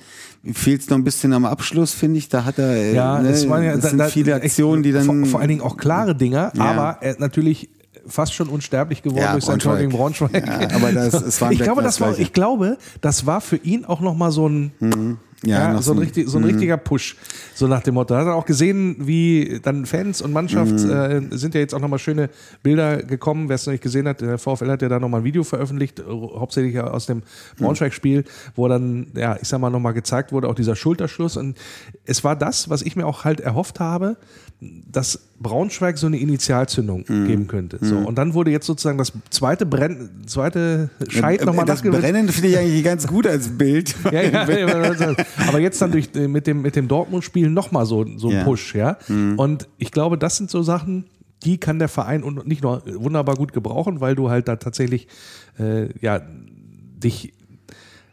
Fehlt 0.54 0.80
es 0.80 0.88
noch 0.88 0.96
ein 0.96 1.04
bisschen 1.04 1.34
am 1.34 1.44
Abschluss, 1.44 1.92
finde 1.92 2.16
ich. 2.16 2.30
Da 2.30 2.46
hat 2.46 2.58
er, 2.58 2.70
äh, 2.74 2.94
Ja, 2.94 3.20
ne, 3.20 3.28
es 3.28 3.46
waren 3.46 3.62
ja 3.62 3.72
das 3.74 3.82
da- 3.82 3.88
sind 3.90 3.98
da- 3.98 4.08
viele 4.08 4.34
Aktionen, 4.36 4.82
die 4.82 4.92
dann 4.92 5.04
vor, 5.04 5.26
vor 5.26 5.40
allen 5.40 5.50
Dingen 5.50 5.60
auch 5.60 5.76
klare 5.76 6.14
Dinger, 6.14 6.50
Ja. 6.56 6.62
aber 6.64 7.02
er 7.02 7.16
natürlich 7.18 7.68
fast 8.06 8.34
schon 8.34 8.48
unsterblich 8.48 9.02
geworden 9.02 9.22
Ja, 9.22 9.32
durch 9.32 9.44
sein 9.44 9.58
Tor 9.58 9.76
gegen 9.76 9.90
Braunschweig. 9.92 10.46
Ja, 10.46 10.76
aber 10.76 10.92
das- 10.92 11.14
es 11.14 11.40
war 11.40 11.52
ich 11.52 11.58
glaube, 11.60 11.82
das 11.82 12.00
war, 12.00 12.18
ich 12.18 12.32
glaube, 12.32 12.78
das 13.00 13.26
war 13.26 13.40
für 13.40 13.56
ihn 13.56 13.84
auch 13.84 14.00
noch 14.00 14.14
mal 14.14 14.30
so 14.30 14.48
ein 14.48 15.18
ja, 15.44 15.72
Ja, 15.72 15.83
so 15.83 15.92
ein, 15.92 15.98
richtig, 15.98 16.29
so 16.29 16.38
ein 16.38 16.44
richtiger 16.44 16.76
Push, 16.76 17.16
so 17.55 17.66
nach 17.66 17.83
dem 17.83 17.94
Motto. 17.94 18.14
Da 18.14 18.20
hat 18.20 18.26
er 18.26 18.35
auch 18.35 18.44
gesehen, 18.46 18.96
wie 18.98 19.61
dann 19.62 19.87
Fans 19.87 20.20
und 20.20 20.33
Mannschaft 20.33 20.72
äh, 20.85 21.20
sind 21.31 21.55
ja 21.55 21.61
jetzt 21.61 21.74
auch 21.74 21.81
nochmal 21.81 21.98
schöne 21.98 22.29
Bilder 22.62 23.03
gekommen. 23.03 23.48
Wer 23.48 23.55
es 23.55 23.66
noch 23.66 23.72
nicht 23.72 23.83
gesehen 23.83 24.07
hat, 24.07 24.20
der 24.20 24.38
VfL 24.38 24.70
hat 24.70 24.83
ja 24.83 24.88
da 24.88 25.00
nochmal 25.00 25.20
ein 25.22 25.24
Video 25.24 25.42
veröffentlicht, 25.44 26.00
äh, 26.00 26.03
hauptsächlich 26.03 26.79
aus 26.81 27.07
dem 27.07 27.22
Braunschweig-Spiel, 27.59 28.24
wo 28.55 28.68
dann, 28.68 29.07
ja, 29.14 29.37
ich 29.40 29.48
sag 29.48 29.61
mal, 29.61 29.70
nochmal 29.70 29.94
gezeigt 29.94 30.33
wurde, 30.33 30.48
auch 30.48 30.55
dieser 30.55 30.76
Schulterschluss. 30.76 31.37
Und 31.37 31.57
es 32.05 32.22
war 32.24 32.37
das, 32.37 32.68
was 32.68 32.83
ich 32.83 32.96
mir 32.96 33.07
auch 33.07 33.24
halt 33.24 33.40
erhofft 33.40 33.81
habe, 33.81 34.16
dass 34.61 35.20
Braunschweig 35.40 35.96
so 35.96 36.07
eine 36.07 36.18
Initialzündung 36.18 37.05
geben 37.05 37.46
könnte. 37.46 37.79
So, 37.81 37.96
und 37.96 38.18
dann 38.18 38.35
wurde 38.35 38.50
jetzt 38.50 38.66
sozusagen 38.66 38.98
das 38.98 39.11
zweite 39.31 39.64
Brenn, 39.64 40.11
zweite 40.26 40.90
Scheit 41.09 41.40
Äh, 41.40 41.44
nochmal 41.46 41.64
Das. 41.64 41.81
Brennen 41.81 42.29
finde 42.29 42.48
ich 42.48 42.59
eigentlich 42.59 42.85
ganz 42.85 43.07
gut 43.07 43.26
als 43.26 43.48
Bild. 43.48 43.94
Ja, 44.11 44.22
ja, 44.22 44.48
ja, 44.48 45.14
aber 45.48 45.60
jetzt 45.60 45.80
dann 45.80 45.92
durch, 45.92 46.10
äh, 46.14 46.28
mit 46.28 46.46
dem, 46.46 46.62
mit 46.62 46.76
dem 46.76 46.88
Dortmund-Spiel 46.88 47.50
nochmal 47.50 47.86
so, 47.86 48.06
so 48.16 48.28
ein 48.28 48.34
Ja. 48.34 48.40
Mhm. 48.40 48.44
Push, 48.44 48.74
ja. 48.74 48.98
Und 49.36 49.68
ich 49.78 49.90
glaube, 49.90 50.18
das 50.18 50.36
sind 50.36 50.50
so 50.50 50.62
Sachen, 50.62 51.06
die 51.44 51.58
kann 51.58 51.78
der 51.78 51.88
Verein 51.88 52.22
und 52.22 52.46
nicht 52.46 52.62
nur 52.62 52.82
wunderbar 52.86 53.34
gut 53.36 53.52
gebrauchen, 53.52 54.00
weil 54.00 54.14
du 54.14 54.30
halt 54.30 54.48
da 54.48 54.56
tatsächlich, 54.56 55.08
äh, 55.58 55.88
ja, 56.00 56.20
dich 57.02 57.32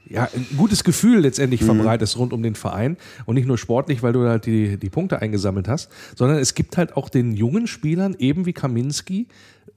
ja, 0.10 0.30
ein 0.34 0.48
gutes 0.58 0.84
Gefühl 0.84 1.20
letztendlich 1.20 1.64
verbreitest 1.64 2.18
rund 2.18 2.34
um 2.34 2.42
den 2.42 2.56
Verein 2.56 2.98
und 3.26 3.36
nicht 3.36 3.46
nur 3.46 3.58
sportlich, 3.58 4.04
weil 4.04 4.14
du 4.14 4.26
halt 4.28 4.46
die, 4.46 4.78
die 4.78 4.90
Punkte 4.90 5.22
eingesammelt 5.22 5.68
hast, 5.68 5.90
sondern 6.16 6.38
es 6.38 6.54
gibt 6.54 6.78
halt 6.78 6.96
auch 6.96 7.10
den 7.10 7.34
jungen 7.34 7.68
Spielern, 7.68 8.16
eben 8.18 8.46
wie 8.46 8.54
Kaminski, 8.54 9.28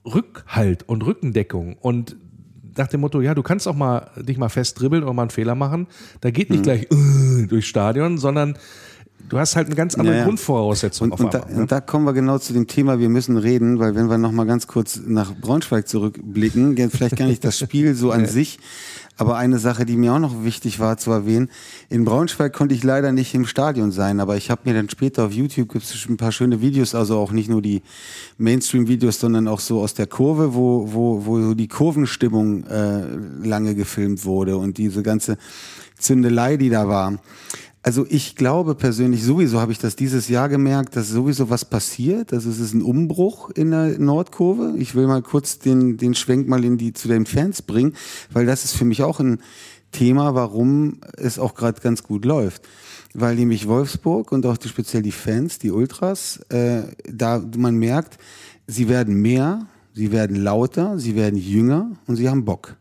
Rückhalt 0.05 0.87
und 0.87 1.05
Rückendeckung 1.05 1.75
und 1.79 2.15
nach 2.77 2.87
dem 2.87 3.01
Motto, 3.01 3.21
ja, 3.21 3.35
du 3.35 3.43
kannst 3.43 3.67
auch 3.67 3.75
mal 3.75 4.09
dich 4.17 4.37
mal 4.37 4.49
fest 4.49 4.79
dribbeln 4.79 5.03
oder 5.03 5.13
mal 5.13 5.23
einen 5.23 5.31
Fehler 5.31 5.55
machen. 5.55 5.87
Da 6.21 6.31
geht 6.31 6.49
nicht 6.49 6.63
gleich 6.63 6.87
äh, 6.91 7.47
durchs 7.47 7.67
Stadion, 7.67 8.17
sondern 8.17 8.57
du 9.29 9.39
hast 9.39 9.55
halt 9.55 9.67
eine 9.67 9.75
ganz 9.75 9.95
andere 9.95 10.13
Ja, 10.13 10.19
ja. 10.21 10.25
Grundvoraussetzung 10.25 11.11
Und, 11.11 11.19
und, 11.19 11.33
da, 11.33 11.39
ne? 11.39 11.61
und 11.61 11.71
da 11.71 11.81
kommen 11.81 12.05
wir 12.05 12.13
genau 12.13 12.37
zu 12.37 12.53
dem 12.53 12.67
Thema, 12.67 12.99
wir 12.99 13.09
müssen 13.09 13.37
reden, 13.37 13.79
weil 13.79 13.95
wenn 13.95 14.07
wir 14.07 14.17
noch 14.17 14.31
mal 14.31 14.45
ganz 14.45 14.67
kurz 14.67 14.99
nach 15.05 15.33
Braunschweig 15.33 15.87
zurückblicken, 15.87 16.75
vielleicht 16.89 17.17
gar 17.17 17.27
nicht 17.27 17.43
das 17.43 17.57
Spiel 17.59 17.95
so 17.95 18.11
an 18.11 18.25
sich, 18.27 18.59
aber 19.17 19.37
eine 19.37 19.59
Sache, 19.59 19.85
die 19.85 19.97
mir 19.97 20.13
auch 20.13 20.19
noch 20.19 20.43
wichtig 20.43 20.79
war 20.79 20.97
zu 20.97 21.11
erwähnen, 21.11 21.49
in 21.89 22.05
Braunschweig 22.05 22.53
konnte 22.53 22.73
ich 22.73 22.83
leider 22.83 23.11
nicht 23.11 23.33
im 23.33 23.45
Stadion 23.45 23.91
sein, 23.91 24.19
aber 24.19 24.37
ich 24.37 24.49
habe 24.49 24.61
mir 24.65 24.73
dann 24.73 24.89
später 24.89 25.25
auf 25.25 25.31
YouTube 25.31 25.71
gibt 25.73 25.85
es 25.85 26.07
ein 26.09 26.17
paar 26.17 26.31
schöne 26.31 26.61
Videos, 26.61 26.95
also 26.95 27.17
auch 27.17 27.31
nicht 27.31 27.49
nur 27.49 27.61
die 27.61 27.81
Mainstream-Videos, 28.37 29.19
sondern 29.19 29.47
auch 29.47 29.59
so 29.59 29.81
aus 29.81 29.93
der 29.93 30.07
Kurve, 30.07 30.53
wo, 30.55 30.93
wo, 30.93 31.25
wo 31.25 31.41
so 31.41 31.53
die 31.53 31.67
Kurvenstimmung 31.67 32.65
äh, 32.65 33.03
lange 33.43 33.75
gefilmt 33.75 34.25
wurde 34.25 34.57
und 34.57 34.77
diese 34.77 35.03
ganze 35.03 35.37
Zündelei, 35.97 36.57
die 36.57 36.69
da 36.69 36.87
war. 36.87 37.19
Also 37.83 38.05
ich 38.07 38.35
glaube 38.35 38.75
persönlich, 38.75 39.23
sowieso 39.23 39.59
habe 39.59 39.71
ich 39.71 39.79
das 39.79 39.95
dieses 39.95 40.27
Jahr 40.27 40.49
gemerkt, 40.49 40.95
dass 40.95 41.09
sowieso 41.09 41.49
was 41.49 41.65
passiert. 41.65 42.31
Also 42.31 42.49
es 42.49 42.59
ist 42.59 42.73
ein 42.73 42.83
Umbruch 42.83 43.49
in 43.49 43.71
der 43.71 43.97
Nordkurve. 43.97 44.75
Ich 44.77 44.93
will 44.93 45.07
mal 45.07 45.23
kurz 45.23 45.57
den, 45.57 45.97
den 45.97 46.13
Schwenk 46.13 46.47
mal 46.47 46.63
in 46.63 46.77
die, 46.77 46.93
zu 46.93 47.07
den 47.07 47.25
Fans 47.25 47.63
bringen, 47.63 47.95
weil 48.31 48.45
das 48.45 48.65
ist 48.65 48.73
für 48.73 48.85
mich 48.85 49.01
auch 49.01 49.19
ein 49.19 49.39
Thema, 49.91 50.35
warum 50.35 50.99
es 51.17 51.39
auch 51.39 51.55
gerade 51.55 51.81
ganz 51.81 52.03
gut 52.03 52.23
läuft. 52.23 52.67
Weil 53.15 53.35
nämlich 53.35 53.67
Wolfsburg 53.67 54.31
und 54.31 54.45
auch 54.45 54.57
die, 54.57 54.69
speziell 54.69 55.01
die 55.01 55.11
Fans, 55.11 55.57
die 55.57 55.71
Ultras, 55.71 56.39
äh, 56.49 56.83
da 57.11 57.43
man 57.57 57.77
merkt, 57.77 58.19
sie 58.67 58.89
werden 58.89 59.15
mehr, 59.15 59.65
sie 59.93 60.11
werden 60.11 60.35
lauter, 60.35 60.99
sie 60.99 61.15
werden 61.15 61.37
jünger 61.37 61.91
und 62.05 62.15
sie 62.15 62.29
haben 62.29 62.45
Bock. 62.45 62.77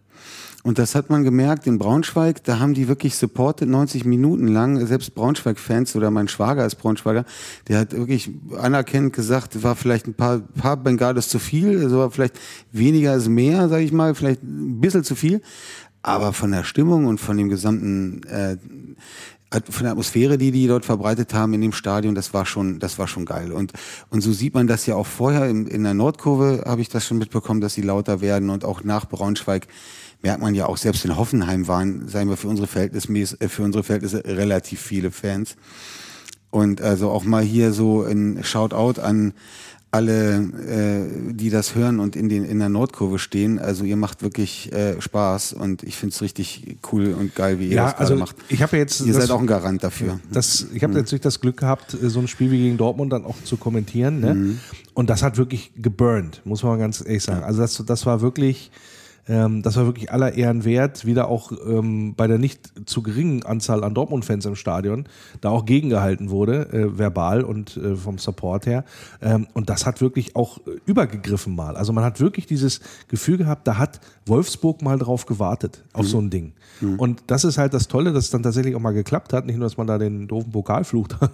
Und 0.62 0.79
das 0.79 0.94
hat 0.94 1.09
man 1.09 1.25
gemerkt 1.25 1.66
in 1.66 1.79
Braunschweig, 1.79 2.44
da 2.44 2.59
haben 2.59 2.75
die 2.75 2.87
wirklich 2.87 3.16
supported 3.16 3.68
90 3.68 4.05
Minuten 4.05 4.46
lang, 4.46 4.85
selbst 4.87 5.14
Braunschweig-Fans 5.14 5.96
oder 5.96 6.11
mein 6.11 6.29
Schwager 6.29 6.66
ist 6.66 6.75
Braunschweiger, 6.75 7.25
der 7.68 7.79
hat 7.79 7.92
wirklich 7.92 8.31
anerkennend 8.59 9.14
gesagt, 9.14 9.62
war 9.62 9.75
vielleicht 9.75 10.07
ein 10.07 10.14
paar, 10.14 10.40
paar 10.40 10.77
Bengalos 10.77 11.31
zu 11.31 11.38
viel, 11.38 11.83
also 11.83 11.99
war 11.99 12.11
vielleicht 12.11 12.38
weniger 12.73 13.14
ist 13.14 13.29
mehr, 13.29 13.70
sage 13.70 13.85
ich 13.85 13.92
mal, 13.92 14.14
vielleicht 14.14 14.42
ein 14.42 14.81
bisschen 14.83 15.03
zu 15.03 15.14
viel, 15.14 15.40
aber 16.03 16.35
von 16.35 16.51
der 16.51 16.64
Stimmung 16.64 17.07
und 17.07 17.18
von 17.18 17.38
dem 17.38 17.49
gesamten 17.49 18.23
äh, 18.25 18.57
von 19.68 19.83
der 19.83 19.90
Atmosphäre, 19.90 20.38
die 20.38 20.53
die 20.53 20.68
dort 20.68 20.85
verbreitet 20.85 21.35
haben 21.35 21.55
in 21.55 21.61
dem 21.61 21.73
Stadion, 21.73 22.14
das 22.14 22.33
war 22.33 22.46
schon, 22.46 22.79
das 22.79 23.01
war 23.01 23.09
schon 23.09 23.25
geil. 23.25 23.51
Und 23.51 23.73
und 24.09 24.20
so 24.20 24.33
sieht 24.33 24.55
man 24.55 24.68
das 24.68 24.87
ja 24.87 24.94
auch 24.94 25.09
vorher 25.09 25.49
in, 25.49 25.66
in 25.66 25.83
der 25.83 25.94
Nordkurve 25.94 26.62
habe 26.66 26.83
ich 26.83 26.88
das 26.88 27.05
schon 27.05 27.18
mitbekommen, 27.18 27.61
dass 27.61 27.75
sie 27.75 27.83
lauter 27.83 28.20
werden 28.20 28.49
und 28.51 28.64
auch 28.64 28.85
nach 28.85 29.09
Braunschweig 29.09 29.66
merkt 30.23 30.41
man 30.43 30.55
ja 30.55 30.67
auch 30.67 30.77
selbst 30.77 31.05
in 31.05 31.17
Hoffenheim 31.17 31.67
waren, 31.69 32.09
sagen 32.09 32.29
wir 32.29 32.37
für 32.37 32.49
unsere 32.49 32.67
Verhältnismäßig, 32.69 33.41
äh, 33.41 33.49
für 33.49 33.63
unsere 33.63 33.85
Verhältnisse 33.85 34.23
relativ 34.25 34.81
viele 34.81 35.11
Fans. 35.11 35.57
Und 36.51 36.81
also 36.83 37.11
auch 37.11 37.25
mal 37.25 37.43
hier 37.45 37.73
so 37.73 38.03
ein 38.03 38.43
Shoutout 38.43 39.01
an 39.01 39.33
alle, 39.93 40.37
äh, 40.69 41.33
die 41.33 41.51
das 41.51 41.75
hören 41.75 41.99
und 41.99 42.15
in, 42.15 42.29
den, 42.29 42.45
in 42.45 42.61
der 42.61 42.69
Nordkurve 42.69 43.19
stehen. 43.19 43.59
Also 43.59 43.83
ihr 43.85 43.97
macht 43.97 44.23
wirklich 44.23 44.73
äh, 44.73 45.01
Spaß 45.01 45.53
und 45.53 45.83
ich 45.83 45.97
finde 45.97 46.15
es 46.15 46.23
richtig 46.23 46.77
cool 46.93 47.13
und 47.19 47.35
geil, 47.35 47.59
wie 47.59 47.67
ihr 47.69 47.75
Ja, 47.77 47.91
das 47.91 47.99
also 48.01 48.17
macht. 48.17 48.37
ich 48.49 48.63
habe 48.63 48.77
ja 48.77 48.83
jetzt 48.83 49.01
Ihr 49.01 49.13
das- 49.13 49.23
seid 49.23 49.31
auch 49.33 49.41
ein 49.41 49.49
Garant 49.49 49.83
dafür. 49.83 50.21
Das, 50.31 50.67
ich 50.73 50.85
habe 50.85 50.93
natürlich 50.95 51.23
das 51.23 51.41
Glück 51.41 51.57
gehabt, 51.57 51.97
so 52.01 52.21
ein 52.21 52.29
Spiel 52.29 52.53
wie 52.53 52.59
gegen 52.59 52.77
Dortmund 52.77 53.13
dann 53.13 53.25
auch 53.25 53.35
zu 53.45 53.57
kommentieren. 53.57 54.21
Ne? 54.21 54.35
Mhm. 54.35 54.59
Und 54.95 55.11
das 55.11 55.23
hat 55.25 55.39
wirklich 55.39 55.73
geburnt, 55.77 56.41
muss 56.45 56.63
man 56.63 56.79
ganz 56.79 57.01
ehrlich 57.05 57.25
sagen. 57.25 57.43
Also 57.43 57.61
das, 57.61 57.83
das 57.85 58.07
war 58.07 58.21
wirklich, 58.21 58.71
ähm, 59.31 59.62
das 59.62 59.77
war 59.77 59.87
wirklich 59.87 60.11
aller 60.11 60.35
Ehren 60.35 60.64
wert, 60.64 61.07
wieder 61.07 61.29
auch 61.29 61.53
ähm, 61.64 62.14
bei 62.16 62.27
der 62.27 62.38
nicht 62.38 62.73
zu 62.87 63.01
geringen 63.01 63.45
Anzahl 63.45 63.85
an 63.85 63.95
Dortmund-Fans 63.95 64.45
im 64.45 64.57
Stadion 64.57 65.05
da 65.40 65.51
auch 65.51 65.66
gegengehalten 65.66 66.31
wurde, 66.31 66.73
äh, 66.73 66.99
verbal 66.99 67.45
und 67.45 67.77
äh, 67.77 67.95
vom 67.95 68.19
Support 68.19 68.66
her. 68.66 68.85
Ähm, 69.23 69.47
und 69.55 69.71
das 69.71 69.87
hat 69.87 70.01
wirklich 70.01 70.35
auch 70.35 70.59
äh, 70.66 70.81
übergegriffen 70.85 71.55
mal. 71.55 71.77
Also 71.77 71.93
man 71.93 72.03
hat 72.03 72.19
wirklich 72.19 72.47
dieses 72.47 72.81
Gefühl 73.07 73.38
gehabt, 73.38 73.69
da 73.69 73.79
hat 73.79 74.01
Wolfsburg 74.27 74.83
mal 74.83 74.99
drauf 74.99 75.27
gewartet, 75.27 75.85
auf 75.93 76.09
so 76.09 76.19
ein 76.19 76.31
Ding. 76.31 76.55
Und 76.99 77.23
das 77.29 77.45
ist 77.45 77.57
halt 77.57 77.73
das 77.73 77.87
Tolle, 77.87 78.12
dass 78.12 78.25
es 78.25 78.31
dann 78.31 78.43
tatsächlich 78.43 78.75
auch 78.75 78.81
mal 78.81 78.93
geklappt 78.93 79.33
hat. 79.33 79.47
Nicht 79.47 79.57
nur, 79.59 79.66
dass 79.66 79.77
man 79.77 79.87
da 79.87 79.99
den 79.99 80.27
doofen 80.27 80.51
Pokalfluch 80.51 81.07
da 81.21 81.31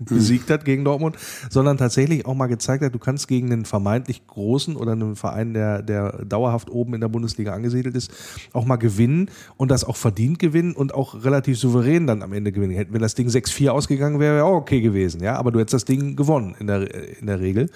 besiegt 0.00 0.50
hat 0.50 0.66
gegen 0.66 0.84
Dortmund, 0.84 1.16
sondern 1.48 1.78
tatsächlich 1.78 2.26
auch 2.26 2.34
mal 2.34 2.48
gezeigt 2.48 2.84
hat, 2.84 2.94
du 2.94 2.98
kannst 2.98 3.26
gegen 3.26 3.52
einen 3.52 3.64
vermeintlich 3.64 4.26
großen 4.26 4.76
oder 4.76 4.92
einen 4.92 5.16
Verein, 5.16 5.54
der, 5.54 5.82
der 5.82 6.24
dauerhaft 6.24 6.68
oben 6.68 6.94
in 6.94 7.00
der 7.00 7.08
Bundesliga 7.08 7.21
angesiedelt 7.52 7.94
ist, 7.96 8.10
auch 8.52 8.64
mal 8.64 8.76
gewinnen 8.76 9.30
und 9.56 9.70
das 9.70 9.84
auch 9.84 9.96
verdient 9.96 10.38
gewinnen 10.38 10.72
und 10.74 10.94
auch 10.94 11.24
relativ 11.24 11.58
souverän 11.58 12.06
dann 12.06 12.22
am 12.22 12.32
Ende 12.32 12.52
gewinnen. 12.52 12.74
Hätten- 12.74 12.92
Wenn 12.92 13.02
das 13.02 13.14
Ding 13.14 13.28
6-4 13.28 13.70
ausgegangen 13.70 14.20
wäre, 14.20 14.36
wäre 14.36 14.44
auch 14.44 14.56
okay 14.56 14.80
gewesen, 14.80 15.22
ja. 15.22 15.36
Aber 15.36 15.50
du 15.52 15.58
hättest 15.60 15.74
das 15.74 15.84
Ding 15.84 16.16
gewonnen 16.16 16.54
in 16.58 16.66
der, 16.66 17.18
in 17.20 17.26
der 17.26 17.40
Regel. 17.40 17.70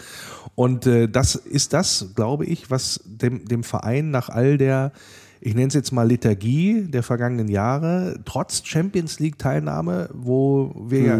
Und 0.54 0.86
äh, 0.86 1.08
das 1.08 1.34
ist 1.34 1.72
das, 1.72 2.10
glaube 2.14 2.44
ich, 2.46 2.70
was 2.70 3.00
dem, 3.04 3.44
dem 3.46 3.62
Verein 3.62 4.10
nach 4.10 4.28
all 4.28 4.58
der 4.58 4.92
ich 5.38 5.54
nenne 5.54 5.68
es 5.68 5.74
jetzt 5.74 5.92
mal 5.92 6.08
Lethargie 6.08 6.86
der 6.88 7.02
vergangenen 7.02 7.48
Jahre, 7.48 8.18
trotz 8.24 8.62
Champions 8.64 9.20
League 9.20 9.38
Teilnahme, 9.38 10.08
wo 10.14 10.74
wir 10.88 11.02
ja, 11.04 11.18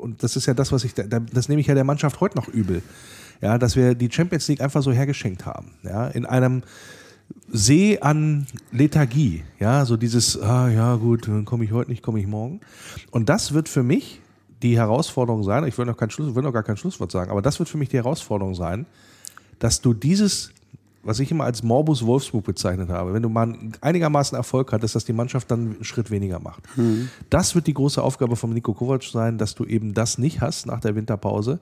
und 0.00 0.22
das 0.22 0.34
ist 0.34 0.46
ja 0.46 0.54
das, 0.54 0.72
was 0.72 0.82
ich, 0.82 0.94
da- 0.94 1.04
das 1.20 1.48
nehme 1.50 1.60
ich 1.60 1.66
ja 1.66 1.74
der 1.74 1.84
Mannschaft 1.84 2.20
heute 2.20 2.36
noch 2.38 2.48
übel, 2.48 2.82
ja, 3.42 3.58
dass 3.58 3.76
wir 3.76 3.94
die 3.94 4.10
Champions 4.10 4.48
League 4.48 4.62
einfach 4.62 4.82
so 4.82 4.92
hergeschenkt 4.92 5.44
haben, 5.44 5.72
ja, 5.82 6.08
in 6.08 6.24
einem 6.24 6.62
See 7.52 7.98
an 7.98 8.46
Lethargie, 8.70 9.42
ja, 9.58 9.84
so 9.84 9.96
dieses, 9.96 10.40
ah 10.40 10.68
ja 10.68 10.94
gut, 10.96 11.26
dann 11.26 11.44
komme 11.44 11.64
ich 11.64 11.72
heute 11.72 11.90
nicht, 11.90 12.02
komme 12.02 12.20
ich 12.20 12.26
morgen. 12.26 12.60
Und 13.10 13.28
das 13.28 13.52
wird 13.52 13.68
für 13.68 13.82
mich 13.82 14.20
die 14.62 14.76
Herausforderung 14.76 15.42
sein, 15.42 15.66
ich 15.66 15.76
will 15.76 15.86
noch 15.86 15.96
kein 15.96 16.10
Schluss, 16.10 16.34
will 16.34 16.42
noch 16.42 16.52
gar 16.52 16.62
kein 16.62 16.76
Schlusswort 16.76 17.10
sagen, 17.10 17.30
aber 17.30 17.42
das 17.42 17.58
wird 17.58 17.68
für 17.68 17.78
mich 17.78 17.88
die 17.88 17.96
Herausforderung 17.96 18.54
sein, 18.54 18.86
dass 19.58 19.80
du 19.80 19.94
dieses, 19.94 20.52
was 21.02 21.18
ich 21.18 21.30
immer 21.30 21.44
als 21.44 21.62
Morbus 21.62 22.04
Wolfsburg 22.04 22.44
bezeichnet 22.44 22.88
habe, 22.88 23.14
wenn 23.14 23.22
du 23.22 23.28
mal 23.28 23.56
einigermaßen 23.80 24.36
Erfolg 24.36 24.72
hattest, 24.72 24.94
dass 24.94 25.04
die 25.04 25.12
Mannschaft 25.12 25.50
dann 25.50 25.74
einen 25.74 25.84
Schritt 25.84 26.10
weniger 26.10 26.38
macht. 26.38 26.62
Das 27.30 27.54
wird 27.54 27.66
die 27.66 27.74
große 27.74 28.02
Aufgabe 28.02 28.36
von 28.36 28.52
Nico 28.52 28.74
Kovac 28.74 29.02
sein, 29.02 29.38
dass 29.38 29.54
du 29.54 29.64
eben 29.64 29.94
das 29.94 30.18
nicht 30.18 30.40
hast 30.40 30.66
nach 30.66 30.80
der 30.80 30.94
Winterpause, 30.94 31.58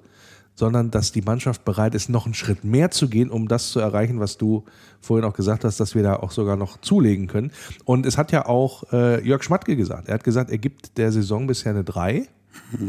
sondern 0.59 0.91
dass 0.91 1.13
die 1.13 1.23
Mannschaft 1.23 1.65
bereit 1.65 1.95
ist, 1.95 2.09
noch 2.09 2.25
einen 2.25 2.35
Schritt 2.35 2.65
mehr 2.65 2.91
zu 2.91 3.09
gehen, 3.09 3.31
um 3.31 3.47
das 3.47 3.71
zu 3.71 3.79
erreichen, 3.79 4.19
was 4.19 4.39
du 4.39 4.65
vorhin 5.01 5.25
auch 5.25 5.35
gesagt 5.35 5.63
hast, 5.65 5.79
dass 5.79 5.95
wir 5.95 6.03
da 6.03 6.17
auch 6.17 6.33
sogar 6.33 6.57
noch 6.57 6.81
zulegen 6.81 7.29
können. 7.29 7.53
Und 7.85 8.07
es 8.07 8.19
hat 8.19 8.33
ja 8.33 8.47
auch 8.47 8.83
äh, 8.93 9.25
Jörg 9.25 9.45
Schmatke 9.45 9.77
gesagt. 9.77 10.09
Er 10.09 10.15
hat 10.15 10.25
gesagt, 10.25 10.51
er 10.51 10.59
gibt 10.59 10.99
der 10.99 11.13
Saison 11.13 11.47
bisher 11.47 11.71
eine 11.71 11.85
3. 11.85 12.27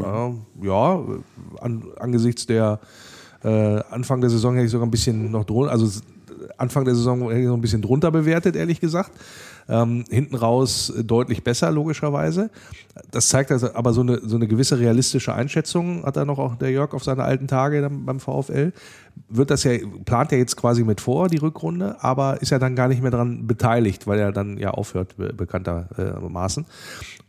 Ja, 0.00 0.32
ja 0.60 1.00
an, 1.60 1.84
angesichts 2.00 2.44
der 2.46 2.80
äh, 3.44 3.80
Anfang 3.90 4.20
der 4.20 4.30
Saison 4.30 4.54
hätte 4.54 4.64
ich 4.66 4.72
sogar 4.72 4.88
ein 4.88 4.90
bisschen 4.90 5.30
noch 5.30 5.44
drunter, 5.44 5.70
also 5.70 5.86
s- 5.86 6.02
Anfang 6.58 6.84
der 6.84 6.94
Saison 6.96 7.22
hätte 7.28 7.40
ich 7.40 7.46
noch 7.46 7.54
ein 7.54 7.60
bisschen 7.60 7.82
drunter 7.82 8.10
bewertet, 8.10 8.56
ehrlich 8.56 8.80
gesagt. 8.80 9.12
Ähm, 9.70 10.04
hinten 10.10 10.34
raus 10.34 10.92
deutlich 11.04 11.44
besser, 11.44 11.70
logischerweise. 11.70 12.50
Das 13.12 13.28
zeigt 13.28 13.52
also 13.52 13.72
aber 13.74 13.92
so 13.92 14.00
eine, 14.00 14.18
so 14.18 14.34
eine 14.34 14.48
gewisse 14.48 14.80
realistische 14.80 15.32
Einschätzung, 15.32 16.04
hat 16.04 16.16
er 16.16 16.24
noch 16.24 16.40
auch 16.40 16.56
der 16.56 16.72
Jörg 16.72 16.92
auf 16.92 17.04
seine 17.04 17.22
alten 17.22 17.46
Tage 17.46 17.88
beim 17.88 18.18
VfL. 18.18 18.72
Wird 19.28 19.50
das 19.50 19.62
ja, 19.62 19.72
plant 20.04 20.32
er 20.32 20.38
jetzt 20.38 20.56
quasi 20.56 20.82
mit 20.82 21.00
vor, 21.00 21.28
die 21.28 21.36
Rückrunde, 21.36 21.96
aber 22.00 22.42
ist 22.42 22.50
ja 22.50 22.58
dann 22.58 22.74
gar 22.74 22.88
nicht 22.88 23.00
mehr 23.00 23.12
daran 23.12 23.46
beteiligt, 23.46 24.08
weil 24.08 24.18
er 24.18 24.32
dann 24.32 24.58
ja 24.58 24.72
aufhört, 24.72 25.16
be 25.16 25.32
bekanntermaßen. 25.32 26.66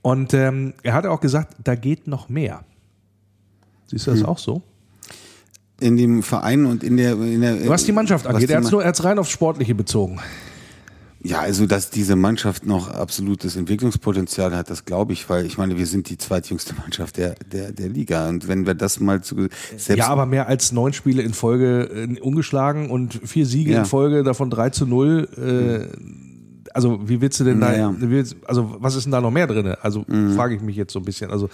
Und 0.01 0.33
ähm, 0.33 0.73
er 0.81 0.95
hat 0.95 1.05
auch 1.05 1.19
gesagt, 1.19 1.55
da 1.63 1.75
geht 1.75 2.07
noch 2.07 2.27
mehr. 2.27 2.63
Siehst 3.85 4.07
du 4.07 4.11
das 4.11 4.23
auch 4.23 4.39
so? 4.39 4.63
In 5.79 5.97
dem 5.97 6.23
Verein 6.23 6.65
und 6.65 6.83
in 6.83 6.97
der, 6.97 7.13
in 7.13 7.41
der 7.41 7.67
Was 7.67 7.85
die 7.85 7.91
Mannschaft 7.91 8.25
angeht, 8.25 8.49
die 8.49 8.53
er 8.53 8.63
hat 8.63 8.85
hat's 8.85 9.03
rein 9.03 9.19
aufs 9.19 9.29
Sportliche 9.29 9.75
bezogen. 9.75 10.19
Ja, 11.23 11.39
also 11.39 11.67
dass 11.67 11.89
diese 11.91 12.15
Mannschaft 12.15 12.65
noch 12.65 12.89
absolutes 12.89 13.55
Entwicklungspotenzial 13.55 14.55
hat, 14.55 14.69
das 14.69 14.85
glaube 14.85 15.13
ich, 15.13 15.29
weil 15.29 15.45
ich 15.45 15.57
meine, 15.57 15.77
wir 15.77 15.85
sind 15.85 16.09
die 16.09 16.17
zweitjüngste 16.17 16.73
Mannschaft 16.81 17.17
der, 17.17 17.35
der, 17.51 17.71
der 17.71 17.89
Liga. 17.89 18.27
Und 18.29 18.47
wenn 18.47 18.65
wir 18.65 18.73
das 18.73 18.99
mal 18.99 19.21
zu 19.21 19.47
selbst 19.77 19.97
Ja, 19.97 20.07
aber 20.07 20.25
mehr 20.25 20.47
als 20.47 20.71
neun 20.71 20.93
Spiele 20.93 21.21
in 21.21 21.33
Folge 21.33 21.83
äh, 21.83 22.19
ungeschlagen 22.19 22.89
und 22.89 23.19
vier 23.23 23.45
Siege 23.45 23.71
Ja. 23.73 23.79
in 23.79 23.85
Folge, 23.85 24.23
davon 24.23 24.49
3 24.49 24.71
zu 24.71 24.85
0. 24.87 25.27
Äh, 25.37 26.20
also 26.73 26.99
wie 27.07 27.21
willst 27.21 27.39
du 27.39 27.43
denn 27.43 27.59
Naja. 27.59 27.93
da, 27.99 28.09
willst, 28.09 28.35
also 28.45 28.75
was 28.79 28.95
ist 28.95 29.03
denn 29.05 29.11
da 29.11 29.21
noch 29.21 29.31
mehr 29.31 29.47
drin? 29.47 29.75
Also 29.81 30.05
Mhm. 30.07 30.35
frage 30.35 30.55
ich 30.55 30.61
mich 30.61 30.75
jetzt 30.75 30.93
so 30.93 30.99
ein 30.99 31.05
bisschen. 31.05 31.31
Also 31.31 31.49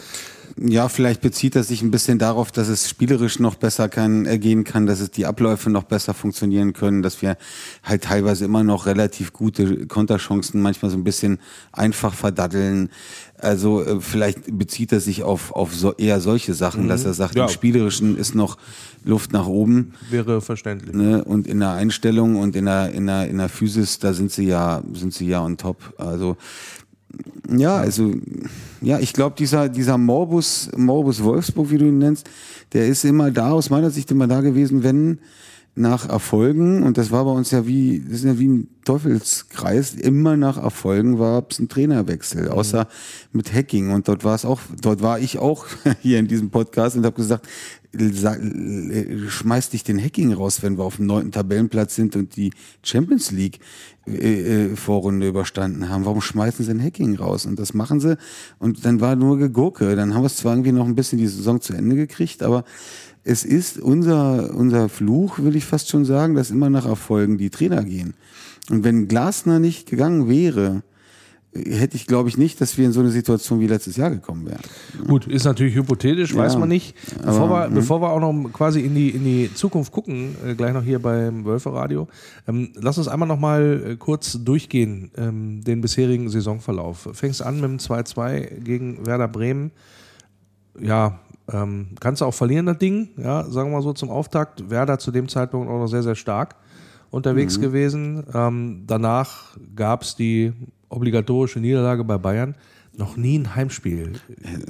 Ja, 0.59 0.89
vielleicht 0.89 1.21
bezieht 1.21 1.55
das 1.55 1.67
sich 1.67 1.81
ein 1.83 1.91
bisschen 1.91 2.17
darauf, 2.17 2.51
dass 2.51 2.67
es 2.67 2.89
spielerisch 2.89 3.39
noch 3.39 3.55
besser 3.55 3.89
kann, 3.89 4.25
äh, 4.25 4.39
gehen 4.39 4.63
kann, 4.63 4.87
dass 4.87 4.99
es 5.01 5.11
die 5.11 5.25
Abläufe 5.27 5.69
noch 5.69 5.83
besser 5.83 6.13
funktionieren 6.15 6.73
können, 6.73 7.03
dass 7.03 7.21
wir 7.21 7.37
halt 7.83 8.03
teilweise 8.05 8.45
immer 8.45 8.63
noch 8.63 8.85
relativ 8.87 9.33
gute 9.33 9.85
Konterchancen 9.85 10.61
manchmal 10.61 10.89
so 10.89 10.97
ein 10.97 11.03
bisschen 11.03 11.37
einfach 11.71 12.13
verdatteln. 12.13 12.89
Also 13.39 13.83
äh, 13.83 14.01
vielleicht 14.01 14.57
bezieht 14.57 14.91
er 14.91 14.99
sich 14.99 15.23
auf, 15.23 15.51
auf 15.51 15.73
so, 15.75 15.93
eher 15.93 16.19
solche 16.21 16.53
Sachen, 16.53 16.87
dass 16.87 17.05
er 17.05 17.13
sagt, 17.13 17.35
Ja. 17.35 17.43
im 17.43 17.49
Spielerischen 17.49 18.17
ist 18.17 18.33
noch 18.33 18.57
Luft 19.05 19.31
nach 19.31 19.45
oben. 19.47 19.93
wäre 20.09 20.41
verständlich. 20.41 20.95
Ne? 20.95 21.23
Und 21.23 21.47
in 21.47 21.59
der 21.59 21.71
Einstellung 21.71 22.35
und 22.37 22.55
in 22.55 22.65
der, 22.65 22.91
in 22.93 23.05
der, 23.05 23.27
in 23.27 23.37
der 23.37 23.49
Physis, 23.49 23.99
da 23.99 24.13
sind 24.13 24.31
sie 24.31 24.45
ja, 24.45 24.81
sind 24.93 25.13
sie 25.13 25.27
ja 25.27 25.43
on 25.43 25.55
top. 25.57 25.93
Also, 25.97 26.35
ja, 27.55 27.77
also, 27.77 28.13
ja, 28.81 28.99
ich 28.99 29.13
glaube, 29.13 29.35
dieser, 29.37 29.69
dieser 29.69 29.97
Morbus, 29.97 30.69
Morbus 30.75 31.23
Wolfsburg, 31.23 31.69
wie 31.69 31.77
du 31.77 31.85
ihn 31.85 31.99
nennst, 31.99 32.27
der 32.73 32.87
ist 32.87 33.05
immer 33.05 33.31
da, 33.31 33.51
aus 33.51 33.69
meiner 33.69 33.91
Sicht 33.91 34.11
immer 34.11 34.27
da 34.27 34.41
gewesen, 34.41 34.83
wenn 34.83 35.19
nach 35.77 36.09
Erfolgen, 36.09 36.83
und 36.83 36.97
das 36.97 37.11
war 37.11 37.25
bei 37.25 37.31
uns 37.31 37.51
ja 37.51 37.65
wie, 37.67 37.99
das 37.99 38.19
ist 38.19 38.25
ja 38.25 38.39
wie 38.39 38.47
ein 38.47 38.67
Teufelskreis, 38.83 39.93
immer 39.95 40.37
nach 40.37 40.57
Erfolgen 40.57 41.19
war 41.19 41.45
es 41.49 41.59
ein 41.59 41.69
Trainerwechsel, 41.69 42.49
außer 42.49 42.87
mit 43.31 43.53
Hacking. 43.53 43.91
Und 43.91 44.07
dort 44.07 44.23
war 44.23 44.35
es 44.35 44.45
auch, 44.45 44.59
dort 44.81 45.01
war 45.01 45.19
ich 45.19 45.37
auch 45.39 45.65
hier 46.01 46.19
in 46.19 46.27
diesem 46.27 46.49
Podcast 46.49 46.95
und 46.95 47.05
habe 47.05 47.15
gesagt, 47.15 47.47
sa- 47.93 48.37
schmeiß 49.27 49.69
dich 49.69 49.83
den 49.83 50.01
Hacking 50.01 50.33
raus, 50.33 50.63
wenn 50.63 50.77
wir 50.77 50.83
auf 50.83 50.97
dem 50.97 51.05
neunten 51.05 51.31
Tabellenplatz 51.31 51.95
sind 51.95 52.15
und 52.15 52.35
die 52.35 52.51
Champions 52.83 53.31
League 53.31 53.59
äh, 54.07 54.67
äh, 54.71 54.75
Vorrunde 54.75 55.27
überstanden 55.27 55.89
haben. 55.89 56.05
Warum 56.05 56.21
schmeißen 56.21 56.63
sie 56.65 56.71
den 56.73 56.81
Hacking 56.83 57.15
raus? 57.17 57.45
Und 57.45 57.59
das 57.59 57.73
machen 57.73 57.99
sie. 57.99 58.17
Und 58.59 58.85
dann 58.85 59.01
war 59.01 59.15
nur 59.15 59.37
Gegurke. 59.37 59.95
Dann 59.95 60.13
haben 60.13 60.21
wir 60.23 60.27
es 60.27 60.37
zwar 60.37 60.53
irgendwie 60.53 60.71
noch 60.71 60.85
ein 60.85 60.95
bisschen 60.95 61.17
die 61.19 61.27
Saison 61.27 61.59
zu 61.61 61.73
Ende 61.73 61.95
gekriegt, 61.95 62.41
aber 62.41 62.63
es 63.27 63.43
ist 63.43 63.77
unser, 63.77 64.55
unser 64.55 64.87
Fluch, 64.87 65.39
will 65.39 65.57
ich 65.57 65.65
fast 65.65 65.89
schon 65.89 66.05
sagen, 66.05 66.35
dass 66.35 66.49
immer 66.49 66.69
nach 66.69 66.85
Erfolgen 66.85 67.37
die 67.37 67.49
Trainer 67.49 67.83
gehen. 67.83 68.13
Und 68.69 68.85
wenn 68.85 69.09
Glasner 69.09 69.59
nicht 69.59 69.89
gegangen 69.89 70.29
wäre, 70.29 70.83
hätte 71.51 71.97
ich, 71.97 72.07
glaube 72.07 72.29
ich, 72.29 72.37
nicht, 72.37 72.61
dass 72.61 72.77
wir 72.77 72.85
in 72.85 72.93
so 72.93 73.01
eine 73.01 73.09
Situation 73.09 73.59
wie 73.59 73.67
letztes 73.67 73.97
Jahr 73.97 74.11
gekommen 74.11 74.45
wären. 74.45 74.61
Gut, 75.07 75.27
ist 75.27 75.43
natürlich 75.43 75.75
hypothetisch, 75.75 76.35
weiß 76.35 76.53
Ja, 76.53 76.59
man 76.59 76.69
nicht. 76.69 76.95
Bevor, 77.21 77.49
aber, 77.49 77.69
wir, 77.69 77.75
bevor 77.75 78.01
wir 78.01 78.11
auch 78.11 78.19
noch 78.21 78.49
quasi 78.53 78.79
in 78.79 78.95
die, 78.95 79.09
in 79.09 79.25
die 79.25 79.53
Zukunft 79.53 79.91
gucken, 79.91 80.35
äh, 80.45 80.55
gleich 80.55 80.71
noch 80.71 80.83
hier 80.83 80.99
beim 80.99 81.43
Wölfe 81.43 81.73
Radio, 81.73 82.07
ähm, 82.47 82.71
lass 82.75 82.97
uns 82.97 83.09
einmal 83.09 83.27
noch 83.27 83.39
mal 83.39 83.83
äh, 83.85 83.95
kurz 83.97 84.39
durchgehen, 84.41 85.11
ähm, 85.17 85.63
den 85.65 85.81
bisherigen 85.81 86.29
Saisonverlauf. 86.29 87.09
Fängst 87.11 87.41
an 87.41 87.55
mit 87.55 87.65
dem 87.65 87.77
2-2 87.77 88.61
gegen 88.61 89.05
Werder 89.05 89.27
Bremen. 89.27 89.71
Ja, 90.79 91.19
ähm, 91.51 91.89
kannst 91.99 92.21
du 92.21 92.25
auch 92.25 92.33
verlieren, 92.33 92.65
das 92.65 92.77
Ding, 92.77 93.09
ja, 93.17 93.43
sagen 93.45 93.69
wir 93.69 93.77
mal 93.77 93.81
so 93.83 93.93
zum 93.93 94.09
Auftakt. 94.09 94.69
Werder 94.69 94.99
zu 94.99 95.11
dem 95.11 95.27
Zeitpunkt 95.27 95.69
auch 95.69 95.79
noch 95.79 95.87
sehr, 95.87 96.03
sehr 96.03 96.15
stark 96.15 96.55
unterwegs 97.09 97.59
gewesen. 97.59 98.23
Ähm, 98.33 98.83
danach 98.85 99.57
gab 99.75 100.03
es 100.03 100.15
die 100.15 100.53
obligatorische 100.89 101.59
Niederlage 101.59 102.03
bei 102.03 102.17
Bayern. 102.17 102.55
Noch 102.97 103.15
nie 103.15 103.37
ein 103.37 103.55
Heimspiel 103.55 104.13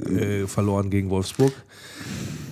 äh, 0.06 0.46
verloren 0.46 0.90
gegen 0.90 1.08
Wolfsburg. 1.08 1.52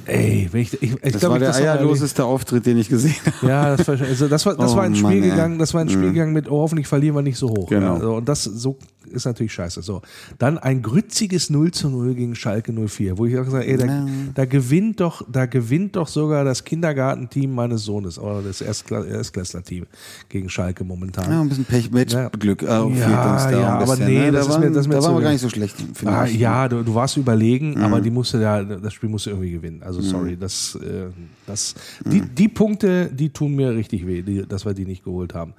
Ey, 0.07 0.49
wenn 0.51 0.62
ich, 0.62 0.72
ich, 0.83 0.93
ich 0.93 1.12
Das 1.12 1.20
glaub, 1.20 1.33
war 1.33 1.39
der 1.39 1.49
das 1.49 1.59
eierloseste 1.59 2.24
Auftritt, 2.24 2.64
den 2.64 2.79
ich 2.79 2.89
gesehen 2.89 3.16
habe. 3.27 3.47
ja, 3.47 3.77
das 3.77 3.87
war, 3.87 4.01
also 4.01 4.29
das 4.29 4.47
war, 4.47 4.55
das 4.55 4.72
Oh 4.72 4.77
war 4.77 4.85
ein 4.85 4.95
Spiel 4.95 5.20
Mann, 5.20 5.31
gegangen, 5.31 5.59
das 5.59 5.74
war 5.74 5.83
ein 5.83 5.89
Spiel 5.91 6.12
gegangen 6.12 6.33
mit, 6.33 6.51
oh, 6.51 6.61
hoffentlich 6.62 6.87
verlieren 6.87 7.16
wir 7.16 7.22
nicht 7.22 7.37
so 7.37 7.51
hoch. 7.51 7.68
Genau. 7.68 7.95
Also, 7.95 8.14
und 8.14 8.29
das 8.29 8.45
so 8.45 8.79
ist 9.11 9.25
natürlich 9.25 9.53
scheiße. 9.53 9.83
So. 9.83 10.03
Dann 10.39 10.59
ein 10.59 10.83
grütziges 10.83 11.51
0 11.51 11.71
zu 11.71 11.89
0 11.91 12.15
gegen 12.15 12.35
Schalke 12.35 12.73
04, 12.73 13.19
wo 13.19 13.27
ich 13.27 13.37
auch 13.39 13.45
gesagt 13.45 13.65
habe, 13.65 13.67
ey, 13.67 13.77
da, 13.77 13.87
Ja. 13.87 14.07
da 14.35 14.45
gewinnt 14.45 15.01
doch, 15.01 15.23
da 15.31 15.47
gewinnt 15.47 15.97
doch 15.97 16.09
sogar 16.09 16.45
das 16.45 16.65
Kindergartenteam 16.65 17.55
meines 17.55 17.85
Sohnes, 17.85 18.19
oder 18.19 18.43
das 18.43 18.63
Erstkla- 18.63 19.05
Erstklässler-Team 19.07 19.87
gegen 20.29 20.49
Schalke 20.49 20.85
momentan. 20.85 21.31
Ja, 21.31 21.41
ein 21.41 21.49
bisschen 21.49 21.65
Pech, 21.65 21.91
äh, 21.93 22.05
Ja, 22.07 22.31
fehlt 22.31 22.63
uns 22.63 22.99
da 23.45 23.51
ja, 23.51 23.77
ein 23.79 23.83
aber 23.83 23.97
nee, 23.97 24.31
ne? 24.31 24.33
das 24.33 24.47
da 24.49 24.53
ist 24.55 24.59
mir- 24.59 24.65
waren, 24.65 24.73
das 24.75 24.89
mir 24.89 24.95
da 24.95 25.01
zu 25.01 25.07
waren 25.09 25.17
wir 25.17 25.23
gar 25.23 25.33
nicht 25.33 25.41
so 25.43 25.49
schlecht. 25.49 25.77
finde 25.95 26.13
Ah, 26.13 26.27
ich. 26.27 26.37
ja, 26.39 26.69
du, 26.69 26.83
du 26.83 26.95
warst 26.95 27.17
überlegen, 27.17 27.71
Mhm. 27.75 27.83
aber 27.83 28.01
die 28.01 28.11
musste 28.11 28.41
ja, 28.41 28.63
das 28.63 28.93
Spiel 28.95 29.09
musste 29.09 29.31
irgendwie 29.31 29.51
gewinnen. 29.53 29.83
Also 29.83 30.01
sorry, 30.01 30.37
das, 30.37 30.77
äh, 30.83 31.07
das, 31.47 31.75
die, 32.05 32.21
die 32.21 32.49
Punkte, 32.49 33.11
die 33.13 33.31
tun 33.31 33.55
mir 33.55 33.71
richtig 33.75 34.07
weh, 34.07 34.23
die, 34.23 34.47
dass 34.47 34.65
wir 34.65 34.75
die 34.75 34.85
nicht 34.85 35.05
geholt 35.05 35.35
haben. 35.35 35.55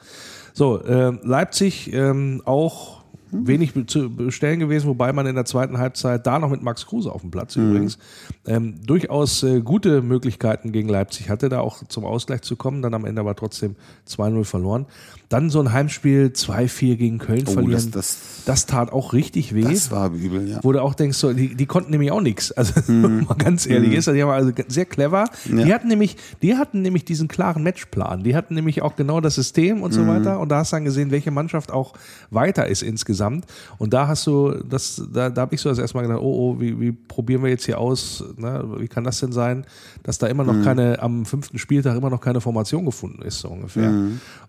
So, 0.54 0.82
äh, 0.84 1.12
Leipzig 1.24 1.92
ähm, 1.94 2.42
auch 2.46 2.97
wenig 3.32 3.74
be- 3.74 3.86
zu 3.86 4.10
bestellen 4.16 4.60
gewesen, 4.60 4.88
wobei 4.88 5.12
man 5.14 5.26
in 5.28 5.36
der 5.36 5.46
zweiten 5.46 5.78
Halbzeit 5.78 6.26
da 6.26 6.40
noch 6.40 6.50
mit 6.50 6.62
Max 6.64 6.86
Kruse 6.86 7.12
auf 7.12 7.22
dem 7.22 7.32
Platz 7.32 7.56
übrigens 7.56 7.98
ähm, 8.46 8.76
durchaus 8.86 9.44
äh, 9.44 9.62
gute 9.62 10.02
Möglichkeiten 10.02 10.72
gegen 10.72 10.90
Leipzig 10.90 11.30
hatte, 11.30 11.50
da 11.50 11.60
auch 11.60 11.84
zum 11.88 12.06
Ausgleich 12.06 12.42
zu 12.42 12.56
kommen. 12.56 12.82
Dann 12.82 12.94
am 12.94 13.06
Ende 13.06 13.22
aber 13.22 13.36
trotzdem 13.36 13.76
2-0 14.08 14.44
verloren. 14.44 14.86
Dann 15.30 15.50
so 15.50 15.60
ein 15.60 15.74
Heimspiel 15.74 16.32
2-4 16.34 16.96
gegen 16.96 17.18
Köln 17.18 17.44
Oh, 17.48 17.52
verlieren. 17.52 17.74
das- 17.74 17.92
das, 17.92 18.18
das- 18.46 18.66
tat 18.66 18.94
auch 18.94 19.12
richtig 19.12 19.54
weh 19.54 19.62
Das 19.64 19.92
war 19.92 20.10
übel, 20.14 20.48
ja. 20.50 20.60
wo 20.64 20.72
du 20.72 20.82
auch 20.82 20.94
denkst, 20.94 21.18
so, 21.18 21.34
die, 21.34 21.54
die 21.56 21.66
konnten 21.66 21.92
nämlich 21.92 22.12
auch 22.12 22.22
nichts. 22.22 22.52
Also 22.54 22.74
mal 22.92 23.36
ganz 23.38 23.66
ehrlich 23.66 23.92
ist, 23.94 24.08
die 24.08 24.22
haben 24.24 24.30
also 24.30 24.52
sehr 24.70 24.86
clever. 24.86 25.26
Die 25.46 25.52
Ja. 25.68 25.76
hatten 25.76 25.90
nämlich, 25.90 26.16
die 26.42 26.56
hatten 26.56 26.82
nämlich 26.82 27.04
diesen 27.04 27.28
klaren 27.28 27.62
Matchplan. 27.64 28.24
Die 28.24 28.36
hatten 28.38 28.56
nämlich 28.56 28.82
auch 28.82 28.96
genau 28.96 29.20
das 29.20 29.36
System 29.36 29.82
und 29.82 29.92
so 29.92 30.08
weiter. 30.08 30.40
Und 30.40 30.48
da 30.50 30.60
hast 30.60 30.72
du 30.72 30.78
dann 30.78 30.86
gesehen, 30.86 31.12
welche 31.12 31.32
Mannschaft 31.32 31.72
auch 31.74 31.94
weiter 32.32 32.68
ist 32.68 32.82
insgesamt. 32.82 33.46
Und 33.80 33.94
da 33.94 34.08
hast 34.08 34.26
du, 34.28 34.52
das, 34.70 35.02
da, 35.14 35.30
da 35.30 35.42
habe 35.42 35.56
ich 35.56 35.60
so 35.62 35.68
das 35.68 35.78
erstmal 35.80 36.04
gedacht, 36.04 36.22
oh, 36.22 36.56
oh, 36.56 36.62
wie, 36.62 36.80
wie 36.80 36.92
probieren 36.94 37.44
wir 37.44 37.50
jetzt 37.50 37.66
hier 37.66 37.80
aus? 37.80 38.24
Ne? 38.38 38.64
Wie 38.78 38.88
kann 38.88 39.04
das 39.04 39.20
denn 39.20 39.34
sein, 39.34 39.66
dass 40.04 40.20
da 40.20 40.28
immer 40.28 40.46
noch 40.46 40.64
keine, 40.64 41.02
am 41.02 41.26
fünften 41.26 41.58
Spieltag 41.58 41.98
immer 41.98 42.10
noch 42.10 42.22
keine 42.22 42.40
Formation 42.40 42.86
gefunden 42.86 43.22
ist, 43.24 43.40
so 43.40 43.50
ungefähr. 43.50 43.92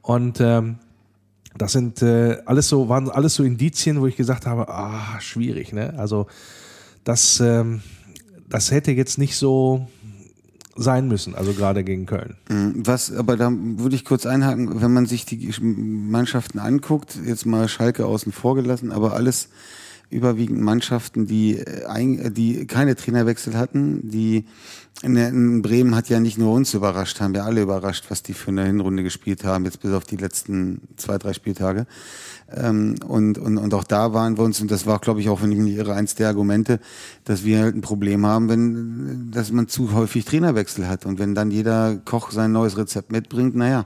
Und 0.02 0.40
ähm, 0.40 0.67
das 1.56 1.72
sind 1.72 2.02
äh, 2.02 2.38
alles 2.44 2.68
so, 2.68 2.88
waren 2.88 3.10
alles 3.10 3.34
so 3.34 3.42
Indizien, 3.42 4.00
wo 4.00 4.06
ich 4.06 4.16
gesagt 4.16 4.46
habe, 4.46 4.68
ah, 4.68 5.20
schwierig, 5.20 5.72
ne? 5.72 5.94
Also 5.96 6.26
das, 7.04 7.40
ähm, 7.40 7.80
das 8.48 8.70
hätte 8.70 8.92
jetzt 8.92 9.18
nicht 9.18 9.36
so 9.36 9.88
sein 10.76 11.08
müssen, 11.08 11.34
also 11.34 11.52
gerade 11.52 11.82
gegen 11.82 12.06
Köln. 12.06 12.36
Was, 12.76 13.12
aber 13.12 13.36
da 13.36 13.50
würde 13.52 13.96
ich 13.96 14.04
kurz 14.04 14.26
einhaken, 14.26 14.80
wenn 14.80 14.92
man 14.92 15.06
sich 15.06 15.24
die 15.24 15.52
Mannschaften 15.60 16.60
anguckt, 16.60 17.18
jetzt 17.24 17.46
mal 17.46 17.68
Schalke 17.68 18.06
außen 18.06 18.30
vor 18.30 18.54
gelassen, 18.54 18.92
aber 18.92 19.14
alles 19.14 19.48
überwiegend 20.10 20.60
Mannschaften, 20.60 21.26
die, 21.26 21.58
äh, 21.58 22.30
die 22.30 22.66
keine 22.66 22.96
Trainerwechsel 22.96 23.56
hatten, 23.56 24.08
die 24.08 24.44
in, 25.02 25.16
in 25.16 25.62
Bremen 25.62 25.94
hat 25.94 26.08
ja 26.08 26.18
nicht 26.18 26.38
nur 26.38 26.52
uns 26.52 26.74
überrascht, 26.74 27.20
haben 27.20 27.34
wir 27.34 27.44
alle 27.44 27.62
überrascht, 27.62 28.06
was 28.08 28.22
die 28.22 28.34
für 28.34 28.50
eine 28.50 28.64
Hinrunde 28.64 29.04
gespielt 29.04 29.44
haben, 29.44 29.64
jetzt 29.64 29.80
bis 29.80 29.92
auf 29.92 30.04
die 30.04 30.16
letzten 30.16 30.80
zwei, 30.96 31.18
drei 31.18 31.32
Spieltage. 31.32 31.86
Ähm, 32.52 32.96
und, 33.06 33.38
und, 33.38 33.58
und 33.58 33.74
auch 33.74 33.84
da 33.84 34.12
waren 34.12 34.38
wir 34.38 34.44
uns, 34.44 34.60
und 34.60 34.70
das 34.70 34.86
war, 34.86 34.98
glaube 34.98 35.20
ich, 35.20 35.28
auch, 35.28 35.40
wenn 35.42 35.52
ich 35.52 35.58
mich 35.58 35.76
irre, 35.76 35.94
eins 35.94 36.16
der 36.16 36.28
Argumente, 36.28 36.80
dass 37.24 37.44
wir 37.44 37.60
halt 37.60 37.76
ein 37.76 37.80
Problem 37.80 38.26
haben, 38.26 38.48
wenn, 38.48 39.30
dass 39.30 39.52
man 39.52 39.68
zu 39.68 39.92
häufig 39.92 40.24
Trainerwechsel 40.24 40.88
hat. 40.88 41.06
Und 41.06 41.18
wenn 41.18 41.34
dann 41.34 41.50
jeder 41.50 41.96
Koch 42.04 42.32
sein 42.32 42.50
neues 42.50 42.76
Rezept 42.76 43.12
mitbringt, 43.12 43.54
naja, 43.54 43.84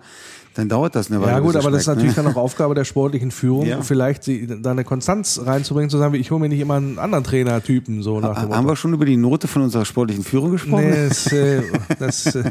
dann 0.55 0.69
dauert 0.69 0.95
das 0.95 1.11
eine 1.11 1.21
Weile. 1.21 1.33
Ja 1.33 1.39
gut, 1.39 1.57
aber 1.57 1.71
das 1.71 1.81
ist 1.81 1.85
schmeckt, 1.85 1.97
natürlich 1.99 2.17
ne? 2.17 2.23
dann 2.25 2.33
auch 2.35 2.37
Aufgabe 2.37 2.75
der 2.75 2.85
sportlichen 2.85 3.31
Führung, 3.31 3.67
Ja. 3.67 3.81
vielleicht 3.83 4.29
da 4.63 4.71
eine 4.73 4.85
Konstanz 4.85 5.41
reinzubringen, 5.45 5.89
zu 5.89 5.99
sagen, 5.99 6.15
ich 6.15 6.31
hole 6.31 6.41
mir 6.41 6.49
nicht 6.49 6.61
immer 6.61 6.75
einen 6.75 6.99
anderen 6.99 7.25
Trainertypen, 7.25 8.03
so 8.03 8.21
nach 8.21 8.41
dem 8.43 8.55
Haben 8.55 8.67
wir 8.67 8.77
schon 8.77 8.93
über 8.93 9.05
die 9.07 9.17
Note 9.17 9.49
von 9.49 9.63
unserer 9.63 9.85
sportlichen 9.85 10.25
Führung 10.25 10.51
gesprochen? 10.53 10.91
Nee, 10.91 11.09
das, 11.09 11.27
äh, 11.33 11.63
das 11.99 12.27
äh, 12.35 12.51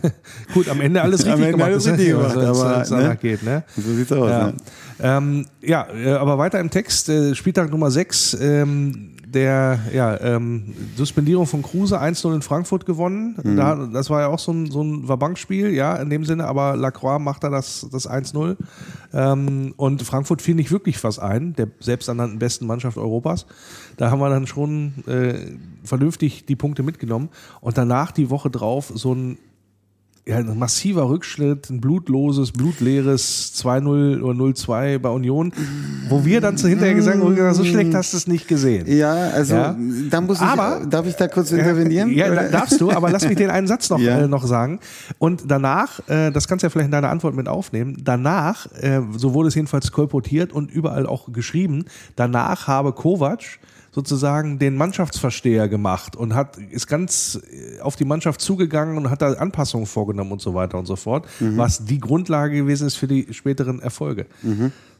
gut, 0.54 0.68
am 0.70 0.82
Ende 0.82 1.02
alles 1.02 1.22
Am 1.26 1.32
richtig 1.34 1.46
Ende 1.46 1.52
gemacht. 1.58 1.72
alles 1.72 1.88
richtig 1.88 2.08
gemacht, 2.10 2.36
wenn's- 2.36 2.60
aber, 2.62 2.78
wenn's 2.78 2.90
ne? 2.90 3.18
geht, 3.22 3.44
ne? 3.44 3.64
So 3.78 3.94
sieht's 3.94 4.12
aus. 4.12 4.30
Ja, 4.30 4.48
Ne? 4.48 4.54
ähm, 5.00 5.46
ja 5.62 5.88
äh, 5.94 6.12
aber 6.14 6.38
weiter 6.38 6.60
im 6.60 6.70
Text, 6.70 7.10
äh, 7.10 7.36
Spieltag 7.36 7.70
Nummer 7.72 7.92
6, 7.92 8.38
ähm, 8.42 9.12
der 9.34 9.80
ja, 9.94 10.20
ähm, 10.22 10.74
Suspendierung 10.96 11.46
von 11.48 11.62
Kruse 11.62 12.00
1-0 12.02 12.36
in 12.36 12.42
Frankfurt 12.42 12.86
gewonnen. 12.86 13.36
Da, 13.56 13.76
das 13.76 14.10
war 14.10 14.22
ja 14.22 14.28
auch 14.28 14.40
so 14.40 14.52
ein, 14.52 14.70
so 14.70 14.82
ein 14.82 15.08
Wabankspiel, 15.08 15.74
ja, 15.74 15.96
in 15.96 16.10
dem 16.10 16.26
Sinne, 16.26 16.46
aber 16.46 16.76
Lacroix 16.76 17.20
macht 17.20 17.44
da 17.44 17.50
das, 17.50 17.88
das 17.92 18.10
1-0. 18.10 18.58
Ähm, 19.14 19.74
und 19.78 20.02
Frankfurt 20.04 20.42
fiel 20.42 20.56
nicht 20.56 20.72
wirklich 20.72 21.04
was 21.04 21.20
ein, 21.20 21.54
der 21.54 21.68
selbsternannten 21.80 22.40
besten 22.40 22.66
Mannschaft 22.66 22.98
Europas. 22.98 23.46
Da 23.98 24.12
haben 24.12 24.20
wir 24.20 24.30
dann 24.30 24.48
schon 24.48 24.94
äh, 25.08 25.36
vernünftig 25.84 26.46
die 26.46 26.56
Punkte 26.56 26.84
mitgenommen. 26.84 27.30
Und 27.60 27.78
danach 27.78 28.12
die 28.12 28.30
Woche 28.30 28.50
drauf 28.50 28.92
so 28.94 29.14
ein 29.14 29.38
ja, 30.28 30.38
ein 30.38 30.60
massiver 30.60 31.10
Rückschritt, 31.10 31.70
ein 31.72 31.82
blutloses, 31.82 32.52
blutleeres 32.52 33.54
2-0 33.56 34.22
oder 34.22 34.38
0-2 34.38 35.00
bei 35.00 35.10
Union, 35.10 35.52
wo 36.10 36.24
wir 36.26 36.42
dann 36.42 36.58
zu 36.58 36.68
hinterher 36.68 36.94
gesagt 36.94 37.20
haben, 37.20 37.54
so 37.56 37.66
schlecht 37.66 37.94
hast 37.96 38.14
du 38.14 38.18
es 38.18 38.28
nicht 38.28 38.48
gesehen. 38.48 38.86
Ja, 38.88 39.12
also 39.14 39.56
Ja. 39.56 39.76
da 40.12 40.22
muss 40.22 40.38
ich, 40.38 40.44
Aber- 40.44 40.86
darf 40.86 41.08
ich 41.08 41.16
da 41.16 41.28
kurz 41.28 41.52
intervenieren? 41.52 42.12
Ja, 42.14 42.34
da, 42.34 42.50
darfst 42.50 42.80
du, 42.80 42.92
aber 42.92 43.10
lass 43.10 43.28
mich 43.28 43.38
den 43.38 43.50
einen 43.50 43.66
Satz 43.68 43.90
noch, 43.90 44.00
Ja. 44.00 44.20
äh, 44.20 44.28
noch 44.28 44.46
sagen. 44.46 44.80
Und 45.18 45.44
danach, 45.50 46.00
äh, 46.08 46.30
das 46.32 46.48
kannst 46.48 46.62
du 46.64 46.68
ja 46.68 46.70
vielleicht 46.70 46.86
in 46.88 46.92
deiner 46.92 47.10
Antwort 47.10 47.36
mit 47.36 47.48
aufnehmen, 47.48 47.98
danach, 48.04 48.68
äh, 48.80 49.02
so 49.18 49.34
wurde 49.34 49.48
es 49.48 49.56
jedenfalls 49.56 49.92
kolportiert 49.92 50.54
und 50.54 50.70
überall 50.72 51.08
auch 51.08 51.32
geschrieben, 51.34 51.86
danach 52.16 52.68
habe 52.68 52.94
Kovac 52.94 53.42
sozusagen 53.94 54.58
den 54.58 54.76
Mannschaftsversteher 54.78 55.68
gemacht 55.68 56.16
und 56.16 56.34
hat 56.34 56.58
ist 56.58 56.88
ganz 56.88 57.40
äh, 57.52 57.82
auf 57.82 57.96
die 57.98 58.06
Mannschaft 58.06 58.40
zugegangen 58.42 58.98
und 58.98 59.10
hat 59.10 59.22
da 59.22 59.34
Anpassungen 59.34 59.86
vorgenommen 59.86 60.32
und 60.32 60.42
so 60.42 60.54
weiter 60.54 60.78
und 60.78 60.86
so 60.86 60.96
fort, 60.96 61.28
Mhm. 61.40 61.58
was 61.58 61.84
die 61.86 62.00
Grundlage 62.00 62.56
gewesen 62.56 62.88
ist 62.88 62.96
für 62.96 63.08
die 63.08 63.28
späteren 63.34 63.82
Erfolge. 63.82 64.28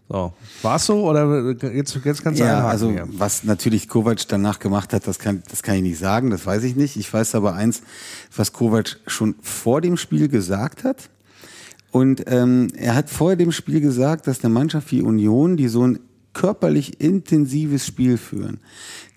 So. 0.10 0.34
War 0.62 0.76
es 0.76 0.86
so 0.88 1.06
oder 1.10 1.52
jetzt, 1.74 1.98
jetzt 2.04 2.22
kannst 2.22 2.42
du 2.42 2.44
Ja, 2.44 2.68
also 2.68 2.90
hier. 2.92 3.08
was 3.14 3.46
natürlich 3.46 3.88
Kovac 3.88 4.28
danach 4.28 4.60
gemacht 4.60 4.92
hat, 4.92 5.08
das 5.08 5.20
kann, 5.20 5.42
das 5.50 5.64
kann 5.64 5.76
ich 5.76 5.84
nicht 5.84 6.00
sagen, 6.00 6.30
das 6.32 6.46
weiß 6.46 6.64
ich 6.64 6.76
nicht. 6.76 6.98
Ich 6.98 7.14
weiß 7.14 7.34
aber 7.36 7.54
eins, 7.56 7.82
was 8.36 8.52
Kovac 8.52 9.00
schon 9.08 9.36
vor 9.42 9.80
dem 9.80 9.96
Spiel 9.96 10.28
gesagt 10.28 10.84
hat. 10.84 11.10
Und 11.92 12.24
ähm, 12.28 12.68
er 12.76 12.96
hat 12.96 13.10
vor 13.10 13.38
dem 13.38 13.54
Spiel 13.54 13.80
gesagt, 13.80 14.28
dass 14.28 14.44
eine 14.44 14.54
Mannschaft 14.54 14.92
wie 14.92 15.02
Union, 15.02 15.56
die 15.56 15.70
so 15.70 15.88
ein 15.88 16.00
körperlich 16.34 17.02
intensives 17.02 17.86
Spiel 17.86 18.18
führen, 18.18 18.60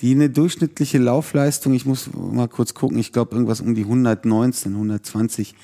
die 0.00 0.12
eine 0.12 0.30
durchschnittliche 0.30 0.98
Laufleistung, 0.98 1.74
ich 1.74 1.86
muss 1.86 2.10
mal 2.12 2.48
kurz 2.48 2.74
gucken, 2.74 2.98
ich 2.98 3.12
glaube 3.12 3.34
irgendwas 3.34 3.60
um 3.60 3.74
die 3.74 3.82
119, 3.82 4.72
120 4.72 5.54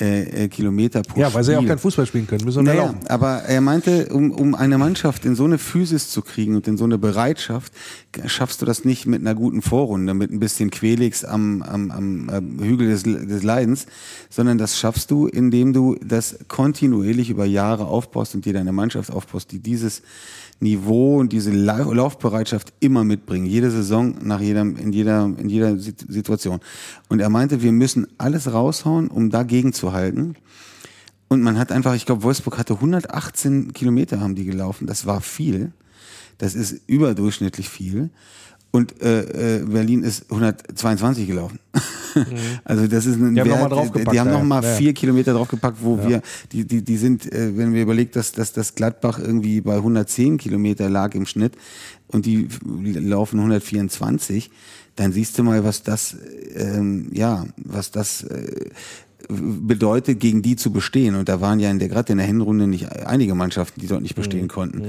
äh, 0.00 0.44
äh, 0.44 0.48
Kilometer 0.48 1.02
pro 1.02 1.20
Ja, 1.20 1.32
weil 1.34 1.44
sie 1.44 1.52
ja 1.52 1.58
auch 1.58 1.66
kein 1.66 1.78
Fußball 1.78 2.06
spielen 2.06 2.26
können, 2.26 2.44
müssen 2.44 2.64
Naja, 2.64 2.84
laufen. 2.86 2.98
aber 3.08 3.42
er 3.42 3.60
meinte, 3.60 4.06
um, 4.12 4.30
um 4.30 4.54
eine 4.54 4.78
Mannschaft 4.78 5.24
in 5.24 5.34
so 5.34 5.44
eine 5.44 5.58
Physis 5.58 6.08
zu 6.10 6.22
kriegen 6.22 6.56
und 6.56 6.66
in 6.66 6.76
so 6.76 6.84
eine 6.84 6.98
Bereitschaft, 6.98 7.72
schaffst 8.26 8.62
du 8.62 8.66
das 8.66 8.84
nicht 8.84 9.06
mit 9.06 9.20
einer 9.20 9.34
guten 9.34 9.62
Vorrunde, 9.62 10.14
mit 10.14 10.30
ein 10.32 10.40
bisschen 10.40 10.70
Quelix 10.70 11.24
am, 11.24 11.62
am, 11.62 11.90
am 11.90 12.28
äh, 12.28 12.64
Hügel 12.64 12.88
des, 12.88 13.02
des 13.04 13.42
Leidens, 13.42 13.86
sondern 14.30 14.58
das 14.58 14.78
schaffst 14.78 15.10
du, 15.10 15.26
indem 15.26 15.72
du 15.72 15.96
das 16.04 16.38
kontinuierlich 16.48 17.30
über 17.30 17.44
Jahre 17.44 17.86
aufbaust 17.86 18.34
und 18.34 18.44
dir 18.44 18.52
deine 18.52 18.72
Mannschaft 18.72 19.12
aufbaust, 19.12 19.52
die 19.52 19.58
dieses 19.60 20.02
Niveau 20.62 21.18
und 21.18 21.32
diese 21.32 21.50
La- 21.52 21.78
Laufbereitschaft 21.90 22.74
immer 22.80 23.02
mitbringen, 23.02 23.46
jede 23.46 23.70
Saison 23.70 24.14
nach 24.22 24.42
jedem, 24.42 24.76
in 24.76 24.92
jeder, 24.92 25.24
in 25.38 25.48
jeder 25.48 25.78
Sit- 25.78 26.04
Situation. 26.06 26.60
Und 27.08 27.20
er 27.20 27.30
meinte, 27.30 27.62
wir 27.62 27.72
müssen 27.72 28.06
alles 28.18 28.52
raushauen, 28.52 29.08
um 29.08 29.30
dagegen 29.30 29.72
zu 29.72 29.89
halten. 29.92 30.36
Und 31.28 31.42
man 31.42 31.58
hat 31.58 31.70
einfach, 31.70 31.94
ich 31.94 32.06
glaube, 32.06 32.22
Wolfsburg 32.24 32.58
hatte 32.58 32.74
118 32.74 33.72
Kilometer 33.72 34.20
haben 34.20 34.34
die 34.34 34.44
gelaufen. 34.44 34.86
Das 34.86 35.06
war 35.06 35.20
viel. 35.20 35.72
Das 36.38 36.54
ist 36.54 36.80
überdurchschnittlich 36.88 37.68
viel. 37.68 38.10
Und 38.72 39.02
äh, 39.02 39.58
äh, 39.58 39.64
Berlin 39.64 40.02
ist 40.02 40.30
122 40.30 41.26
gelaufen. 41.26 41.58
Also 42.64 42.88
das 42.88 43.06
ist 43.06 43.16
ein 43.20 43.36
Die 43.36 43.40
haben 43.40 43.48
noch 43.48 43.56
mal 43.56 43.62
Wert, 43.62 43.72
draufgepackt, 43.72 44.12
Die 44.12 44.18
haben 44.18 44.30
ja. 44.30 44.38
noch 44.38 44.42
mal 44.42 44.64
Ja. 44.64 44.74
vier 44.74 44.92
Kilometer 44.94 45.32
draufgepackt, 45.32 45.78
wo 45.80 45.96
wir, 46.02 46.22
die, 46.50 46.64
die, 46.66 46.82
die 46.82 46.96
sind, 46.96 47.32
äh, 47.32 47.56
wenn 47.56 47.72
wir 47.72 47.82
überlegt, 47.82 48.16
dass, 48.16 48.32
dass 48.32 48.52
das 48.52 48.74
Gladbach 48.74 49.20
irgendwie 49.20 49.60
bei 49.60 49.76
110 49.76 50.36
Kilometer 50.36 50.88
lag 50.90 51.14
im 51.14 51.24
Schnitt 51.24 51.52
und 52.08 52.26
die 52.26 52.48
laufen 52.64 53.38
124, 53.38 54.50
dann 54.96 55.12
siehst 55.12 55.38
du 55.38 55.44
mal, 55.44 55.62
was 55.62 55.84
das, 55.84 56.16
ähm, 56.56 57.10
ja, 57.12 57.46
was 57.56 57.92
das 57.92 58.24
äh, 58.24 58.70
bedeutet, 59.30 60.20
gegen 60.20 60.42
die 60.42 60.56
zu 60.56 60.72
bestehen. 60.72 61.14
Und 61.14 61.28
da 61.28 61.40
waren 61.40 61.60
ja 61.60 61.70
in 61.70 61.78
der 61.78 61.88
gerade 61.88 62.12
in 62.12 62.18
der 62.18 62.26
Hinrunde 62.26 62.66
nicht 62.66 62.90
einige 63.06 63.34
Mannschaften, 63.34 63.80
die 63.80 63.86
dort 63.86 64.02
nicht 64.02 64.14
bestehen 64.16 64.48
konnten. 64.48 64.82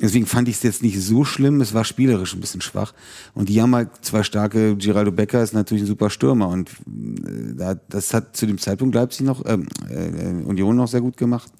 Deswegen 0.00 0.26
fand 0.26 0.48
ich 0.48 0.56
es 0.56 0.62
jetzt 0.62 0.82
nicht 0.82 1.00
so 1.00 1.24
schlimm. 1.24 1.60
Es 1.60 1.74
war 1.74 1.84
spielerisch 1.84 2.34
ein 2.34 2.40
bisschen 2.40 2.60
schwach. 2.60 2.94
Und 3.34 3.48
die 3.48 3.60
haben 3.60 3.74
halt 3.74 3.90
zwei 4.02 4.22
starke. 4.22 4.76
Geraldo 4.76 5.12
Becker 5.12 5.42
ist 5.42 5.52
natürlich 5.54 5.84
ein 5.84 5.86
super 5.88 6.10
Stürmer 6.10 6.48
und 6.48 6.70
äh, 6.70 7.54
da- 7.56 7.76
das 7.88 8.14
hat 8.14 8.36
zu 8.36 8.46
dem 8.46 8.58
Zeitpunkt 8.58 8.94
Leipzig 8.94 9.26
noch 9.26 9.44
ähm, 9.46 9.66
äh, 9.90 10.44
Union 10.44 10.76
noch 10.76 10.88
sehr 10.88 11.00
gut 11.00 11.16
gemacht. 11.16 11.50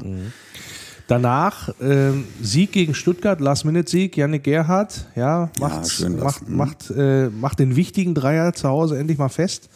Danach 1.09 1.69
ähm, 1.83 2.25
Sieg 2.41 2.73
gegen 2.73 2.95
Stuttgart, 2.95 3.41
Last-Minute-Sieg, 3.41 4.17
Yannick 4.17 4.45
Gerhardt, 4.45 5.07
ja, 5.17 5.51
macht, 5.61 5.81
was. 5.83 6.01
macht, 6.11 6.49
Mhm. 6.49 6.57
macht, 6.57 6.91
äh, 6.97 7.29
macht 7.29 7.59
den 7.59 7.77
wichtigen 7.77 8.15
Dreier 8.15 8.53
zu 8.55 8.69
Hause 8.69 8.99
endlich 8.99 9.19
mal 9.19 9.29
fest. 9.29 9.69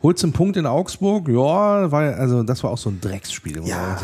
Holt 0.00 0.22
einen 0.22 0.32
Punkt 0.32 0.56
in 0.56 0.64
Augsburg, 0.64 1.28
ja, 1.28 1.90
war, 1.90 2.04
ja- 2.04 2.12
also 2.12 2.44
das 2.44 2.62
war 2.62 2.70
auch 2.70 2.78
so 2.78 2.88
ein 2.88 3.00
Drecksspiel. 3.00 3.60
Ja, 3.66 3.98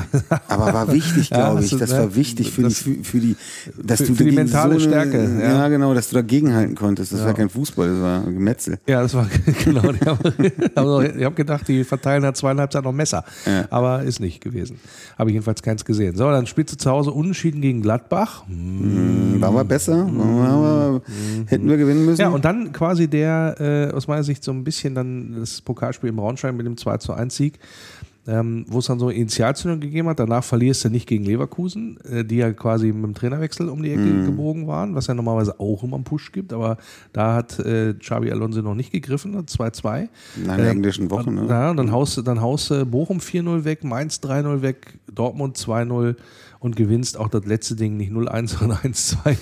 aber 0.48 0.74
war 0.74 0.92
wichtig, 0.92 1.30
Ja, 1.30 1.36
glaube 1.36 1.56
das 1.58 1.66
ich. 1.66 1.72
ist- 1.74 1.80
Das 1.82 1.90
ne, 1.92 1.98
war 1.98 2.16
wichtig 2.16 2.50
für 2.50 2.62
das- 2.62 2.82
die, 2.82 3.04
für, 3.04 3.20
die, 3.20 3.36
dass 3.80 3.98
für- 4.00 4.06
du 4.08 4.14
für 4.16 4.24
die 4.24 4.30
dagegen 4.30 4.36
mentale 4.50 4.80
so 4.80 4.88
eine, 4.88 5.08
Stärke, 5.08 5.38
ja. 5.40 5.52
Ja. 5.58 5.68
genau, 5.68 5.94
dass 5.94 6.08
du 6.08 6.16
dagegenhalten 6.16 6.74
konntest. 6.74 7.12
Das 7.12 7.24
war 7.24 7.32
kein 7.32 7.48
Fußball, 7.48 7.88
das 7.88 8.00
war 8.00 8.24
ein 8.26 8.34
Gemetzel. 8.34 8.78
Ja, 8.88 9.02
das 9.02 9.14
war 9.14 9.28
genau. 9.64 9.82
Haben, 9.84 11.16
ich 11.18 11.24
habe 11.24 11.34
gedacht, 11.36 11.68
die 11.68 11.84
verteilen 11.84 12.24
da 12.24 12.34
zweieinhalb 12.34 12.72
Zeit 12.72 12.82
noch 12.82 12.92
Messer. 12.92 13.24
Ja. 13.46 13.66
Aber 13.70 14.02
ist 14.02 14.18
nicht 14.18 14.40
gewesen. 14.42 14.78
Habe 15.16 15.30
ich 15.30 15.34
jedenfalls 15.34 15.62
keins 15.62 15.84
gesehen. 15.84 16.16
So, 16.16 16.28
dann 16.28 16.48
spielst 16.48 16.72
du 16.72 16.76
zu 16.76 16.90
Hause 16.90 17.12
unentschieden 17.12 17.60
gegen 17.60 17.82
Gladbach. 17.82 18.42
War 18.48 19.52
mal 19.52 19.64
besser, 19.64 20.08
war 20.12 20.58
mal, 20.58 21.02
hätten 21.46 21.68
wir 21.68 21.76
gewinnen 21.76 22.04
müssen. 22.04 22.20
Ja, 22.20 22.30
und 22.30 22.44
dann 22.44 22.72
quasi 22.72 23.06
der, 23.06 23.90
äh, 23.92 23.94
aus 23.94 24.08
meiner 24.08 24.24
Sicht 24.24 24.42
so 24.42 24.50
ein 24.50 24.64
bisschen 24.64 24.96
dann 24.96 25.36
das 25.38 25.60
Pokalspiel 25.84 26.08
im 26.08 26.16
Braunschweig 26.16 26.54
mit 26.54 26.66
dem 26.66 26.76
2 26.76 26.98
zu 26.98 27.12
1 27.12 27.36
Sieg, 27.36 27.58
ähm, 28.26 28.64
wo 28.68 28.78
es 28.78 28.86
dann 28.86 28.98
so 28.98 29.08
eine 29.08 29.14
Initialzündung 29.16 29.80
gegeben 29.80 30.08
hat. 30.08 30.18
Danach 30.18 30.44
verlierst 30.44 30.84
du 30.84 30.88
nicht 30.90 31.06
gegen 31.06 31.24
Leverkusen, 31.24 31.98
äh, 32.10 32.24
die 32.24 32.36
ja 32.36 32.52
quasi 32.52 32.86
mit 32.92 33.04
dem 33.04 33.14
Trainerwechsel 33.14 33.68
um 33.68 33.82
die 33.82 33.90
Ecke 33.92 34.24
gebogen 34.24 34.66
waren, 34.66 34.94
was 34.94 35.06
ja 35.08 35.14
normalerweise 35.14 35.60
auch 35.60 35.82
immer 35.82 35.96
einen 35.96 36.04
Push 36.04 36.32
gibt, 36.32 36.52
aber 36.52 36.78
da 37.12 37.34
hat 37.34 37.58
äh, 37.58 37.94
Xabi 37.94 38.30
Alonso 38.32 38.62
noch 38.62 38.74
nicht 38.74 38.92
gegriffen, 38.92 39.34
2-2. 39.36 40.08
Nach 40.46 40.54
einer 40.54 40.68
englischen 40.70 41.10
Woche, 41.10 41.30
ne? 41.30 41.46
Ja, 41.48 41.70
und 41.70 41.76
dann 41.76 41.92
haust, 41.92 42.16
du- 42.16 42.22
dann 42.22 42.40
haust 42.40 42.70
du 42.70 42.86
Bochum 42.86 43.18
4-0 43.18 43.64
weg, 43.64 43.84
Mainz 43.84 44.20
3-0 44.22 44.62
weg, 44.62 44.98
Dortmund 45.12 45.56
2-0 45.58 46.16
und 46.60 46.76
gewinnst 46.76 47.18
auch 47.18 47.28
das 47.28 47.44
letzte 47.44 47.76
Ding 47.76 47.98
nicht 47.98 48.10
0-1, 48.10 48.46
sondern 48.58 48.78
1-2 48.78 49.36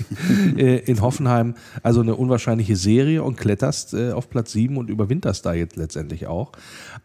äh, 0.59 0.79
in 0.79 1.01
Hoffenheim. 1.01 1.55
Also 1.85 2.01
eine 2.01 2.17
unwahrscheinliche 2.17 2.75
Serie 2.75 3.23
und 3.23 3.37
kletterst 3.37 3.95
äh, 3.95 4.11
auf 4.11 4.29
Platz 4.29 4.53
7 4.53 4.77
und 4.77 4.91
überwinterst 4.91 5.47
da 5.47 5.55
jetzt 5.55 5.77
letztendlich 5.77 6.27
auch. 6.27 6.51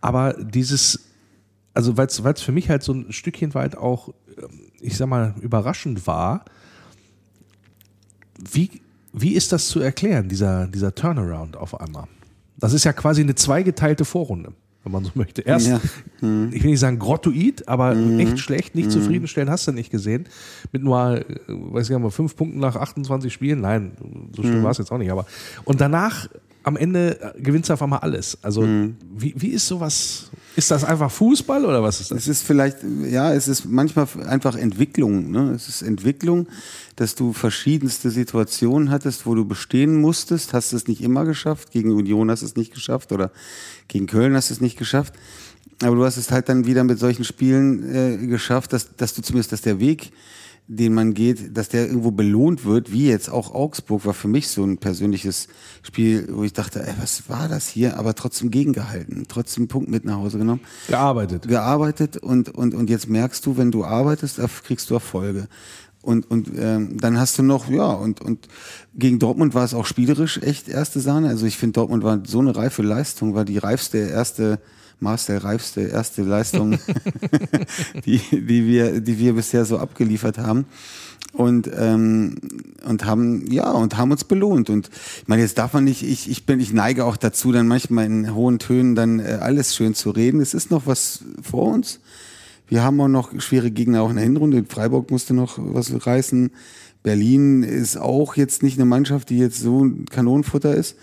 Aber 0.02 0.34
dieses, 0.34 1.07
also 1.78 1.96
weil 1.96 2.08
es 2.08 2.42
für 2.42 2.52
mich 2.52 2.70
halt 2.72 2.82
so 2.82 2.92
ein 2.92 3.12
Stückchen 3.14 3.54
weit 3.54 3.78
auch, 3.78 4.10
ähm, 4.38 4.62
ich 4.82 4.98
sag 4.98 5.08
mal, 5.08 5.36
überraschend 5.42 6.08
war, 6.08 6.44
wie, 8.52 8.82
wie 9.14 9.34
ist 9.34 9.52
das 9.52 9.68
zu 9.68 9.80
erklären, 9.80 10.28
dieser, 10.28 10.66
dieser 10.68 10.96
Turnaround 10.96 11.56
auf 11.56 11.80
einmal? 11.80 12.06
Das 12.58 12.74
ist 12.74 12.84
ja 12.84 12.94
quasi 12.94 13.22
eine 13.22 13.36
zweigeteilte 13.36 14.06
Vorrunde, 14.06 14.54
wenn 14.84 14.92
man 14.92 15.06
so 15.06 15.12
möchte. 15.14 15.44
Erst, 15.44 15.68
Ja. 15.68 15.80
ich 16.22 16.64
will 16.64 16.72
nicht 16.72 16.80
sagen 16.80 16.98
grottoid, 16.98 17.68
aber 17.68 17.96
echt 17.96 18.40
schlecht, 18.40 18.74
nicht 18.74 18.92
zufriedenstellend 18.92 19.52
hast 19.52 19.68
du 19.68 19.72
nicht 19.72 19.92
gesehen. 19.92 20.26
Mit 20.72 20.82
nur, 20.84 21.20
äh, 21.20 21.26
weiß 21.48 21.90
ich 21.92 21.96
nicht, 21.96 22.14
fünf 22.14 22.36
Punkten 22.36 22.60
nach 22.60 22.76
28 22.76 23.32
Spielen. 23.32 23.62
Nein, 23.62 23.92
so 24.36 24.42
schlimm 24.42 24.64
war 24.64 24.72
es 24.72 24.80
jetzt 24.80 24.92
auch 24.92 24.98
nicht. 24.98 25.12
Aber 25.12 25.28
und 25.64 25.80
danach 25.80 26.28
am 26.64 26.76
Ende 26.76 27.22
äh, 27.22 27.40
gewinnst 27.40 27.70
du 27.70 27.74
auf 27.74 27.84
einmal 27.84 28.00
alles. 28.00 28.44
Also 28.44 28.64
wie, 29.16 29.34
wie 29.38 29.50
ist 29.50 29.68
sowas? 29.68 30.32
Ist 30.58 30.72
das 30.72 30.84
einfach 30.84 31.12
Fußball 31.12 31.66
oder 31.66 31.84
was 31.84 32.02
ist 32.02 32.10
das? 32.10 32.22
Es 32.22 32.28
ist 32.28 32.42
vielleicht, 32.42 32.78
ja, 33.08 33.32
es 33.32 33.48
ist 33.48 33.66
manchmal 33.66 34.08
einfach 34.26 34.56
Entwicklung. 34.56 35.30
Ne? 35.30 35.52
Es 35.52 35.70
ist 35.70 35.84
Entwicklung, 35.84 36.48
dass 36.96 37.14
du 37.14 37.32
verschiedenste 37.32 38.10
Situationen 38.10 38.90
hattest, 38.90 39.28
wo 39.28 39.36
du 39.36 39.46
bestehen 39.46 40.02
musstest, 40.02 40.54
hast 40.54 40.74
es 40.74 40.88
nicht 40.88 41.04
immer 41.04 41.26
geschafft. 41.26 41.70
Gegen 41.70 41.92
Union 41.92 42.32
hast 42.32 42.42
du 42.42 42.48
es 42.48 42.56
nicht 42.56 42.74
geschafft 42.74 43.12
oder 43.12 43.30
gegen 43.88 44.08
Köln 44.08 44.36
hast 44.36 44.50
du 44.50 44.56
es 44.56 44.60
nicht 44.60 44.80
geschafft. 44.80 45.14
Aber 45.84 45.96
du 45.96 46.04
hast 46.04 46.18
es 46.18 46.32
halt 46.32 46.50
dann 46.50 46.66
wieder 46.66 46.84
mit 46.84 46.98
solchen 46.98 47.24
Spielen 47.24 47.96
äh, 47.96 48.18
geschafft, 48.26 48.74
dass, 48.74 48.96
dass 48.96 49.14
du 49.14 49.22
zumindest, 49.22 49.52
dass 49.52 49.62
der 49.62 49.80
Weg, 49.80 50.12
den 50.68 50.94
man 50.94 51.14
geht, 51.14 51.56
dass 51.58 51.70
der 51.70 51.88
irgendwo 51.88 52.12
belohnt 52.12 52.66
wird, 52.66 52.92
wie 52.92 53.08
jetzt 53.08 53.30
auch 53.30 53.54
Augsburg 53.54 54.06
war 54.06 54.14
für 54.14 54.28
mich 54.28 54.50
so 54.50 54.64
ein 54.66 54.78
persönliches 54.78 55.48
Spiel, 55.82 56.28
wo 56.32 56.44
ich 56.44 56.52
dachte, 56.52 56.86
ey, 56.86 56.94
was 57.00 57.30
war 57.30 57.48
das 57.48 57.70
hier? 57.70 57.98
Aber 57.98 58.16
trotzdem 58.16 58.52
gegengehalten, 58.52 59.26
trotzdem 59.30 59.64
einen 59.64 59.68
Punkt 59.70 59.90
mit 59.90 60.04
nach 60.04 60.18
Hause 60.18 60.38
genommen 60.38 60.62
Gearbeitet. 60.88 61.48
gearbeitet 61.48 62.18
und, 62.18 62.50
und, 62.50 62.76
und 62.76 62.90
jetzt 62.90 63.08
merkst 63.08 63.46
du, 63.46 63.58
wenn 63.58 63.72
du 63.72 63.86
arbeitest, 63.86 64.42
kriegst 64.64 64.90
du 64.90 64.96
Erfolge. 64.96 65.48
Und, 66.02 66.30
und 66.30 66.52
ähm, 66.58 66.98
dann 66.98 67.18
hast 67.18 67.38
du 67.38 67.44
noch, 67.44 67.70
ja, 67.70 67.92
und, 67.92 68.22
und 68.22 68.48
gegen 68.94 69.20
Dortmund 69.20 69.54
war 69.54 69.64
es 69.64 69.74
auch 69.74 69.86
spielerisch 69.86 70.38
echt 70.42 70.70
erste 70.70 71.00
Sahne. 71.00 71.30
Also 71.30 71.46
ich 71.46 71.58
finde, 71.58 71.74
Dortmund 71.74 72.04
war 72.04 72.22
so 72.26 72.40
eine 72.40 72.56
reife 72.56 72.82
Leistung, 72.82 73.36
war 73.36 73.46
die 73.46 73.58
reifste 73.58 73.98
erste 73.98 74.60
Marcel 75.00 75.38
reifste 75.38 75.82
erste 75.82 76.24
Leistung, 76.24 76.80
die, 78.06 78.20
die, 78.32 78.66
wir, 78.66 79.00
die 79.00 79.20
wir 79.20 79.34
bisher 79.34 79.66
so 79.66 79.78
abgeliefert 79.78 80.38
haben. 80.38 80.66
Und, 81.34 81.70
ähm, 81.78 82.36
und 82.84 83.06
haben, 83.06 83.52
ja, 83.52 83.70
und 83.72 83.98
haben 83.98 84.10
uns 84.10 84.24
belohnt. 84.24 84.72
Und 84.72 84.90
ich 85.22 85.28
meine, 85.28 85.44
jetzt 85.44 85.58
darf 85.60 85.74
man 85.74 85.84
nicht, 85.84 86.02
ich, 86.02 86.32
ich 86.32 86.48
bin, 86.48 86.60
ich 86.60 86.74
neige 86.74 87.06
auch 87.06 87.18
dazu, 87.18 87.52
dann 87.52 87.68
manchmal 87.68 88.06
in 88.06 88.34
hohen 88.34 88.58
Tönen 88.58 88.96
dann 88.96 89.20
äh, 89.20 89.38
alles 89.40 89.76
schön 89.76 89.94
zu 89.94 90.10
reden. 90.10 90.42
Es 90.42 90.56
ist 90.56 90.72
noch 90.72 90.88
was 90.88 91.20
vor 91.44 91.72
uns. 91.72 92.00
Wir 92.68 92.84
haben 92.84 93.00
auch 93.02 93.08
noch 93.08 93.40
schwere 93.40 93.70
Gegner 93.70 94.02
auch 94.02 94.10
in 94.10 94.16
der 94.16 94.26
Hinrunde. 94.26 94.66
Freiburg 94.68 95.12
musste 95.12 95.36
noch 95.36 95.60
was 95.60 96.06
reißen. 96.08 96.50
Berlin 97.04 97.64
ist 97.64 97.98
auch 97.98 98.36
jetzt 98.36 98.64
nicht 98.64 98.78
eine 98.78 98.86
Mannschaft, 98.86 99.30
die 99.30 99.38
jetzt 99.38 99.60
so 99.60 99.86
ein 99.86 100.06
Kanonenfutter 100.06 100.76
ist. 100.76 100.96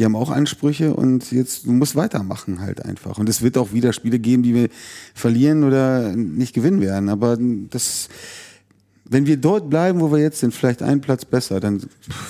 Die 0.00 0.06
haben 0.06 0.16
auch 0.16 0.30
Ansprüche 0.30 0.94
und 0.94 1.30
jetzt, 1.30 1.66
du 1.66 1.72
musst 1.72 1.94
weitermachen 1.94 2.62
halt 2.62 2.82
einfach. 2.82 3.18
Und 3.18 3.28
es 3.28 3.42
wird 3.42 3.58
auch 3.58 3.74
wieder 3.74 3.92
Spiele 3.92 4.18
geben, 4.18 4.42
die 4.42 4.54
wir 4.54 4.70
verlieren 5.12 5.62
oder 5.62 6.16
nicht 6.16 6.54
gewinnen 6.54 6.80
werden. 6.80 7.10
Aber 7.10 7.36
das, 7.38 8.08
wenn 9.04 9.26
wir 9.26 9.36
dort 9.36 9.68
bleiben, 9.68 10.00
wo 10.00 10.10
wir 10.10 10.18
jetzt 10.18 10.38
sind, 10.38 10.54
vielleicht 10.54 10.82
einen 10.82 11.02
Platz 11.02 11.26
besser, 11.26 11.60
dann 11.60 11.82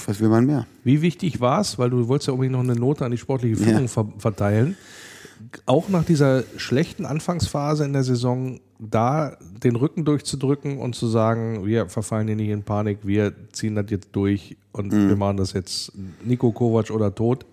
was 0.05 0.19
will 0.19 0.29
man 0.29 0.47
mehr? 0.47 0.67
Wie 0.83 1.01
wichtig 1.01 1.41
war 1.41 1.61
es, 1.61 1.79
weil 1.79 1.91
du 1.91 2.09
wolltest 2.09 2.27
ja 2.27 2.33
unbedingt 2.33 2.55
noch 2.55 2.65
eine 2.65 2.75
Note 2.75 3.05
an 3.05 3.13
die 3.13 3.19
sportliche 3.19 3.57
Führung 3.57 3.83
ja. 3.83 3.87
ver 3.87 4.09
verteilen, 4.19 4.77
auch 5.67 5.89
nach 5.89 6.05
dieser 6.05 6.43
schlechten 6.57 7.07
Anfangsphase 7.07 7.85
in 7.85 7.93
der 7.93 8.03
Saison 8.03 8.59
da 8.81 9.37
den 9.63 9.77
Rücken 9.77 10.05
durchzudrücken 10.05 10.79
und 10.79 10.97
zu 10.97 11.07
sagen, 11.07 11.65
wir 11.67 11.89
verfallen 11.89 12.27
hier 12.27 12.37
nicht 12.37 12.49
in 12.49 12.65
Panik, 12.65 12.99
wir 13.05 13.33
ziehen 13.53 13.77
das 13.77 13.87
jetzt 13.91 14.09
durch 14.13 14.57
und 14.73 14.93
mhm. 14.93 15.09
wir 15.09 15.17
machen 15.17 15.37
das 15.37 15.53
jetzt 15.53 15.93
Nico 16.25 16.51
Kovac 16.51 16.91
oder 16.91 17.15
tot. 17.15 17.47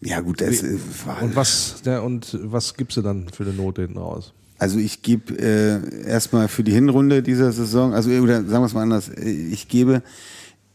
Ja 0.00 0.20
gut, 0.20 0.40
das 0.40 0.62
Wie, 0.62 0.78
war 1.06 1.22
und 1.22 1.36
was 1.36 1.82
der 1.84 2.02
und 2.02 2.38
was 2.42 2.74
gibst 2.74 2.96
du 2.96 3.02
dann 3.02 3.28
für 3.28 3.44
eine 3.44 3.52
Note 3.52 3.82
hinten 3.82 3.98
raus? 3.98 4.32
Also 4.58 4.78
ich 4.78 5.02
gebe 5.02 5.38
äh, 5.38 6.06
erstmal 6.06 6.48
für 6.48 6.62
die 6.62 6.72
Hinrunde 6.72 7.22
dieser 7.22 7.50
Saison, 7.50 7.94
also 7.94 8.10
oder 8.10 8.44
sagen 8.44 8.62
wir 8.62 8.66
es 8.66 8.74
mal 8.74 8.82
anders, 8.82 9.08
ich 9.08 9.68
gebe 9.68 10.02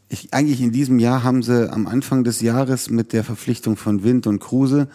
ich, 0.10 0.34
eigentlich 0.34 0.62
in 0.62 0.72
diesem 0.72 1.00
Jahr 1.00 1.24
haben 1.24 1.44
sie 1.44 1.72
am 1.72 1.88
Anfang 1.88 2.24
des 2.24 2.42
Jahres 2.42 2.90
mit 2.90 3.14
der 3.14 3.24
Verpflichtung 3.24 3.76
von 3.76 4.04
Wind 4.04 4.28
und 4.28 4.40
Kruse 4.40 4.88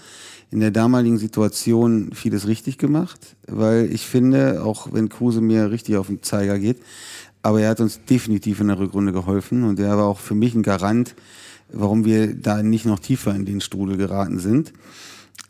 in 0.50 0.60
der 0.60 0.70
damaligen 0.70 1.18
Situation 1.18 2.10
vieles 2.12 2.48
richtig 2.48 2.78
gemacht, 2.78 3.36
weil 3.46 3.92
ich 3.92 4.06
finde, 4.06 4.62
auch 4.64 4.92
wenn 4.92 5.08
Kruse 5.08 5.40
mir 5.40 5.70
richtig 5.70 5.96
auf 5.96 6.08
den 6.08 6.22
Zeiger 6.22 6.58
geht, 6.58 6.78
aber 7.42 7.60
er 7.60 7.70
hat 7.70 7.80
uns 7.80 8.00
definitiv 8.04 8.60
in 8.60 8.68
der 8.68 8.78
Rückrunde 8.78 9.12
geholfen 9.12 9.64
und 9.64 9.78
er 9.78 9.96
war 9.96 10.06
auch 10.06 10.18
für 10.18 10.34
mich 10.34 10.54
ein 10.54 10.62
Garant, 10.62 11.14
warum 11.72 12.04
wir 12.04 12.34
da 12.34 12.62
nicht 12.62 12.86
noch 12.86 12.98
tiefer 12.98 13.34
in 13.34 13.44
den 13.44 13.60
Strudel 13.60 13.96
geraten 13.96 14.38
sind. 14.38 14.72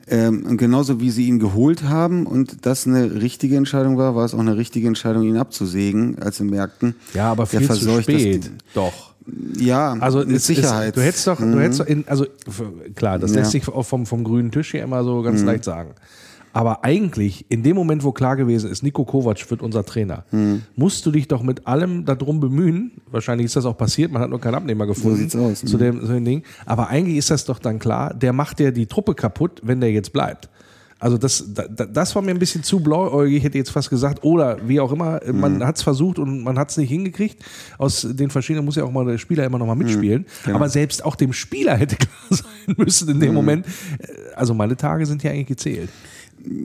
Ähm, 0.08 0.44
und 0.44 0.56
genauso 0.56 1.00
wie 1.00 1.10
sie 1.10 1.26
ihn 1.26 1.38
geholt 1.38 1.84
haben 1.84 2.26
und 2.26 2.66
das 2.66 2.86
eine 2.86 3.22
richtige 3.22 3.56
Entscheidung 3.56 3.96
war, 3.96 4.16
war 4.16 4.24
es 4.24 4.34
auch 4.34 4.40
eine 4.40 4.56
richtige 4.56 4.88
Entscheidung, 4.88 5.22
ihn 5.22 5.36
abzusägen, 5.36 6.18
als 6.18 6.38
sie 6.38 6.44
merkten, 6.44 6.96
ja, 7.14 7.30
aber 7.30 7.46
viel 7.46 7.68
zu 7.70 8.02
spät. 8.02 8.50
Doch. 8.74 9.10
Ja, 9.56 9.92
also 10.00 10.24
mit 10.24 10.40
Sicherheit. 10.40 10.88
Ist, 10.88 10.96
du 10.96 11.02
hättest 11.02 11.26
doch, 11.26 11.38
mhm. 11.38 11.52
du 11.52 11.60
hättest 11.60 11.80
doch 11.80 11.86
in, 11.86 12.08
also 12.08 12.26
klar, 12.96 13.18
das 13.18 13.32
ja. 13.32 13.40
lässt 13.40 13.52
sich 13.52 13.64
vom, 13.64 14.06
vom 14.06 14.24
grünen 14.24 14.50
Tisch 14.50 14.72
hier 14.72 14.82
immer 14.82 15.04
so 15.04 15.22
ganz 15.22 15.40
mhm. 15.40 15.46
leicht 15.46 15.64
sagen. 15.64 15.90
Aber 16.52 16.84
eigentlich, 16.84 17.46
in 17.48 17.62
dem 17.62 17.76
Moment, 17.76 18.02
wo 18.02 18.12
klar 18.12 18.36
gewesen 18.36 18.70
ist, 18.70 18.82
Nico 18.82 19.04
Kovac 19.04 19.50
wird 19.50 19.62
unser 19.62 19.84
Trainer, 19.84 20.24
mhm. 20.32 20.62
musst 20.74 21.06
du 21.06 21.10
dich 21.10 21.28
doch 21.28 21.42
mit 21.42 21.66
allem 21.66 22.04
darum 22.04 22.40
bemühen. 22.40 22.92
Wahrscheinlich 23.10 23.46
ist 23.46 23.56
das 23.56 23.66
auch 23.66 23.76
passiert, 23.76 24.10
man 24.10 24.22
hat 24.22 24.30
nur 24.30 24.40
keinen 24.40 24.56
Abnehmer 24.56 24.86
gefunden 24.86 25.28
so 25.28 25.38
aus, 25.38 25.60
zu, 25.60 25.76
mhm. 25.76 25.80
dem, 25.80 26.00
zu 26.00 26.12
dem 26.12 26.24
Ding. 26.24 26.42
Aber 26.66 26.88
eigentlich 26.88 27.18
ist 27.18 27.30
das 27.30 27.44
doch 27.44 27.58
dann 27.58 27.78
klar, 27.78 28.14
der 28.14 28.32
macht 28.32 28.60
ja 28.60 28.70
die 28.70 28.86
Truppe 28.86 29.14
kaputt, 29.14 29.60
wenn 29.62 29.80
der 29.80 29.92
jetzt 29.92 30.12
bleibt. 30.12 30.48
Also 31.00 31.16
das, 31.16 31.44
das 31.54 32.14
war 32.14 32.20
mir 32.20 32.32
ein 32.32 32.38
bisschen 32.38 32.62
zu 32.62 32.80
blauäugig, 32.80 33.38
ich 33.38 33.44
hätte 33.44 33.56
jetzt 33.56 33.70
fast 33.70 33.88
gesagt, 33.88 34.22
oder 34.22 34.58
wie 34.68 34.80
auch 34.80 34.92
immer, 34.92 35.18
man 35.32 35.56
mhm. 35.56 35.64
hat 35.64 35.76
es 35.76 35.82
versucht 35.82 36.18
und 36.18 36.42
man 36.42 36.58
hat 36.58 36.70
es 36.70 36.76
nicht 36.76 36.90
hingekriegt. 36.90 37.42
Aus 37.78 38.06
den 38.08 38.28
verschiedenen 38.28 38.66
muss 38.66 38.76
ja 38.76 38.84
auch 38.84 38.92
mal 38.92 39.06
der 39.06 39.16
Spieler 39.16 39.46
immer 39.46 39.58
noch 39.58 39.66
mal 39.66 39.76
mitspielen. 39.76 40.22
Mhm, 40.22 40.44
genau. 40.44 40.56
Aber 40.56 40.68
selbst 40.68 41.02
auch 41.02 41.16
dem 41.16 41.32
Spieler 41.32 41.74
hätte 41.78 41.96
klar 41.96 42.10
sein 42.28 42.74
müssen 42.76 43.08
in 43.08 43.18
dem 43.18 43.30
mhm. 43.30 43.34
Moment. 43.34 43.66
Also 44.36 44.52
meine 44.52 44.76
Tage 44.76 45.06
sind 45.06 45.22
ja 45.22 45.30
eigentlich 45.30 45.46
gezählt. 45.46 45.88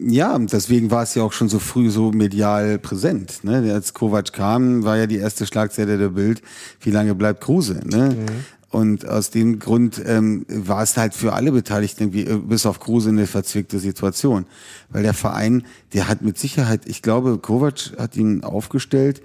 Ja, 0.07 0.38
deswegen 0.39 0.91
war 0.91 1.03
es 1.03 1.15
ja 1.15 1.23
auch 1.23 1.34
schon 1.34 1.49
so 1.49 1.59
früh 1.59 1.89
so 1.89 2.11
medial 2.11 2.80
präsent. 2.80 3.43
Ne? 3.43 3.73
Als 3.73 3.93
Kovac 3.93 4.32
kam, 4.32 4.84
war 4.84 4.97
ja 4.97 5.07
die 5.07 5.17
erste 5.17 5.45
Schlagzeile 5.45 5.97
der 5.97 6.09
Bild, 6.09 6.41
wie 6.82 6.91
lange 6.91 7.15
bleibt 7.15 7.41
Kruse? 7.41 7.82
Ne? 7.86 8.15
Mhm. 8.15 8.26
Und 8.69 9.07
aus 9.07 9.30
dem 9.30 9.59
Grund 9.59 10.01
ähm, 10.05 10.45
war 10.49 10.84
es 10.84 10.97
halt 10.97 11.13
für 11.13 11.32
alle 11.32 11.53
Beteiligten 11.53 12.03
irgendwie, 12.03 12.26
äh, 12.26 12.38
bis 12.38 12.65
auf 12.65 12.80
Kruse 12.80 13.09
eine 13.09 13.26
verzwickte 13.26 13.80
Situation. 13.80 14.45
Weil 14.89 15.03
der 15.03 15.13
Verein, 15.13 15.63
der 15.93 16.09
hat 16.09 16.21
mit 16.21 16.38
Sicherheit, 16.38 16.82
ich 16.86 17.01
glaube, 17.01 17.38
Kovac 17.38 17.93
hat 17.97 18.17
ihn 18.17 18.43
aufgestellt, 18.43 19.21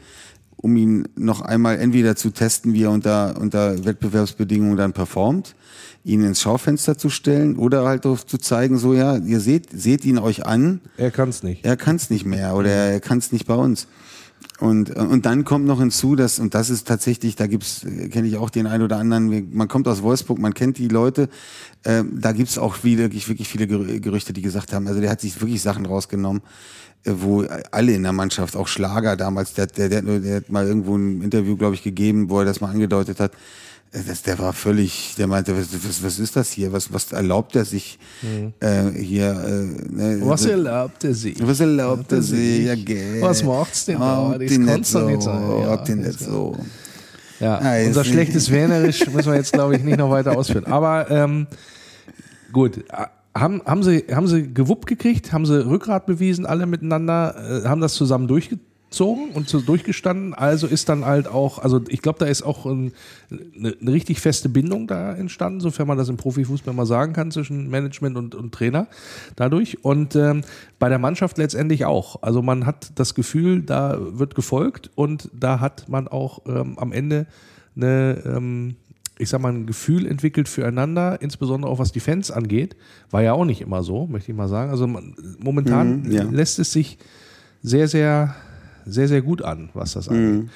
um 0.62 0.76
ihn 0.76 1.08
noch 1.16 1.40
einmal 1.40 1.78
entweder 1.78 2.16
zu 2.16 2.30
testen, 2.30 2.74
wie 2.74 2.84
er 2.84 2.90
unter, 2.90 3.40
unter 3.40 3.84
Wettbewerbsbedingungen 3.84 4.76
dann 4.76 4.92
performt, 4.92 5.54
ihn 6.04 6.22
ins 6.22 6.40
Schaufenster 6.40 6.98
zu 6.98 7.08
stellen 7.08 7.56
oder 7.56 7.84
halt 7.84 8.06
auch 8.06 8.20
zu 8.20 8.38
zeigen, 8.38 8.78
so 8.78 8.94
ja, 8.94 9.16
ihr 9.16 9.40
seht, 9.40 9.68
seht 9.72 10.04
ihn 10.04 10.18
euch 10.18 10.46
an. 10.46 10.80
Er 10.96 11.10
kann 11.10 11.30
es 11.30 11.42
nicht. 11.42 11.64
Er 11.64 11.76
kann 11.76 11.96
es 11.96 12.10
nicht 12.10 12.26
mehr 12.26 12.54
oder 12.54 12.70
er 12.70 13.00
kann 13.00 13.18
es 13.18 13.32
nicht 13.32 13.46
bei 13.46 13.54
uns. 13.54 13.86
Und, 14.60 14.90
und 14.90 15.24
dann 15.24 15.44
kommt 15.44 15.64
noch 15.64 15.80
hinzu, 15.80 16.16
dass, 16.16 16.38
und 16.38 16.54
das 16.54 16.68
ist 16.68 16.86
tatsächlich, 16.86 17.34
da 17.34 17.46
gibt's, 17.46 17.80
kenne 18.10 18.28
ich 18.28 18.36
auch 18.36 18.50
den 18.50 18.66
einen 18.66 18.84
oder 18.84 18.98
anderen, 18.98 19.48
man 19.54 19.68
kommt 19.68 19.88
aus 19.88 20.02
Wolfsburg, 20.02 20.38
man 20.38 20.52
kennt 20.52 20.76
die 20.76 20.88
Leute, 20.88 21.30
äh, 21.84 22.04
da 22.12 22.32
gibt's 22.32 22.58
auch 22.58 22.84
wirklich, 22.84 23.26
wirklich 23.26 23.48
viele 23.48 23.66
Gerüchte, 23.66 24.34
die 24.34 24.42
gesagt 24.42 24.74
haben, 24.74 24.86
also 24.86 25.00
der 25.00 25.08
hat 25.08 25.22
sich 25.22 25.40
wirklich 25.40 25.62
Sachen 25.62 25.86
rausgenommen, 25.86 26.42
äh, 27.04 27.12
wo 27.16 27.46
alle 27.70 27.94
in 27.94 28.02
der 28.02 28.12
Mannschaft, 28.12 28.54
auch 28.54 28.68
Schlager 28.68 29.16
damals, 29.16 29.54
der, 29.54 29.66
der, 29.66 29.88
der, 29.88 30.02
der 30.02 30.36
hat 30.36 30.50
mal 30.50 30.66
irgendwo 30.66 30.94
ein 30.94 31.22
Interview, 31.22 31.56
glaube 31.56 31.74
ich, 31.74 31.82
gegeben, 31.82 32.28
wo 32.28 32.40
er 32.40 32.44
das 32.44 32.60
mal 32.60 32.70
angedeutet 32.70 33.18
hat, 33.18 33.32
das, 33.92 34.22
der 34.22 34.38
war 34.38 34.52
völlig, 34.52 35.14
der 35.18 35.26
meinte, 35.26 35.56
was, 35.56 35.68
was, 35.72 36.02
was 36.02 36.18
ist 36.20 36.36
das 36.36 36.52
hier? 36.52 36.72
Was, 36.72 36.92
was 36.92 37.10
erlaubt 37.10 37.56
er 37.56 37.64
sich 37.64 37.98
mhm. 38.22 38.52
äh, 38.60 38.90
hier? 38.92 39.30
Äh, 39.30 39.92
ne, 39.92 40.20
was 40.22 40.44
erlaubt 40.44 41.02
er 41.02 41.14
sich? 41.14 41.36
Was 41.40 41.58
erlaubt 41.58 42.12
er 42.12 42.22
sich? 42.22 42.66
Ja, 42.66 42.76
gell. 42.76 43.20
Was 43.20 43.42
macht's 43.42 43.86
denn 43.86 43.98
da? 43.98 44.38
Das 44.38 44.58
kann's 44.64 44.92
doch 44.92 45.06
nicht 45.06 45.22
sein. 45.22 45.42
Ja, 45.62 45.76
den 45.76 46.00
nicht 46.02 46.20
so. 46.20 46.56
Ja, 47.40 47.76
ja 47.78 47.86
unser 47.86 48.04
schlechtes 48.04 48.50
Wernerisch 48.50 49.06
müssen 49.08 49.32
wir 49.32 49.38
jetzt, 49.38 49.52
glaube 49.52 49.74
ich, 49.76 49.82
nicht 49.82 49.98
noch 49.98 50.10
weiter 50.10 50.36
ausführen. 50.38 50.66
Aber 50.66 51.10
ähm, 51.10 51.48
gut, 52.52 52.84
haben, 53.34 53.60
haben, 53.64 53.82
sie, 53.82 54.04
haben 54.12 54.28
sie 54.28 54.54
gewuppt 54.54 54.86
gekriegt? 54.86 55.32
Haben 55.32 55.46
sie 55.46 55.66
Rückgrat 55.66 56.06
bewiesen, 56.06 56.46
alle 56.46 56.66
miteinander? 56.66 57.62
Äh, 57.64 57.68
haben 57.68 57.80
das 57.80 57.94
zusammen 57.94 58.28
durchgezogen? 58.28 58.69
Durchgezogen 58.90 59.30
und 59.30 59.48
so 59.48 59.60
durchgestanden. 59.60 60.34
Also 60.34 60.66
ist 60.66 60.88
dann 60.88 61.04
halt 61.04 61.28
auch, 61.28 61.58
also 61.58 61.80
ich 61.88 62.02
glaube, 62.02 62.18
da 62.18 62.26
ist 62.26 62.42
auch 62.42 62.66
ein, 62.66 62.92
eine, 63.30 63.76
eine, 63.80 63.92
richtig 63.92 64.20
feste 64.20 64.48
Bindung 64.48 64.86
da 64.86 65.14
entstanden, 65.14 65.60
sofern 65.60 65.86
man 65.86 65.96
das 65.96 66.08
im 66.08 66.16
Profifußball 66.16 66.74
mal 66.74 66.86
sagen 66.86 67.12
kann, 67.12 67.30
zwischen 67.30 67.70
Management 67.70 68.16
und, 68.16 68.34
und 68.34 68.52
Trainer 68.52 68.88
dadurch. 69.36 69.84
Und 69.84 70.16
ähm, 70.16 70.42
bei 70.78 70.88
der 70.88 70.98
Mannschaft 70.98 71.38
letztendlich 71.38 71.84
auch. 71.84 72.22
Also 72.22 72.42
man 72.42 72.66
hat 72.66 72.92
das 72.96 73.14
Gefühl, 73.14 73.62
da 73.62 73.98
wird 74.00 74.34
gefolgt 74.34 74.90
und 74.94 75.30
da 75.32 75.60
hat 75.60 75.88
man 75.88 76.08
auch 76.08 76.42
ähm, 76.46 76.78
am 76.78 76.92
Ende 76.92 77.26
eine, 77.76 78.22
ähm, 78.26 78.76
ich 79.18 79.28
sag 79.28 79.40
mal, 79.40 79.52
ein 79.52 79.66
Gefühl 79.66 80.06
entwickelt 80.06 80.48
füreinander, 80.48 81.20
insbesondere 81.22 81.70
auch 81.70 81.78
was 81.78 81.92
die 81.92 82.00
Fans 82.00 82.30
angeht. 82.30 82.74
War 83.10 83.22
ja 83.22 83.34
auch 83.34 83.44
nicht 83.44 83.60
immer 83.60 83.82
so, 83.82 84.06
möchte 84.06 84.32
ich 84.32 84.36
mal 84.36 84.48
sagen. 84.48 84.70
Also 84.70 84.86
man, 84.86 85.14
momentan 85.38 86.02
mhm, 86.02 86.10
ja. 86.10 86.24
lässt 86.24 86.58
es 86.58 86.72
sich 86.72 86.98
sehr, 87.62 87.86
sehr 87.86 88.34
sehr, 88.90 89.08
sehr 89.08 89.22
gut 89.22 89.42
an, 89.42 89.70
was 89.74 89.94
das 89.94 90.08
angeht. 90.08 90.44
Mhm. 90.44 90.48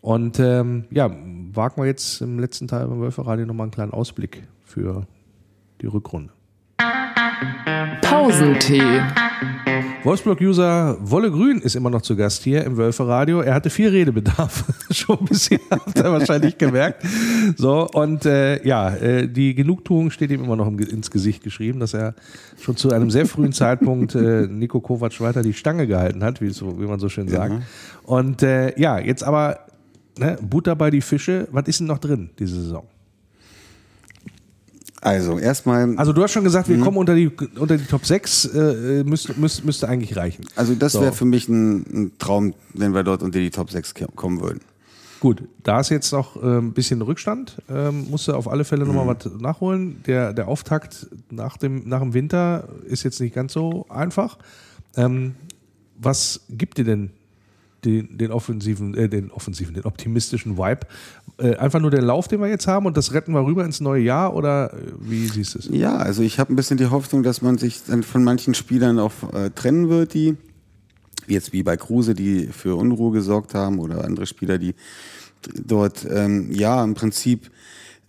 Und 0.00 0.38
ähm, 0.40 0.84
ja, 0.90 1.10
wagen 1.52 1.82
wir 1.82 1.86
jetzt 1.86 2.20
im 2.20 2.38
letzten 2.38 2.68
Teil 2.68 2.86
beim 2.86 3.00
Wölferradio 3.00 3.46
nochmal 3.46 3.64
einen 3.64 3.72
kleinen 3.72 3.92
Ausblick 3.92 4.42
für 4.64 5.06
die 5.80 5.86
Rückrunde. 5.86 6.32
Pausentee. 8.02 9.02
Wolfsburg-User 10.02 10.96
Wolle 11.00 11.30
Grün 11.30 11.60
ist 11.60 11.76
immer 11.76 11.90
noch 11.90 12.00
zu 12.00 12.16
Gast 12.16 12.42
hier 12.42 12.64
im 12.64 12.78
Wölferadio. 12.78 13.42
Er 13.42 13.54
hatte 13.54 13.68
viel 13.68 13.90
Redebedarf, 13.90 14.64
schon 14.90 15.18
ein 15.18 15.26
bisschen, 15.26 15.60
habt 15.70 15.98
ihr 15.98 16.04
wahrscheinlich 16.04 16.56
gemerkt. 16.56 17.04
So, 17.56 17.86
und 17.86 18.24
äh, 18.24 18.66
ja, 18.66 18.94
äh, 18.96 19.28
die 19.28 19.54
Genugtuung 19.54 20.10
steht 20.10 20.30
ihm 20.30 20.42
immer 20.42 20.56
noch 20.56 20.68
ins 20.68 21.10
Gesicht 21.10 21.42
geschrieben, 21.42 21.80
dass 21.80 21.92
er 21.92 22.14
schon 22.58 22.76
zu 22.76 22.90
einem 22.90 23.10
sehr 23.10 23.26
frühen 23.26 23.52
Zeitpunkt 23.52 24.14
äh, 24.14 24.46
Nico 24.46 24.80
Kovac 24.80 25.20
weiter 25.20 25.42
die 25.42 25.52
Stange 25.52 25.86
gehalten 25.86 26.24
hat, 26.24 26.40
wie, 26.40 26.48
so, 26.48 26.80
wie 26.80 26.86
man 26.86 26.98
so 26.98 27.10
schön 27.10 27.28
sagt. 27.28 27.52
Ja. 27.52 27.60
Und 28.04 28.42
äh, 28.42 28.78
ja, 28.80 28.98
jetzt 28.98 29.22
aber 29.22 29.66
ne, 30.18 30.38
Butter 30.40 30.76
bei 30.76 30.90
die 30.90 31.02
Fische. 31.02 31.46
Was 31.50 31.68
ist 31.68 31.80
denn 31.80 31.88
noch 31.88 31.98
drin 31.98 32.30
diese 32.38 32.60
Saison? 32.62 32.84
Also 35.00 35.38
erstmal. 35.38 35.96
Also 35.96 36.12
du 36.12 36.22
hast 36.22 36.32
schon 36.32 36.44
gesagt, 36.44 36.68
wir 36.68 36.76
mh. 36.76 36.84
kommen 36.84 36.98
unter 36.98 37.14
die 37.14 37.30
unter 37.58 37.78
die 37.78 37.86
Top 37.86 38.04
6, 38.04 38.44
äh, 38.44 39.04
müsste, 39.04 39.34
müsste, 39.38 39.64
müsste 39.64 39.88
eigentlich 39.88 40.16
reichen. 40.16 40.44
Also 40.56 40.74
das 40.74 40.92
so. 40.92 41.00
wäre 41.00 41.12
für 41.12 41.24
mich 41.24 41.48
ein, 41.48 41.78
ein, 41.78 42.12
Traum, 42.18 42.54
wenn 42.74 42.92
wir 42.92 43.02
dort 43.02 43.22
unter 43.22 43.38
die 43.38 43.50
Top 43.50 43.70
6 43.70 43.94
kommen 44.14 44.40
würden. 44.40 44.60
Gut, 45.20 45.42
da 45.62 45.80
ist 45.80 45.90
jetzt 45.90 46.12
noch 46.12 46.42
äh, 46.42 46.58
ein 46.58 46.72
bisschen 46.72 47.02
Rückstand. 47.02 47.62
Ähm, 47.70 48.08
musste 48.10 48.36
auf 48.36 48.48
alle 48.48 48.64
Fälle 48.64 48.86
nochmal 48.86 49.06
was 49.06 49.30
nachholen. 49.40 50.02
Der, 50.06 50.32
der 50.32 50.48
Auftakt 50.48 51.08
nach 51.30 51.56
dem, 51.56 51.88
nach 51.88 52.00
dem 52.00 52.14
Winter 52.14 52.68
ist 52.86 53.02
jetzt 53.02 53.20
nicht 53.20 53.34
ganz 53.34 53.52
so 53.52 53.86
einfach. 53.88 54.38
Ähm, 54.96 55.34
was 55.98 56.40
gibt 56.48 56.78
dir 56.78 56.84
denn 56.84 57.10
den, 57.84 58.18
den 58.18 58.30
offensiven, 58.30 58.94
äh, 58.94 59.08
den 59.08 59.30
offensiven, 59.30 59.74
den 59.74 59.84
optimistischen 59.84 60.56
Vibe? 60.56 60.86
Äh, 61.38 61.56
einfach 61.56 61.80
nur 61.80 61.90
der 61.90 62.02
Lauf, 62.02 62.28
den 62.28 62.40
wir 62.40 62.48
jetzt 62.48 62.66
haben 62.66 62.86
und 62.86 62.96
das 62.96 63.12
retten 63.12 63.32
wir 63.32 63.44
rüber 63.44 63.64
ins 63.64 63.80
neue 63.80 64.02
Jahr 64.02 64.34
oder 64.34 64.72
äh, 64.72 64.76
wie 65.00 65.26
siehst 65.26 65.54
du 65.54 65.58
es? 65.60 65.68
Ja, 65.72 65.96
also 65.96 66.22
ich 66.22 66.38
habe 66.38 66.52
ein 66.52 66.56
bisschen 66.56 66.76
die 66.76 66.86
Hoffnung, 66.86 67.22
dass 67.22 67.42
man 67.42 67.58
sich 67.58 67.82
dann 67.86 68.02
von 68.02 68.24
manchen 68.24 68.54
Spielern 68.54 68.98
auch 68.98 69.12
äh, 69.32 69.50
trennen 69.50 69.88
wird, 69.88 70.14
die 70.14 70.36
jetzt 71.26 71.52
wie 71.52 71.62
bei 71.62 71.76
Kruse, 71.76 72.14
die 72.14 72.46
für 72.46 72.76
Unruhe 72.76 73.12
gesorgt 73.12 73.54
haben 73.54 73.78
oder 73.78 74.04
andere 74.04 74.26
Spieler, 74.26 74.58
die 74.58 74.74
dort 75.54 76.06
ähm, 76.10 76.50
ja 76.52 76.82
im 76.82 76.94
Prinzip 76.94 77.50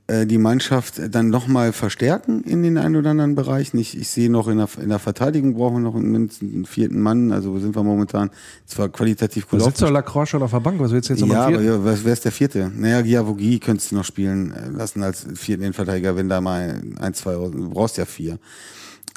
die 0.09 0.37
Mannschaft 0.37 0.99
dann 1.11 1.29
nochmal 1.29 1.71
verstärken 1.71 2.43
in 2.43 2.63
den 2.63 2.77
einen 2.77 2.97
oder 2.97 3.11
anderen 3.11 3.35
Bereichen. 3.35 3.77
Ich, 3.77 3.97
ich 3.97 4.09
sehe 4.09 4.29
noch 4.29 4.49
in 4.49 4.57
der, 4.57 4.67
in 4.81 4.89
der 4.89 4.99
Verteidigung 4.99 5.53
brauchen 5.53 5.75
wir 5.75 5.79
noch 5.79 5.93
mindestens 5.95 6.53
einen 6.53 6.65
vierten 6.65 6.99
Mann. 6.99 7.31
Also 7.31 7.57
sind 7.59 7.75
wir 7.77 7.83
momentan 7.83 8.29
zwar 8.65 8.89
qualitativ 8.89 9.47
gut 9.49 9.61
Da 9.61 9.65
sitzt 9.65 9.81
doch 9.81 9.89
Lacroix 9.89 10.27
schon 10.27 10.43
auf 10.43 10.51
der 10.51 10.59
Bank. 10.59 10.79
Was 10.81 10.91
willst 10.91 11.07
du 11.09 11.13
jetzt 11.13 11.21
nochmal 11.21 11.53
ja, 11.53 11.57
aber 11.59 11.85
was- 11.85 12.03
wer 12.03 12.11
ist 12.11 12.25
der 12.25 12.33
vierte? 12.33 12.69
Naja, 12.75 13.01
Giavogi 13.01 13.59
könntest 13.59 13.91
du 13.91 13.95
noch 13.95 14.03
spielen 14.03 14.51
äh, 14.51 14.67
lassen 14.69 15.01
als 15.01 15.25
vierten 15.35 15.63
Innenverteidiger, 15.63 16.15
wenn 16.17 16.27
da 16.27 16.41
mal 16.41 16.81
ein, 16.99 17.13
zwei, 17.13 17.33
du 17.33 17.69
brauchst 17.69 17.97
ja 17.97 18.03
vier. 18.05 18.37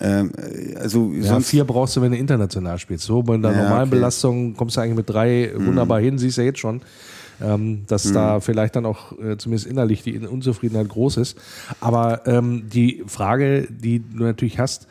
Ähm, 0.01 0.31
äh, 0.37 0.77
also 0.77 1.11
Ja, 1.13 1.25
sonst 1.29 1.49
vier 1.49 1.65
brauchst 1.65 1.97
du, 1.97 2.03
wenn 2.03 2.13
du 2.13 2.19
international 2.19 2.79
spielst. 2.79 3.05
So 3.05 3.23
bei 3.23 3.37
der 3.37 3.51
Ja, 3.51 3.57
normalen 3.57 3.75
okay. 3.83 3.87
Mhm. 3.87 3.91
Belastung 3.91 4.55
kommst 4.55 4.77
du 4.77 4.81
eigentlich 4.81 4.97
mit 4.97 5.11
drei 5.11 5.53
wunderbar 5.57 6.01
hin, 6.01 6.19
siehst 6.19 6.37
du 6.37 6.43
ja 6.43 6.47
jetzt 6.47 6.61
schon. 6.61 6.83
Ähm, 7.43 7.85
dass 7.87 8.13
da 8.13 8.41
vielleicht 8.41 8.77
dann 8.77 8.87
auch 8.87 9.19
äh, 9.19 9.37
zumindest 9.37 9.67
innerlich 9.67 10.03
die 10.03 10.19
Unzufriedenheit 10.19 10.89
groß 10.89 11.17
ist. 11.17 11.39
Aber 11.81 12.27
ähm, 12.27 12.69
die 12.73 13.03
Frage, 13.07 13.67
die 13.71 14.01
du 14.01 14.25
natürlich 14.25 14.59
hast, 14.59 14.87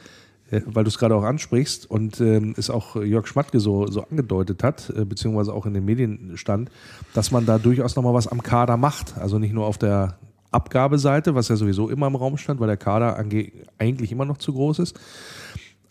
äh, 0.51 0.61
weil 0.65 0.83
du 0.83 0.89
es 0.89 0.97
gerade 0.97 1.15
auch 1.15 1.23
ansprichst 1.23 1.89
und 1.89 2.19
ähm, 2.21 2.53
es 2.57 2.69
auch 2.69 2.95
Jörg 2.95 3.27
Schmatke 3.27 3.59
so, 3.59 3.87
so 3.87 4.03
angedeutet 4.03 4.63
hat, 4.63 4.91
äh, 4.95 5.05
beziehungsweise 5.05 5.53
auch 5.53 5.65
in 5.65 5.73
den 5.73 5.85
Medien 5.85 6.33
stand, 6.35 6.69
dass 7.13 7.31
man 7.31 7.45
da 7.45 7.57
durchaus 7.57 7.95
nochmal 7.95 8.13
was 8.13 8.27
am 8.27 8.43
Kader 8.43 8.77
macht. 8.77 9.17
Also 9.17 9.39
nicht 9.39 9.53
nur 9.53 9.65
auf 9.65 9.77
der 9.77 10.17
Abgabeseite, 10.51 11.33
was 11.33 11.47
ja 11.47 11.55
sowieso 11.55 11.89
immer 11.89 12.07
im 12.07 12.15
Raum 12.15 12.37
stand, 12.37 12.59
weil 12.59 12.67
der 12.67 12.77
Kader 12.77 13.17
eigentlich 13.17 14.11
immer 14.11 14.25
noch 14.25 14.37
zu 14.37 14.53
groß 14.53 14.79
ist. 14.79 14.99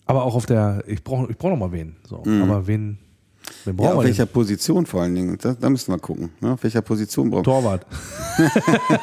Aber 0.07 0.25
auch 0.25 0.35
auf 0.35 0.47
der, 0.47 0.85
ich 0.87 1.03
brauche 1.03 1.31
ich 1.31 1.39
brauch 1.39 1.51
noch 1.51 1.59
mal 1.59 1.73
wen. 1.73 1.97
So. 2.05 2.23
Aber 2.43 2.67
wen, 2.67 2.99
wen 3.65 3.79
ja, 3.79 3.93
auf 3.95 4.05
welcher 4.05 4.27
denn? 4.27 4.33
Position 4.33 4.87
vor 4.87 5.03
allen 5.03 5.15
Dingen. 5.15 5.39
Da, 5.41 5.55
da 5.59 5.71
müssen 5.71 5.93
wir 5.93 5.99
gucken. 5.99 6.31
Ne? 6.41 6.53
Auf 6.53 6.63
welcher 6.63 6.83
Position 6.83 7.31
brauchen 7.31 7.41
wir? 7.47 7.53
Torwart. 7.53 7.87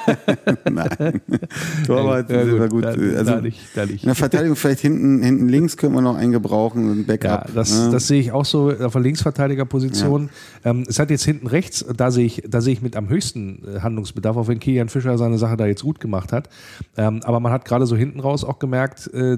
Torwart 1.86 2.30
Ja, 2.30 2.44
gut, 2.44 2.70
gut. 2.70 2.84
da- 2.84 2.90
also 2.90 3.24
da 3.24 3.42
nicht, 3.42 3.60
da 3.76 3.86
nicht. 3.86 4.04
In 4.04 4.08
der 4.08 4.16
Verteidigung 4.16 4.56
vielleicht 4.56 4.80
hinten, 4.82 5.22
hinten 5.24 5.48
links 5.50 5.78
können 5.78 5.94
wir 5.96 6.02
noch 6.02 6.16
einen 6.16 6.32
gebrauchen, 6.32 6.92
ein 6.92 7.00
Ja, 7.00 7.04
Backup. 7.18 7.54
das, 7.54 7.78
ne? 7.86 7.90
das 7.92 8.08
sehe 8.08 8.20
ich 8.20 8.32
auch 8.32 8.46
so 8.46 8.72
auf 8.72 8.92
der 8.94 9.02
Linksverteidigerposition. 9.02 10.30
Ähm, 10.66 10.86
es 10.88 11.00
hat 11.00 11.10
jetzt 11.10 11.24
hinten 11.26 11.48
rechts, 11.48 11.86
da 11.96 12.12
sehe 12.12 12.26
ich, 12.26 12.44
da 12.48 12.62
sehe 12.62 12.74
ich 12.74 12.82
mit 12.82 12.96
am 12.96 13.10
höchsten 13.10 13.64
äh, 13.76 13.80
Handlungsbedarf, 13.82 14.38
auch 14.38 14.48
wenn 14.48 14.60
Kilian 14.60 14.90
Fischer 14.90 15.18
seine 15.18 15.38
Sache 15.38 15.58
da 15.58 15.66
jetzt 15.66 15.84
gut 15.84 16.00
gemacht 16.00 16.32
hat. 16.34 16.50
Ähm, 16.98 17.22
aber 17.24 17.40
man 17.40 17.52
hat 17.52 17.66
gerade 17.66 17.86
so 17.86 17.96
hinten 17.96 18.20
raus 18.20 18.44
auch 18.44 18.60
gemerkt, 18.60 19.10
äh, 19.14 19.38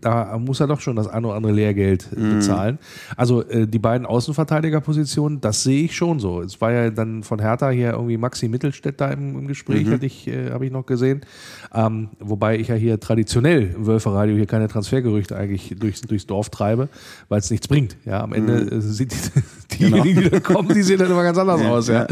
da 0.00 0.36
muss 0.38 0.60
er 0.60 0.66
doch 0.66 0.80
schon 0.80 0.96
das 0.96 1.06
eine 1.08 1.26
oder 1.26 1.36
andere 1.36 1.52
Lehrgeld 1.52 2.08
äh, 2.12 2.34
bezahlen. 2.34 2.78
Also 3.16 3.42
äh, 3.48 3.66
die 3.66 3.78
beiden 3.78 4.06
Außenverteidigerpositionen, 4.06 5.40
das 5.40 5.62
sehe 5.62 5.84
ich 5.84 5.96
schon 5.96 6.18
so. 6.20 6.40
Es 6.40 6.60
war 6.60 6.72
ja 6.72 6.90
dann 6.90 7.22
von 7.22 7.38
Hertha 7.40 7.70
hier 7.70 7.92
irgendwie 7.92 8.16
Maxi 8.16 8.48
Mittelstädt 8.48 9.00
da 9.00 9.10
im, 9.10 9.38
im 9.38 9.46
Gespräch, 9.48 9.86
ich, 10.02 10.28
äh, 10.28 10.50
habe 10.50 10.66
ich 10.66 10.72
noch 10.72 10.86
gesehen. 10.86 11.22
Ähm, 11.74 12.08
wobei 12.20 12.58
ich 12.58 12.68
ja 12.68 12.74
hier 12.74 12.98
traditionell 13.00 13.74
im 13.76 13.86
Wölferradio 13.86 14.36
hier 14.36 14.46
keine 14.46 14.68
Transfergerüchte 14.68 15.36
eigentlich 15.36 15.74
durchs, 15.78 16.00
durchs 16.02 16.26
Dorf 16.26 16.50
treibe, 16.50 16.88
weil 17.28 17.38
es 17.40 17.50
nichts 17.50 17.68
bringt. 17.68 17.96
Ja, 18.04 18.22
am 18.22 18.32
Ende 18.32 18.58
äh, 18.70 18.80
sind 18.80 19.12
die, 19.12 19.76
diejenigen, 19.78 20.22
die 20.22 20.30
da 20.30 20.40
kommen, 20.40 20.68
die 20.74 20.82
sehen 20.82 20.98
dann 20.98 21.10
immer 21.10 21.22
ganz 21.22 21.38
anders 21.38 21.60
aus. 21.62 21.88
Ja. 21.88 22.06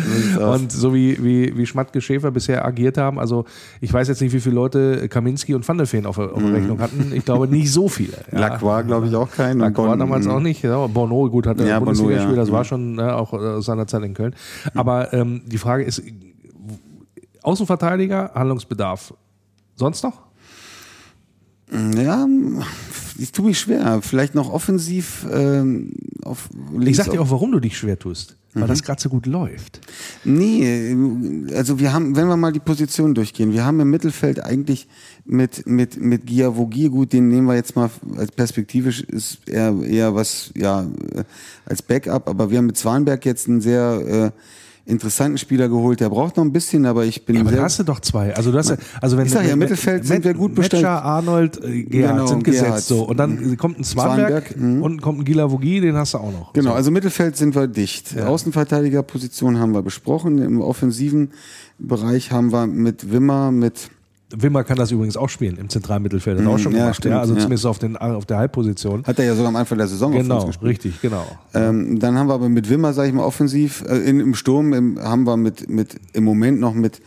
Und 0.53 0.73
so 0.73 0.93
wie, 0.95 1.23
wie, 1.23 1.57
wie 1.57 1.67
Schmatke 1.67 2.01
Schäfer 2.01 2.31
bisher 2.31 2.65
agiert 2.65 2.99
haben, 2.99 3.19
also 3.19 3.45
ich 3.81 3.93
weiß 3.93 4.09
jetzt 4.09 4.21
nicht, 4.21 4.33
wie 4.33 4.41
viele 4.41 4.55
Leute 4.55 5.09
Kaminski 5.09 5.55
und 5.55 5.67
Van 5.67 5.79
der 5.79 5.87
Feen 5.87 6.07
auf, 6.07 6.17
der- 6.17 6.33
auf 6.33 6.43
der 6.43 6.53
Rechnung 6.55 6.81
hatten. 6.81 7.13
Ich 7.15 7.25
glaube 7.25 7.49
nicht 7.49 7.71
so 7.75 7.89
viele. 7.89 8.17
Ja. 8.33 8.39
Lacroix, 8.41 8.87
glaube 8.87 9.07
ich, 9.09 9.15
auch 9.15 9.31
kein. 9.31 9.59
Lacroix 9.59 9.89
Bonn- 9.91 9.99
damals 9.99 10.27
auch 10.27 10.41
nicht. 10.41 10.63
Ja, 10.63 10.87
Bono, 10.87 11.29
gut, 11.29 11.47
hat 11.47 11.59
er 11.59 11.65
Ja, 11.67 11.71
ja, 11.73 11.79
Bono, 11.79 11.87
Bundesliga 11.91 12.15
gespielt, 12.17 12.37
ja. 12.37 12.43
das 12.43 12.53
war 12.53 12.65
schon 12.65 12.95
ne, 12.95 13.15
auch 13.15 13.33
äh, 13.33 13.37
aus 13.37 13.67
seiner 13.67 13.87
Zeit 13.87 14.03
in 14.03 14.15
Köln. 14.15 14.35
Aber 14.75 15.13
ähm, 15.13 15.43
die 15.47 15.59
Frage 15.59 15.85
ist, 15.85 16.03
Außenverteidiger, 17.43 18.31
Handlungsbedarf. 18.35 19.13
Sonst 19.77 20.03
noch? 20.03 20.23
Ja, 21.97 22.27
ich 23.19 23.33
tue 23.33 23.47
mich 23.47 23.59
schwer. 23.59 24.01
Vielleicht 24.03 24.35
noch 24.35 24.53
offensiv 24.53 25.27
ähm, 25.33 25.93
auf 26.23 26.49
links. 26.73 26.87
Ich 26.91 26.97
sag 26.97 27.11
dir 27.11 27.21
auch, 27.21 27.31
warum 27.31 27.53
du 27.53 27.61
dich 27.61 27.77
schwer 27.77 27.99
tust. 27.99 28.37
Weil 28.55 28.69
das 28.69 28.85
gerade 28.85 29.03
so 29.03 29.09
gut 29.09 29.27
läuft. 29.27 29.81
Nee, 30.23 30.97
also 31.55 31.81
wir 31.81 31.93
haben, 31.93 32.15
wenn 32.15 32.29
wir 32.29 32.37
mal 32.37 32.53
die 32.53 32.61
Position 32.61 33.13
durchgehen, 33.13 33.53
wir 33.53 33.65
haben 33.65 33.81
im 33.81 33.91
Mittelfeld 33.91 34.45
eigentlich 34.45 34.87
mit, 35.25 35.67
mit, 35.67 36.01
mit 36.01 36.25
Giavogi, 36.27 36.89
gut, 36.89 37.13
den 37.13 37.29
nehmen 37.29 37.49
wir 37.49 37.57
jetzt 37.57 37.75
mal 37.75 37.91
als 38.17 38.31
perspektivisch, 38.31 39.03
ist 39.03 39.49
eher, 39.49 39.75
eher 39.83 40.15
was, 40.15 40.53
ja, 40.57 40.83
äh, 40.83 41.25
als 41.67 41.83
Backup, 41.83 42.29
aber 42.29 42.53
wir 42.53 42.59
haben 42.59 42.67
mit 42.67 42.77
Zwanberg 42.77 43.27
jetzt 43.27 43.49
einen 43.49 43.61
sehr 43.61 44.33
äh, 44.33 44.41
interessanten 44.87 45.39
Spieler 45.39 45.69
geholt, 45.69 46.01
der 46.01 46.11
braucht 46.11 46.37
noch 46.37 46.45
ein 46.45 46.53
bisschen, 46.53 46.85
aber 46.85 47.05
ich 47.05 47.25
bin 47.25 47.37
Ja, 47.37 47.41
aber 47.41 47.51
sehr, 47.51 47.59
da 47.59 47.65
hast 47.65 47.79
du 47.79 47.83
doch 47.85 48.01
zwei. 48.01 48.35
Also 48.37 48.53
du 48.53 48.59
hast 48.59 48.71
ja, 48.71 48.77
also 49.01 49.17
wenn 49.17 49.27
Ich 49.27 49.33
sag 49.33 49.47
ja, 49.49 49.57
Mittelfeld 49.57 50.07
sind 50.07 50.25
wir 50.25 50.35
gut 50.35 50.55
bestellt. 50.55 50.83
Metscher, 50.83 51.03
Arnold, 51.03 51.65
äh, 51.65 51.85
Gerhard 51.85 52.15
Genau, 52.17 52.27
sind 52.27 52.45
gesetzt 52.45 52.65
Gerhard. 52.65 52.83
so. 52.83 53.03
Und 53.09 53.17
dann 53.17 53.57
kommt 53.57 53.79
ein 53.79 53.85
Zwanberg, 53.85 54.57
mhm. 54.57 54.83
und 54.83 55.01
kommt 55.01 55.21
ein 55.21 55.25
Gilavogi, 55.25 55.81
den 55.81 55.97
hast 55.97 56.15
du 56.15 56.19
auch 56.19 56.31
noch. 56.33 56.53
Genau, 56.53 56.71
So. 56.71 56.77
also 56.77 56.91
Mittelfeld 56.91 57.37
sind 57.37 57.55
wir 57.55 57.67
dicht. 57.67 58.19
Außenverteidigerposition 58.19 59.59
haben 59.59 59.73
wir 59.73 59.83
besprochen. 59.83 60.39
Im 60.39 60.61
offensiven 60.61 61.31
Bereich 61.79 62.31
haben 62.31 62.53
wir 62.53 62.67
mit 62.67 63.11
Wimmer, 63.11 63.51
mit 63.51 63.89
Wimmer 64.31 64.65
kann 64.65 64.77
das 64.77 64.91
übrigens 64.91 65.17
auch 65.17 65.29
spielen 65.29 65.59
im 65.59 65.69
Zentralmittelfeld. 65.69 66.39
Hat 66.39 66.45
er 66.45 66.51
auch 66.51 66.59
schon 66.59 66.73
ja, 66.73 66.81
gemacht. 66.81 66.97
stimmt, 66.97 67.13
ja, 67.13 67.21
also 67.21 67.35
ja. 67.35 67.41
zumindest 67.41 67.67
auf, 67.67 67.79
den, 67.79 67.97
auf 67.97 68.27
der 68.27 68.39
Halbposition. 68.39 69.05
hat 69.05 69.19
er 69.19 69.27
ja 69.27 69.35
sogar 69.35 69.49
am 69.49 69.57
Anfang 69.57 69.79
der 69.79 69.87
Saison 69.87 70.13
Genau, 70.13 70.51
richtig, 70.63 71.01
genau. 71.01 71.27
Ähm, 71.53 71.99
dann 71.99 72.17
haben 72.19 72.29
wir 72.29 72.35
aber 72.35 72.49
mit 72.49 72.69
Wimmer, 72.69 72.93
sage 72.93 73.09
ich 73.09 73.15
mal, 73.15 73.25
offensiv, 73.25 73.85
äh, 73.89 73.99
in, 73.99 74.21
im 74.21 74.35
Sturm 74.35 74.73
im, 74.73 74.99
haben 74.99 75.25
wir 75.25 75.37
mit, 75.37 75.69
mit 75.69 75.97
im 76.13 76.25
Moment 76.25 76.61
noch 76.61 76.75
mit 76.75 77.01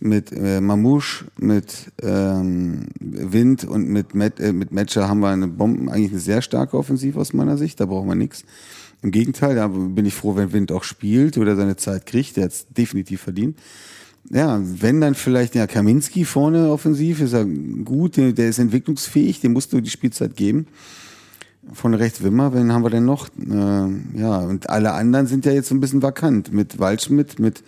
mit 0.00 0.32
äh, 0.32 0.60
Mamouche, 0.60 1.24
mit 1.38 1.92
ähm, 2.02 2.88
Wind 3.00 3.64
und 3.64 3.88
mit 3.88 4.14
Met, 4.14 4.38
äh, 4.38 4.52
mit 4.52 4.70
Metscher 4.70 5.08
haben 5.08 5.20
wir 5.20 5.28
eine 5.28 5.48
Bomben, 5.48 5.88
eigentlich 5.88 6.10
eine 6.10 6.20
sehr 6.20 6.42
starke 6.42 6.76
Offensive 6.76 7.18
aus 7.18 7.32
meiner 7.32 7.56
Sicht. 7.56 7.80
Da 7.80 7.86
brauchen 7.86 8.08
wir 8.08 8.14
nichts. 8.14 8.44
Im 9.02 9.12
Gegenteil, 9.12 9.54
da 9.54 9.68
bin 9.68 10.04
ich 10.04 10.14
froh, 10.14 10.36
wenn 10.36 10.52
Wind 10.52 10.72
auch 10.72 10.84
spielt 10.84 11.38
oder 11.38 11.56
seine 11.56 11.76
Zeit 11.76 12.06
kriegt. 12.06 12.36
Der 12.36 12.44
hat 12.44 12.52
es 12.52 12.66
definitiv 12.68 13.22
verdient. 13.22 13.58
Ja, 14.30 14.60
wenn 14.62 15.00
dann 15.00 15.14
vielleicht, 15.14 15.54
ja, 15.54 15.66
Kaminski 15.66 16.24
vorne 16.24 16.70
offensiv 16.70 17.20
ist 17.20 17.34
er 17.34 17.44
gut, 17.44 18.16
der, 18.16 18.32
der 18.32 18.48
ist 18.48 18.58
entwicklungsfähig, 18.58 19.40
dem 19.40 19.52
musst 19.52 19.72
du 19.72 19.80
die 19.80 19.90
Spielzeit 19.90 20.36
geben. 20.36 20.66
Von 21.72 21.94
rechts 21.94 22.22
Wimmer, 22.22 22.52
wen 22.52 22.72
haben 22.72 22.82
wir 22.82 22.90
denn 22.90 23.04
noch? 23.04 23.28
Äh, 23.38 24.20
ja, 24.20 24.38
und 24.38 24.68
alle 24.68 24.92
anderen 24.92 25.26
sind 25.26 25.46
ja 25.46 25.52
jetzt 25.52 25.68
so 25.68 25.74
ein 25.74 25.80
bisschen 25.80 26.02
vakant. 26.02 26.52
Mit 26.52 26.78
Waldschmidt, 26.78 27.38
mit, 27.38 27.62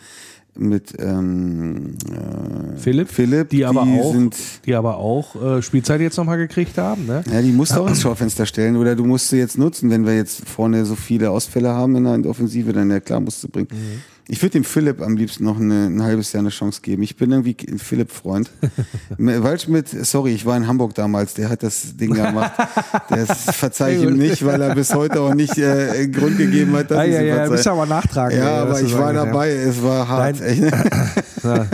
mit 0.55 0.95
ähm, 0.99 1.95
äh, 2.11 2.77
Philipp, 2.79 3.09
Philipp, 3.09 3.51
die 3.51 3.65
aber 3.65 3.83
auch, 3.83 4.13
sind, 4.13 4.37
die 4.67 4.75
aber 4.75 4.99
auch 4.99 5.37
äh, 5.43 5.63
Spielzeit 5.63 6.01
jetzt 6.01 6.17
nochmal 6.17 6.37
gekriegt 6.37 6.77
haben. 6.79 7.07
Ne? 7.07 7.23
ja, 7.31 7.41
die 7.41 7.53
musst 7.53 7.73
du 7.73 7.81
auch 7.81 7.89
ins 7.89 8.03
Schaufenster 8.03 8.45
stellen 8.45 8.77
oder 8.77 8.97
du 8.97 9.05
musst 9.05 9.29
sie 9.29 9.39
jetzt 9.39 9.59
nutzen, 9.59 9.89
wenn 9.89 10.07
wir 10.07 10.15
jetzt 10.15 10.47
vorne 10.47 10.85
so 10.85 10.95
viele 10.95 11.31
Ausfälle 11.31 11.71
haben 11.71 11.97
in 11.97 12.23
der 12.23 12.31
Offensive, 12.31 12.73
dann 12.73 12.91
ja 12.91 13.01
klar 13.01 13.21
musst 13.21 13.45
du 13.45 13.49
bringen. 13.49 13.69
Mhm. 13.71 14.16
Ich 14.29 14.43
würde 14.43 14.55
dem 14.55 14.65
Philipp 14.65 15.03
am 15.03 15.17
liebsten 15.17 15.45
noch 15.45 15.61
eine, 15.61 15.87
ein 15.87 16.03
halbes 16.03 16.33
Jahr 16.33 16.41
eine 16.41 16.49
Chance 16.49 16.81
geben. 16.83 17.03
Ich 17.05 17.17
bin 17.17 17.31
irgendwie 17.31 17.57
ein 17.69 17.79
Philipp-Freund. 17.79 18.51
Waldschmidt, 19.19 19.89
sorry, 19.89 20.33
ich 20.33 20.45
war 20.45 20.57
in 20.57 20.67
Hamburg 20.67 20.97
damals, 20.97 21.35
der 21.35 21.49
hat 21.49 21.63
das 21.63 21.97
Ding 21.97 22.15
gemacht. 22.15 22.53
Das 23.09 23.57
verzeihe 23.57 23.97
ich 23.97 24.03
ihm 24.03 24.17
nicht, 24.17 24.45
weil 24.45 24.61
er 24.61 24.75
bis 24.75 24.93
heute 24.93 25.21
auch 25.21 25.35
nicht 25.35 25.57
äh, 25.59 26.09
Grund 26.09 26.39
gegeben 26.39 26.75
hat, 26.75 26.91
dass 26.91 26.99
Ah, 26.99 27.05
ich 27.05 27.15
ja, 27.15 27.21
ihm 27.21 27.27
ja, 27.27 27.49
bist 27.49 27.67
aber 27.69 27.87
nachtragen. 27.87 28.37
Ja, 28.37 28.63
aber 28.63 28.81
ich 28.81 28.93
war 28.93 29.13
sagst, 29.13 29.15
ja. 29.15 29.25
dabei, 29.27 29.53
es 29.53 29.83
war 29.83 30.09
hart. 30.09 30.37
Ja. 31.45 31.67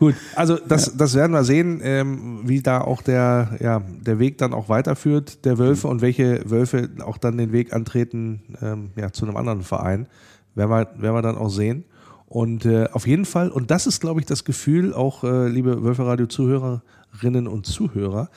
Gut, 0.00 0.16
also 0.34 0.56
das, 0.56 0.96
das 0.96 1.14
werden 1.14 1.30
wir 1.30 1.44
sehen, 1.44 1.80
ähm, 1.84 2.40
wie 2.44 2.60
da 2.60 2.80
auch 2.80 3.02
der, 3.02 3.56
ja, 3.60 3.80
der 4.00 4.18
Weg 4.18 4.38
dann 4.38 4.52
auch 4.52 4.68
weiterführt, 4.68 5.44
der 5.44 5.58
Wölfe 5.58 5.86
und 5.86 6.02
welche 6.02 6.42
Wölfe 6.50 6.88
auch 7.04 7.18
dann 7.18 7.38
den 7.38 7.52
Weg 7.52 7.72
antreten 7.72 8.42
ähm, 8.60 8.90
ja, 8.96 9.12
zu 9.12 9.24
einem 9.24 9.36
anderen 9.36 9.62
Verein. 9.62 10.08
Werden 10.56 10.70
wir, 10.70 10.88
werden 11.00 11.14
wir 11.14 11.22
dann 11.22 11.38
auch 11.38 11.50
sehen. 11.50 11.84
Und 12.32 12.64
äh, 12.64 12.88
auf 12.90 13.06
jeden 13.06 13.26
Fall, 13.26 13.50
und 13.50 13.70
das 13.70 13.86
ist, 13.86 14.00
glaube 14.00 14.20
ich, 14.20 14.24
das 14.24 14.44
Gefühl, 14.44 14.94
auch 14.94 15.22
äh, 15.22 15.48
liebe 15.48 15.82
Wölferadio-Zuhörerinnen 15.82 17.46
und 17.46 17.66
Zuhörer, 17.66 18.30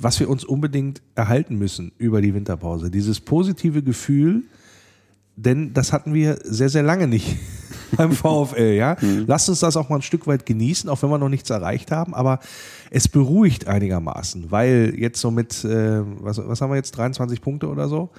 was 0.00 0.18
wir 0.18 0.28
uns 0.28 0.44
unbedingt 0.44 1.00
erhalten 1.14 1.54
müssen 1.54 1.92
über 1.96 2.20
die 2.20 2.34
Winterpause. 2.34 2.90
Dieses 2.90 3.20
positive 3.20 3.84
Gefühl, 3.84 4.42
denn 5.36 5.72
das 5.74 5.92
hatten 5.92 6.12
wir 6.12 6.40
sehr, 6.42 6.70
sehr 6.70 6.82
lange 6.82 7.06
nicht. 7.06 7.36
beim 7.96 8.10
VfL, 8.16 8.74
ja. 8.74 8.96
Lasst 9.26 9.48
uns 9.48 9.60
das 9.60 9.76
auch 9.76 9.88
mal 9.88 9.96
ein 9.96 10.02
Stück 10.02 10.26
weit 10.26 10.44
genießen, 10.44 10.90
auch 10.90 11.02
wenn 11.02 11.10
wir 11.10 11.18
noch 11.18 11.28
nichts 11.28 11.50
erreicht 11.50 11.92
haben, 11.92 12.14
aber 12.14 12.40
es 12.90 13.08
beruhigt 13.08 13.66
einigermaßen, 13.66 14.50
weil 14.50 14.94
jetzt 14.96 15.20
so 15.20 15.30
mit, 15.30 15.64
äh, 15.64 16.02
was, 16.20 16.38
was 16.38 16.60
haben 16.60 16.70
wir 16.70 16.76
jetzt, 16.76 16.92
23 16.92 17.40
Punkte 17.40 17.68
oder 17.68 17.88
so? 17.88 18.10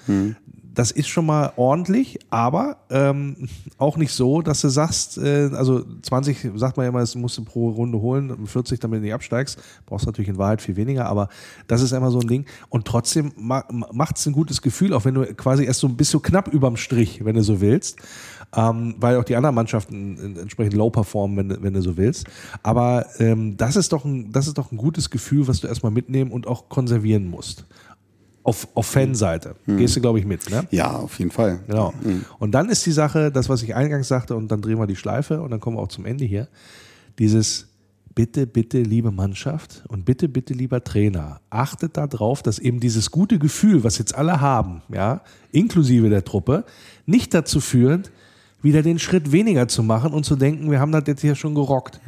Das 0.73 0.91
ist 0.91 1.07
schon 1.07 1.25
mal 1.25 1.53
ordentlich, 1.55 2.19
aber 2.29 2.77
ähm, 2.91 3.49
auch 3.79 3.97
nicht 3.97 4.11
so, 4.11 4.43
dass 4.43 4.61
du 4.61 4.69
sagst, 4.69 5.17
äh, 5.17 5.49
also 5.53 5.83
20 6.03 6.51
sagt 6.53 6.77
man 6.77 6.83
ja 6.83 6.89
immer, 6.89 6.99
das 6.99 7.15
musst 7.15 7.35
du 7.39 7.43
pro 7.43 7.69
Runde 7.69 7.99
holen, 7.99 8.45
40 8.45 8.79
damit 8.79 8.99
du 8.99 9.05
nicht 9.05 9.13
absteigst, 9.13 9.57
brauchst 9.87 10.05
natürlich 10.05 10.29
in 10.29 10.37
Wahrheit 10.37 10.61
viel 10.61 10.75
weniger, 10.75 11.07
aber 11.07 11.29
das 11.65 11.81
ist 11.81 11.93
immer 11.93 12.11
so 12.11 12.19
ein 12.19 12.27
Ding. 12.27 12.45
Und 12.69 12.85
trotzdem 12.85 13.31
ma 13.37 13.63
macht 13.71 14.17
es 14.17 14.27
ein 14.27 14.33
gutes 14.33 14.61
Gefühl, 14.61 14.93
auch 14.93 15.03
wenn 15.03 15.15
du 15.15 15.25
quasi 15.33 15.65
erst 15.65 15.79
so 15.79 15.87
ein 15.87 15.97
bisschen 15.97 16.21
knapp 16.21 16.47
überm 16.47 16.77
Strich, 16.77 17.25
wenn 17.25 17.35
du 17.35 17.41
so 17.41 17.59
willst. 17.59 17.97
Ähm, 18.57 18.95
weil 18.99 19.17
auch 19.17 19.23
die 19.23 19.35
anderen 19.35 19.55
Mannschaften 19.55 20.35
entsprechend 20.39 20.73
low 20.73 20.89
performen, 20.89 21.37
wenn, 21.37 21.49
du- 21.49 21.61
wenn 21.63 21.73
du 21.73 21.81
so 21.81 21.95
willst. 21.95 22.25
Aber 22.63 23.05
ähm, 23.19 23.55
das, 23.55 23.75
ist 23.75 23.93
doch 23.93 24.03
ein, 24.03 24.31
das 24.31 24.47
ist 24.47 24.57
doch 24.57 24.71
ein 24.71 24.77
gutes 24.77 25.09
Gefühl, 25.09 25.47
was 25.47 25.61
du 25.61 25.67
erstmal 25.67 25.91
mitnehmen 25.91 26.31
und 26.31 26.47
auch 26.47 26.67
konservieren 26.67 27.27
musst. 27.29 27.65
Auf, 28.43 28.67
auf 28.75 28.85
Fanseite. 28.87 29.55
Gehst 29.67 29.95
du, 29.97 30.01
glaube 30.01 30.19
ich, 30.19 30.25
mit, 30.25 30.49
ne? 30.49 30.65
Ja, 30.71 30.95
auf 30.95 31.19
jeden 31.19 31.31
Fall. 31.31 31.59
Genau. 31.67 31.93
Und 32.39 32.51
dann 32.53 32.69
ist 32.69 32.85
die 32.85 32.93
Sache, 32.93 33.29
das, 33.31 33.49
was 33.49 33.61
ich 33.61 33.75
eingangs 33.75 34.07
sagte, 34.07 34.35
und 34.37 34.47
dann 34.49 34.61
drehen 34.61 34.79
wir 34.79 34.87
die 34.87 34.95
Schleife 34.95 35.41
und 35.41 35.51
dann 35.51 35.59
kommen 35.59 35.75
wir 35.77 35.81
auch 35.81 35.89
zum 35.89 36.05
Ende 36.05 36.23
hier. 36.25 36.47
Dieses 37.19 37.67
bitte, 38.15 38.47
bitte, 38.47 38.81
liebe 38.81 39.11
Mannschaft 39.11 39.83
und 39.89 40.05
bitte, 40.05 40.27
bitte, 40.29 40.53
lieber 40.53 40.83
Trainer, 40.83 41.41
achtet 41.49 41.97
darauf, 41.97 42.41
dass 42.41 42.57
eben 42.57 42.79
dieses 42.79 43.11
gute 43.11 43.37
Gefühl, 43.37 43.83
was 43.83 43.97
jetzt 43.99 44.15
alle 44.15 44.41
haben, 44.41 44.81
ja, 44.91 45.21
inklusive 45.51 46.09
der 46.09 46.23
Truppe, 46.25 46.63
nicht 47.05 47.33
dazu 47.33 47.59
führt, 47.59 48.11
wieder 48.61 48.81
den 48.81 48.97
Schritt 48.97 49.31
weniger 49.31 49.67
zu 49.67 49.83
machen 49.83 50.13
und 50.13 50.25
zu 50.25 50.35
denken, 50.35 50.71
wir 50.71 50.79
haben 50.79 50.91
das 50.91 51.03
jetzt 51.05 51.21
hier 51.21 51.35
schon 51.35 51.53
gerockt. 51.53 51.99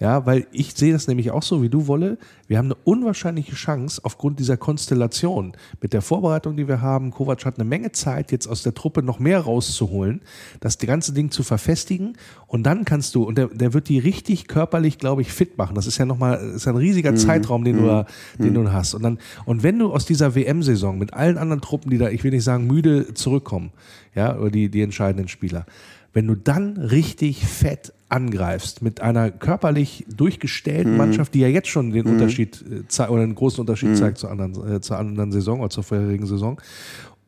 Ja, 0.00 0.24
weil 0.24 0.46
ich 0.50 0.72
sehe 0.74 0.92
das 0.92 1.06
nämlich 1.08 1.30
auch 1.30 1.42
so 1.42 1.62
wie 1.62 1.68
du, 1.68 1.86
Wolle. 1.86 2.16
Wir 2.48 2.58
haben 2.58 2.66
eine 2.66 2.76
unwahrscheinliche 2.84 3.54
Chance 3.54 4.00
aufgrund 4.02 4.40
dieser 4.40 4.56
Konstellation 4.56 5.52
mit 5.82 5.92
der 5.92 6.02
Vorbereitung, 6.02 6.56
die 6.56 6.66
wir 6.66 6.80
haben. 6.80 7.10
Kovac 7.10 7.44
hat 7.44 7.56
eine 7.56 7.68
Menge 7.68 7.92
Zeit, 7.92 8.32
jetzt 8.32 8.46
aus 8.46 8.62
der 8.62 8.74
Truppe 8.74 9.02
noch 9.02 9.18
mehr 9.18 9.40
rauszuholen, 9.40 10.22
das 10.60 10.78
ganze 10.78 11.12
Ding 11.12 11.30
zu 11.30 11.42
verfestigen 11.42 12.16
und 12.46 12.64
dann 12.64 12.84
kannst 12.84 13.14
du, 13.14 13.22
und 13.24 13.38
der, 13.38 13.48
der 13.48 13.74
wird 13.74 13.88
die 13.88 13.98
richtig 13.98 14.48
körperlich, 14.48 14.98
glaube 14.98 15.22
ich, 15.22 15.32
fit 15.32 15.58
machen. 15.58 15.74
Das 15.74 15.86
ist 15.86 15.98
ja 15.98 16.06
nochmal, 16.06 16.38
ist 16.54 16.64
ja 16.64 16.72
ein 16.72 16.78
riesiger 16.78 17.14
Zeitraum, 17.14 17.62
den 17.62 17.76
du 17.76 17.86
da, 17.86 18.06
den 18.38 18.54
du 18.54 18.72
hast. 18.72 18.94
Und 18.94 19.02
dann, 19.02 19.18
und 19.44 19.62
wenn 19.62 19.78
du 19.78 19.92
aus 19.92 20.06
dieser 20.06 20.34
WM-Saison 20.34 20.98
mit 20.98 21.14
allen 21.14 21.38
anderen 21.38 21.60
Truppen, 21.60 21.90
die 21.90 21.98
da, 21.98 22.08
ich 22.08 22.24
will 22.24 22.30
nicht 22.30 22.44
sagen, 22.44 22.66
müde 22.66 23.14
zurückkommen, 23.14 23.70
ja, 24.14 24.36
oder 24.36 24.50
die, 24.50 24.68
die 24.68 24.82
entscheidenden 24.82 25.28
Spieler, 25.28 25.66
wenn 26.12 26.26
du 26.26 26.34
dann 26.34 26.76
richtig 26.76 27.46
fett 27.46 27.92
angreifst 28.08 28.82
mit 28.82 29.00
einer 29.00 29.30
körperlich 29.30 30.04
durchgestellten 30.08 30.96
Mannschaft, 30.96 31.34
die 31.34 31.40
ja 31.40 31.48
jetzt 31.48 31.68
schon 31.68 31.92
den 31.92 32.06
Unterschied 32.06 32.64
äh, 32.98 33.02
oder 33.02 33.22
einen 33.22 33.36
großen 33.36 33.60
Unterschied 33.60 33.96
zeigt 33.96 34.18
zur 34.18 34.30
anderen, 34.30 34.76
äh, 34.76 34.80
zur 34.80 34.98
anderen 34.98 35.30
Saison 35.30 35.60
oder 35.60 35.70
zur 35.70 35.84
vorherigen 35.84 36.26
Saison, 36.26 36.60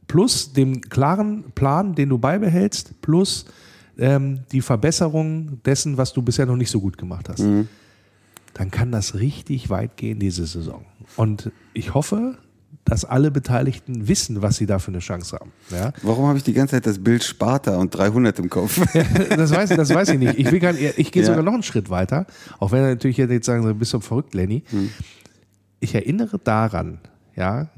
plus 0.08 0.52
dem 0.52 0.80
klaren 0.80 1.44
Plan, 1.54 1.94
den 1.94 2.08
du 2.08 2.18
beibehältst, 2.18 3.00
plus 3.00 3.46
ähm, 3.96 4.40
die 4.50 4.60
Verbesserung 4.60 5.62
dessen, 5.64 5.96
was 5.96 6.12
du 6.12 6.22
bisher 6.22 6.46
noch 6.46 6.56
nicht 6.56 6.70
so 6.70 6.80
gut 6.80 6.98
gemacht 6.98 7.28
hast, 7.28 7.44
dann 8.54 8.70
kann 8.70 8.90
das 8.90 9.14
richtig 9.14 9.70
weit 9.70 9.96
gehen 9.96 10.18
diese 10.18 10.46
Saison. 10.46 10.84
Und 11.16 11.52
ich 11.74 11.94
hoffe, 11.94 12.38
dass 12.84 13.04
alle 13.04 13.30
Beteiligten 13.30 14.08
wissen, 14.08 14.42
was 14.42 14.56
sie 14.56 14.66
da 14.66 14.78
für 14.78 14.90
eine 14.90 14.98
Chance 14.98 15.38
haben. 15.38 15.52
Ja? 15.70 15.92
Warum 16.02 16.26
habe 16.26 16.38
ich 16.38 16.44
die 16.44 16.52
ganze 16.52 16.76
Zeit 16.76 16.86
das 16.86 16.98
Bild 16.98 17.22
Sparta 17.22 17.76
und 17.76 17.90
300 17.94 18.38
im 18.40 18.50
Kopf? 18.50 18.80
das, 19.36 19.50
weiß, 19.52 19.70
das 19.70 19.94
weiß 19.94 20.10
ich 20.10 20.18
nicht. 20.18 20.38
Ich, 20.38 20.60
gar 20.60 20.74
ich 20.74 21.12
gehe 21.12 21.22
Ja. 21.22 21.28
sogar 21.28 21.42
noch 21.42 21.54
einen 21.54 21.62
Schritt 21.62 21.90
weiter, 21.90 22.26
auch 22.58 22.72
wenn 22.72 22.82
er 22.82 22.90
natürlich 22.90 23.16
jetzt 23.16 23.46
sagen, 23.46 23.64
du 23.64 23.74
bist 23.74 23.92
so 23.92 24.00
verrückt, 24.00 24.34
Lenny. 24.34 24.64
Ich 25.80 25.94
erinnere 25.94 26.38
daran, 26.38 26.98
ja, 27.36 27.68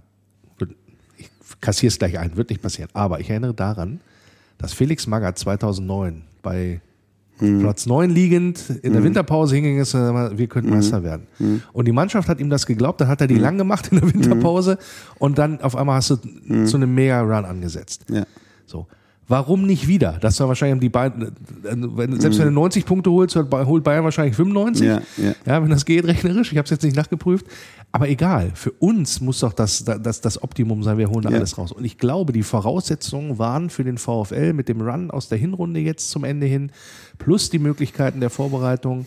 ich 1.19 1.29
kassiere 1.61 1.89
es 1.89 1.99
gleich 1.99 2.19
ein, 2.19 2.37
wird 2.37 2.51
nicht 2.51 2.63
passieren, 2.63 2.91
aber 2.95 3.21
ich 3.21 3.29
erinnere 3.31 3.55
daran, 3.55 4.01
dass 4.59 4.73
Felix 4.73 5.07
Magath 5.07 5.39
2009 5.39 6.23
bei 6.43 6.81
Platz 7.39 7.87
9 7.87 8.11
liegend. 8.11 8.62
In 8.82 8.93
der 8.93 9.03
Winterpause 9.03 9.55
hinging 9.57 9.78
ist, 9.78 9.95
äh, 9.95 10.39
wir 10.39 10.47
könnten 10.47 10.70
Meister 10.70 11.03
werden. 11.03 11.26
Und 11.72 11.87
die 11.87 11.93
Mannschaft 11.93 12.28
hat 12.28 12.41
ihm 12.41 12.51
das 12.51 12.66
geglaubt, 12.66 13.01
dann 13.01 13.09
hat 13.09 13.20
er 13.20 13.26
die 13.26 13.37
lang 13.39 13.59
gemacht 13.59 13.89
in 13.91 14.01
der 14.01 14.12
Winterpause. 14.12 14.78
Und 15.18 15.39
dann 15.39 15.61
auf 15.61 15.76
einmal 15.76 15.97
hast 15.97 16.11
du 16.11 16.64
zu 16.64 16.76
einem 16.76 16.95
Mega-Run 16.95 17.45
angesetzt. 17.45 18.07
ja. 18.09 18.24
So. 18.66 18.87
Warum 19.27 19.64
nicht 19.66 19.89
wieder? 19.89 20.18
Das 20.20 20.39
war 20.41 20.49
wahrscheinlich 20.49 20.81
die 20.81 20.89
beiden, 20.91 21.33
selbst 22.20 22.39
wenn 22.39 22.47
du 22.47 22.51
90 22.53 22.85
Punkte 22.85 23.11
holst, 23.11 23.35
holt 23.37 23.49
Bay- 23.49 23.64
holt 23.64 23.83
Bayern 23.83 24.05
wahrscheinlich 24.05 24.37
95. 24.37 24.87
Ja, 24.87 25.01
ja. 25.47 25.62
wenn 25.62 25.70
das 25.70 25.87
geht, 25.87 26.05
rechnerisch. 26.05 26.53
Ich 26.53 26.59
habe 26.59 26.64
es 26.64 26.70
jetzt 26.70 26.83
nicht 26.83 26.95
nachgeprüft. 26.97 27.47
Aber 27.91 28.09
egal, 28.09 28.51
für 28.55 28.72
uns 28.72 29.20
muss 29.20 29.41
doch 29.41 29.53
das, 29.53 29.85
das, 29.85 30.20
das 30.20 30.43
Optimum 30.43 30.83
sein, 30.83 30.99
wir 30.99 31.09
holen 31.09 31.22
da 31.22 31.31
Ja. 31.31 31.37
alles 31.39 31.57
raus. 31.57 31.72
Und 31.72 31.85
ich 31.85 31.97
glaube, 31.97 32.33
die 32.33 32.43
Voraussetzungen 32.43 33.39
waren 33.39 33.70
für 33.70 33.85
den 33.85 33.97
VfL 33.99 34.53
mit 34.53 34.68
dem 34.68 34.81
Run 34.83 35.11
aus 35.11 35.29
der 35.29 35.39
Hinrunde 35.39 35.81
jetzt 35.81 36.11
zum 36.11 36.25
Ende 36.25 36.47
hin, 36.47 36.70
plus 37.18 37.49
die 37.51 37.59
Möglichkeiten 37.61 38.20
der 38.20 38.31
Vorbereitung, 38.31 39.07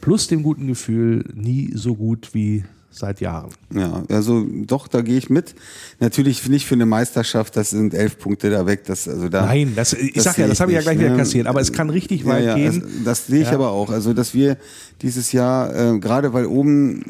plus 0.00 0.28
dem 0.28 0.42
guten 0.44 0.66
Gefühl, 0.68 1.24
nie 1.34 1.72
so 1.74 1.96
gut 1.96 2.30
wie 2.32 2.64
seit 2.90 3.20
Jahren. 3.20 3.50
Ja, 3.74 4.02
also 4.08 4.44
doch, 4.48 4.88
da 4.88 5.02
gehe 5.02 5.18
ich 5.18 5.30
mit. 5.30 5.54
Natürlich 6.00 6.48
nicht 6.48 6.66
für 6.66 6.74
eine 6.74 6.86
Meisterschaft, 6.86 7.56
das 7.56 7.70
sind 7.70 7.94
elf 7.94 8.18
Punkte 8.18 8.50
da 8.50 8.66
weg. 8.66 8.84
Das, 8.86 9.08
also 9.08 9.28
da, 9.28 9.46
Nein, 9.46 9.72
das, 9.76 9.92
ich 9.92 10.14
das 10.14 10.24
sag 10.24 10.38
ja, 10.38 10.48
das 10.48 10.60
habe 10.60 10.72
ich 10.72 10.76
ja 10.76 10.82
gleich 10.82 10.98
wieder 10.98 11.10
ne? 11.10 11.16
kassiert, 11.16 11.46
aber 11.46 11.60
es 11.60 11.72
kann 11.72 11.90
richtig 11.90 12.24
weit 12.26 12.44
ja, 12.44 12.54
gehen. 12.54 12.82
Also, 12.82 13.04
das 13.04 13.26
sehe 13.26 13.42
ich 13.42 13.48
Ja. 13.48 13.54
aber 13.54 13.70
auch. 13.70 13.90
Also, 13.90 14.14
dass 14.14 14.34
wir 14.34 14.56
dieses 15.02 15.32
Jahr, 15.32 15.94
äh, 15.94 15.98
gerade 15.98 16.32
weil 16.32 16.46
oben 16.46 17.04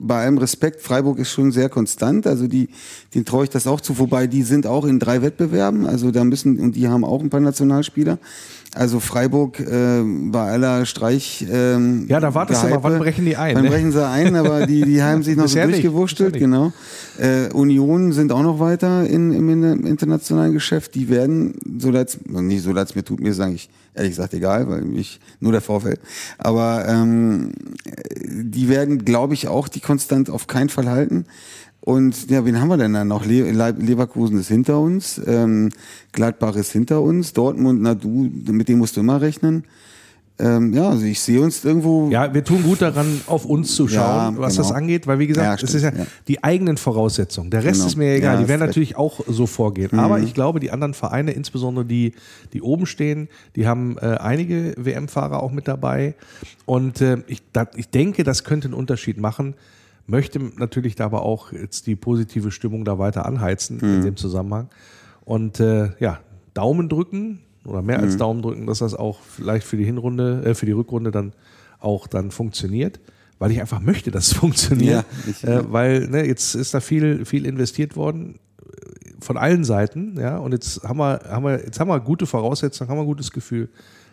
bei 0.00 0.22
allem 0.22 0.38
Respekt, 0.38 0.80
Freiburg 0.82 1.18
ist 1.18 1.30
schon 1.30 1.52
sehr 1.52 1.68
konstant. 1.68 2.26
Also 2.26 2.46
die, 2.46 2.68
den 3.14 3.24
traue 3.24 3.44
ich 3.44 3.50
das 3.50 3.66
auch 3.66 3.80
zu. 3.80 3.98
Wobei 3.98 4.26
die 4.26 4.42
sind 4.42 4.66
auch 4.66 4.84
in 4.84 4.98
drei 4.98 5.22
Wettbewerben. 5.22 5.86
Also 5.86 6.10
da 6.10 6.24
müssen, 6.24 6.58
und 6.58 6.76
die 6.76 6.88
haben 6.88 7.04
auch 7.04 7.22
ein 7.22 7.30
paar 7.30 7.40
Nationalspieler. 7.40 8.18
Also 8.76 9.00
Freiburg 9.00 9.58
äh, 9.58 10.02
bei 10.04 10.50
aller 10.50 10.84
Streich. 10.84 11.46
Ähm, 11.50 12.04
Ja, 12.08 12.20
da 12.20 12.34
wartest 12.34 12.62
du 12.62 12.68
mal, 12.68 12.82
wann 12.82 12.98
brechen 12.98 13.24
die 13.24 13.34
ein, 13.34 13.56
Wann 13.56 13.64
ne? 13.64 13.70
brechen 13.70 13.90
sie 13.90 14.06
ein, 14.06 14.36
aber 14.36 14.66
die, 14.66 14.82
die 14.82 15.02
haben 15.02 15.22
sich 15.22 15.34
noch 15.36 15.48
so 15.48 15.58
durchgewurschtelt, 15.62 16.38
genau. 16.38 16.72
Äh, 17.18 17.50
Union 17.54 18.12
sind 18.12 18.32
auch 18.32 18.42
noch 18.42 18.60
weiter 18.60 19.06
in, 19.06 19.32
im, 19.32 19.86
internationalen 19.86 20.52
Geschäft. 20.52 20.94
Die 20.94 21.08
werden, 21.08 21.54
so 21.78 21.90
leid's, 21.90 22.18
nicht 22.26 22.62
so 22.62 22.72
leid's 22.72 22.94
mir 22.94 23.02
tut, 23.02 23.20
mir 23.20 23.32
sage 23.32 23.54
ich 23.54 23.70
ehrlich 23.94 24.12
gesagt 24.12 24.34
egal, 24.34 24.68
weil 24.68 24.82
mich 24.82 25.20
nur 25.40 25.52
der 25.52 25.62
Vorfeld. 25.62 25.98
Aber 26.36 26.86
ähm, 26.86 27.52
die 28.28 28.68
werden, 28.68 29.04
glaube 29.04 29.32
ich, 29.32 29.48
auch 29.48 29.68
die 29.68 29.80
konstant 29.80 30.28
auf 30.28 30.46
keinen 30.46 30.68
Fall 30.68 30.90
halten. 30.90 31.24
Und 31.80 32.30
ja, 32.30 32.44
wen 32.44 32.60
haben 32.60 32.68
wir 32.68 32.76
denn 32.78 32.92
dann 32.94 33.08
noch? 33.08 33.24
Le 33.24 33.52
Le 33.52 33.70
Leverkusen 33.78 34.38
ist 34.40 34.48
hinter 34.48 34.80
uns, 34.80 35.20
ähm, 35.24 35.70
Gladbach 36.12 36.56
ist 36.56 36.72
hinter 36.72 37.00
uns, 37.00 37.32
Dortmund, 37.32 37.80
na 37.80 37.94
du, 37.94 38.28
mit 38.50 38.68
dem 38.68 38.78
musst 38.78 38.96
du 38.96 39.00
immer 39.00 39.20
rechnen. 39.20 39.64
Ähm, 40.38 40.74
ja, 40.74 40.90
also 40.90 41.04
ich 41.06 41.20
sehe 41.20 41.40
uns 41.40 41.64
irgendwo. 41.64 42.10
Ja, 42.10 42.34
wir 42.34 42.44
tun 42.44 42.62
gut 42.62 42.82
daran, 42.82 43.22
auf 43.26 43.46
uns 43.46 43.74
zu 43.74 43.88
schauen, 43.88 44.34
Ja, 44.34 44.40
was 44.40 44.56
genau. 44.56 44.68
das 44.68 44.76
angeht, 44.76 45.06
weil 45.06 45.18
wie 45.18 45.28
gesagt, 45.28 45.46
Ja, 45.46 45.54
es 45.54 45.60
stimmt, 45.60 45.74
ist 45.74 45.82
ja, 45.82 46.00
ja. 46.02 46.06
die 46.28 46.44
eigenen 46.44 46.76
Voraussetzungen. 46.76 47.50
Der 47.50 47.64
Rest 47.64 47.76
Genau. 47.76 47.86
ist 47.86 47.96
mir 47.96 48.14
egal. 48.16 48.36
Die 48.42 48.48
werden 48.48 48.60
natürlich 48.60 48.96
auch 48.96 49.20
so 49.26 49.46
vorgehen. 49.46 49.98
Aber 49.98 50.18
ich 50.18 50.34
glaube, 50.34 50.60
die 50.60 50.70
anderen 50.72 50.92
Vereine, 50.92 51.30
insbesondere 51.32 51.86
die, 51.86 52.12
die 52.52 52.60
oben 52.60 52.84
stehen, 52.84 53.28
die 53.54 53.66
haben 53.66 53.96
äh, 53.98 54.16
einige 54.18 54.74
WM-Fahrer 54.76 55.42
auch 55.42 55.52
mit 55.52 55.68
dabei. 55.68 56.14
Und 56.66 57.00
äh, 57.00 57.18
ich, 57.28 57.40
da, 57.54 57.66
ich 57.74 57.88
denke, 57.88 58.22
das 58.22 58.44
könnte 58.44 58.66
einen 58.66 58.74
Unterschied 58.74 59.18
machen. 59.18 59.54
Möchte 60.06 60.38
natürlich 60.56 60.94
da 60.94 61.06
aber 61.06 61.22
auch 61.22 61.52
jetzt 61.52 61.86
die 61.86 61.96
positive 61.96 62.50
Stimmung 62.50 62.84
da 62.84 62.98
weiter 62.98 63.26
anheizen 63.26 63.80
in 63.80 64.02
dem 64.02 64.16
Zusammenhang. 64.16 64.68
Und 65.24 65.58
äh, 65.60 65.90
ja, 65.98 66.20
Daumen 66.54 66.88
drücken 66.88 67.40
oder 67.64 67.82
mehr 67.82 67.98
Mhm. 67.98 68.04
als 68.04 68.16
Daumen 68.16 68.42
drücken, 68.42 68.66
dass 68.66 68.78
das 68.78 68.94
auch 68.94 69.18
vielleicht 69.20 69.66
für 69.66 69.76
die 69.76 69.84
Hinrunde, 69.84 70.42
äh, 70.44 70.54
für 70.54 70.66
die 70.66 70.72
Rückrunde 70.72 71.10
dann 71.10 71.32
auch 71.80 72.06
dann 72.06 72.30
funktioniert, 72.30 73.00
weil 73.40 73.50
ich 73.50 73.60
einfach 73.60 73.80
möchte, 73.80 74.10
dass 74.12 74.28
es 74.28 74.32
funktioniert, 74.34 75.04
Ja, 75.26 75.30
ich- 75.30 75.44
äh, 75.44 75.72
weil 75.72 76.06
ne, 76.08 76.24
jetzt 76.26 76.54
ist 76.54 76.72
da 76.72 76.80
viel 76.80 77.24
viel 77.24 77.44
investiert 77.44 77.96
worden 77.96 78.38
äh, 78.62 79.10
von 79.20 79.36
allen 79.36 79.64
Seiten, 79.64 80.14
ja, 80.20 80.38
und 80.38 80.52
jetzt 80.52 80.84
haben 80.84 80.98
wir 80.98 81.20
haben 81.28 81.44
wir 81.44 81.64
jetzt 81.64 81.80
haben 81.80 81.88
wir 81.88 81.98
gute 81.98 82.26
Voraussetzungen, 82.26 82.88
haben 82.88 82.96
wir 82.98 83.02
ein 83.02 83.06
gutes 83.06 83.32
Gefühl, 83.32 83.68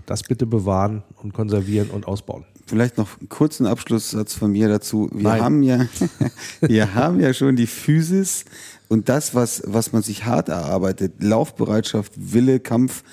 das 0.06 0.24
bitte 0.24 0.46
bewahren 0.46 1.04
und 1.22 1.34
konservieren 1.34 1.90
und 1.90 2.08
ausbauen. 2.08 2.46
Vielleicht 2.66 2.98
noch 2.98 3.20
einen 3.20 3.30
kurzen 3.30 3.66
Abschlusssatz 3.66 4.34
von 4.34 4.52
mir 4.52 4.70
dazu. 4.70 5.10
Wir 5.14 5.24
Nein. 5.24 5.42
haben 5.42 5.64
ja, 5.64 5.86
wir 6.62 6.96
haben 6.96 7.20
ja 7.20 7.34
schon 7.34 7.56
die 7.56 7.68
Physis 7.68 8.46
und 8.88 9.10
das, 9.10 9.36
was, 9.36 9.64
was 9.66 9.92
man 9.92 10.02
sich 10.02 10.26
hart 10.26 10.50
erarbeitet, 10.50 11.22
Laufbereitschaft, 11.22 12.14
Wille, 12.16 12.60
Kampf, 12.60 13.04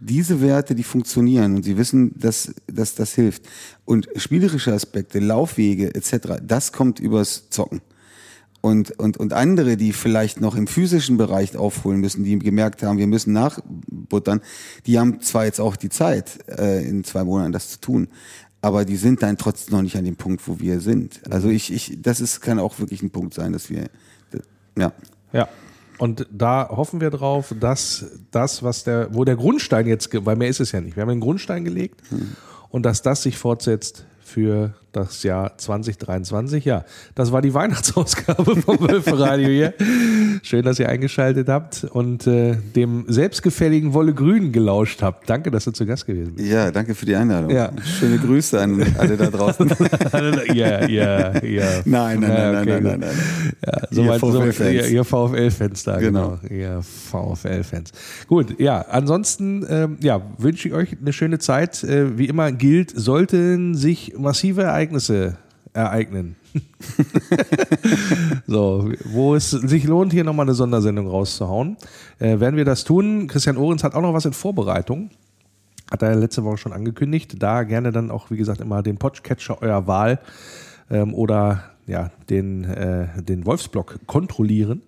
diese 0.00 0.40
Werte, 0.40 0.74
die 0.74 0.84
funktionieren 0.84 1.56
und 1.56 1.62
sie 1.64 1.76
wissen, 1.76 2.12
dass, 2.16 2.54
dass 2.66 2.94
das 2.94 3.14
hilft. 3.14 3.42
Und 3.84 4.08
spielerische 4.16 4.72
Aspekte, 4.72 5.18
Laufwege 5.18 5.94
etc., 5.94 6.40
das 6.42 6.72
kommt 6.72 7.00
übers 7.00 7.50
Zocken. 7.50 7.80
Und, 8.60 8.98
und, 8.98 9.16
und 9.16 9.32
andere, 9.32 9.76
die 9.76 9.92
vielleicht 9.92 10.40
noch 10.40 10.56
im 10.56 10.66
physischen 10.66 11.16
Bereich 11.16 11.56
aufholen 11.56 12.00
müssen, 12.00 12.24
die 12.24 12.38
gemerkt 12.38 12.82
haben, 12.82 12.98
wir 12.98 13.06
müssen 13.06 13.32
nachbuttern, 13.32 14.40
die 14.84 14.98
haben 14.98 15.20
zwar 15.20 15.44
jetzt 15.44 15.60
auch 15.60 15.76
die 15.76 15.90
Zeit, 15.90 16.38
äh, 16.48 16.84
in 16.84 17.04
zwei 17.04 17.22
Monaten 17.22 17.52
das 17.52 17.70
zu 17.70 17.80
tun, 17.80 18.08
aber 18.60 18.84
die 18.84 18.96
sind 18.96 19.22
dann 19.22 19.38
trotzdem 19.38 19.76
noch 19.76 19.82
nicht 19.82 19.96
an 19.96 20.04
dem 20.04 20.16
Punkt, 20.16 20.46
wo 20.48 20.58
wir 20.58 20.80
sind. 20.80 21.20
Also 21.30 21.48
ich, 21.48 21.72
ich, 21.72 22.02
das 22.02 22.20
ist, 22.20 22.40
kann 22.40 22.58
auch 22.58 22.78
wirklich 22.80 23.02
ein 23.02 23.10
Punkt 23.10 23.34
sein, 23.34 23.52
dass 23.52 23.70
wir, 23.70 23.88
ja. 24.76 24.92
Ja. 25.32 25.48
Und 25.98 26.26
da 26.30 26.68
hoffen 26.68 27.00
wir 27.00 27.10
drauf, 27.10 27.54
dass 27.58 28.06
das, 28.30 28.62
was 28.62 28.84
der, 28.84 29.14
wo 29.14 29.24
der 29.24 29.36
Grundstein 29.36 29.86
jetzt, 29.86 30.10
weil 30.24 30.36
mehr 30.36 30.48
ist 30.48 30.60
es 30.60 30.72
ja 30.72 30.80
nicht, 30.80 30.96
wir 30.96 31.02
haben 31.02 31.10
den 31.10 31.20
Grundstein 31.20 31.64
gelegt 31.64 32.00
hm. 32.10 32.32
und 32.70 32.84
dass 32.84 33.02
das 33.02 33.22
sich 33.22 33.36
fortsetzt 33.36 34.04
für 34.20 34.74
das 34.92 35.22
Jahr 35.22 35.56
2023. 35.56 36.64
Ja, 36.64 36.84
das 37.14 37.32
war 37.32 37.42
die 37.42 37.54
Weihnachtsausgabe 37.54 38.56
vom 38.56 38.80
Wölferadio 38.88 39.48
hier. 39.48 39.74
Schön, 40.42 40.64
dass 40.64 40.78
ihr 40.78 40.88
eingeschaltet 40.88 41.48
habt 41.48 41.84
und 41.84 42.26
äh, 42.26 42.56
dem 42.74 43.04
selbstgefälligen 43.08 43.92
Wolle 43.94 44.14
Grün 44.14 44.52
gelauscht 44.52 45.02
habt. 45.02 45.28
Danke, 45.28 45.50
dass 45.50 45.64
du 45.64 45.72
zu 45.72 45.86
Gast 45.86 46.06
gewesen 46.06 46.34
bist. 46.34 46.48
Ja, 46.48 46.70
danke 46.70 46.94
für 46.94 47.06
die 47.06 47.14
Einladung. 47.14 47.50
Ja. 47.50 47.70
Schöne 47.84 48.18
Grüße 48.18 48.60
an 48.60 48.84
alle 48.98 49.16
da 49.16 49.26
draußen. 49.26 49.68
ja, 50.54 50.86
ja, 50.86 51.44
ja. 51.44 51.64
Nein, 51.84 52.20
nein, 52.20 52.20
nein, 52.20 52.56
okay, 52.56 52.66
nein, 52.66 52.82
nein, 52.82 52.82
nein, 52.82 53.00
nein. 53.00 53.52
Ja, 53.66 53.82
so 53.90 54.02
ihr 54.02 54.14
VfL-Fans. 54.14 54.90
Ihr, 54.90 55.04
VfL-Fans 55.04 55.84
da, 55.84 55.98
genau. 55.98 56.38
genau. 56.42 56.54
Ihr 56.54 56.82
VfL-Fans. 56.82 57.92
Gut, 58.26 58.58
ja, 58.58 58.80
ansonsten 58.82 59.66
ähm, 59.68 59.96
ja, 60.00 60.22
wünsche 60.38 60.68
ich 60.68 60.74
euch 60.74 60.96
eine 61.00 61.12
schöne 61.12 61.38
Zeit. 61.38 61.82
Äh, 61.84 62.18
wie 62.18 62.26
immer 62.26 62.52
gilt, 62.52 62.92
sollten 62.94 63.74
sich 63.74 64.14
massive 64.16 64.72
Ereignisse 64.78 65.36
ereignen. 65.72 66.36
so, 68.46 68.92
wo 69.06 69.34
es 69.34 69.50
sich 69.50 69.84
lohnt, 69.84 70.12
hier 70.12 70.22
nochmal 70.22 70.46
eine 70.46 70.54
Sondersendung 70.54 71.08
rauszuhauen, 71.08 71.76
äh, 72.20 72.38
werden 72.38 72.56
wir 72.56 72.64
das 72.64 72.84
tun. 72.84 73.26
Christian 73.26 73.56
Ohrens 73.56 73.82
hat 73.82 73.94
auch 73.94 74.02
noch 74.02 74.14
was 74.14 74.24
in 74.24 74.32
Vorbereitung. 74.32 75.10
Hat 75.90 76.02
er 76.02 76.14
letzte 76.14 76.44
Woche 76.44 76.58
schon 76.58 76.72
angekündigt. 76.72 77.42
Da 77.42 77.64
gerne 77.64 77.90
dann 77.90 78.12
auch, 78.12 78.30
wie 78.30 78.36
gesagt, 78.36 78.60
immer 78.60 78.84
den 78.84 78.98
Podcatcher 78.98 79.60
eurer 79.60 79.88
Wahl 79.88 80.20
ähm, 80.90 81.12
oder 81.12 81.64
ja, 81.88 82.12
den, 82.30 82.62
äh, 82.62 83.08
den 83.20 83.46
Wolfsblock 83.46 84.06
kontrollieren 84.06 84.82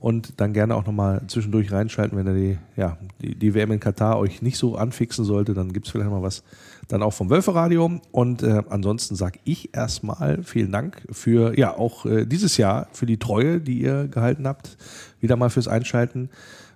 und 0.00 0.40
dann 0.40 0.52
gerne 0.52 0.74
auch 0.74 0.84
nochmal 0.84 1.22
zwischendurch 1.28 1.70
reinschalten, 1.70 2.18
wenn 2.18 2.26
er 2.26 2.34
die, 2.34 2.58
ja, 2.76 2.96
die, 3.22 3.36
die 3.36 3.54
WM 3.54 3.70
in 3.70 3.80
Katar 3.80 4.18
euch 4.18 4.42
nicht 4.42 4.58
so 4.58 4.74
anfixen 4.74 5.24
sollte, 5.24 5.54
dann 5.54 5.72
gibt 5.72 5.86
es 5.86 5.92
vielleicht 5.92 6.10
mal 6.10 6.22
was 6.22 6.42
dann 6.88 7.02
auch 7.02 7.12
vom 7.12 7.30
Wölferadio. 7.30 8.00
Und 8.10 8.42
äh, 8.42 8.62
ansonsten 8.68 9.14
sage 9.14 9.38
ich 9.44 9.74
erstmal 9.74 10.42
vielen 10.42 10.72
Dank 10.72 11.02
für, 11.10 11.56
ja, 11.58 11.76
auch 11.76 12.06
äh, 12.06 12.26
dieses 12.26 12.56
Jahr 12.56 12.88
für 12.92 13.06
die 13.06 13.18
Treue, 13.18 13.60
die 13.60 13.80
ihr 13.80 14.08
gehalten 14.08 14.46
habt. 14.46 14.76
Wieder 15.20 15.36
mal 15.36 15.50
fürs 15.50 15.68
Einschalten. 15.68 16.30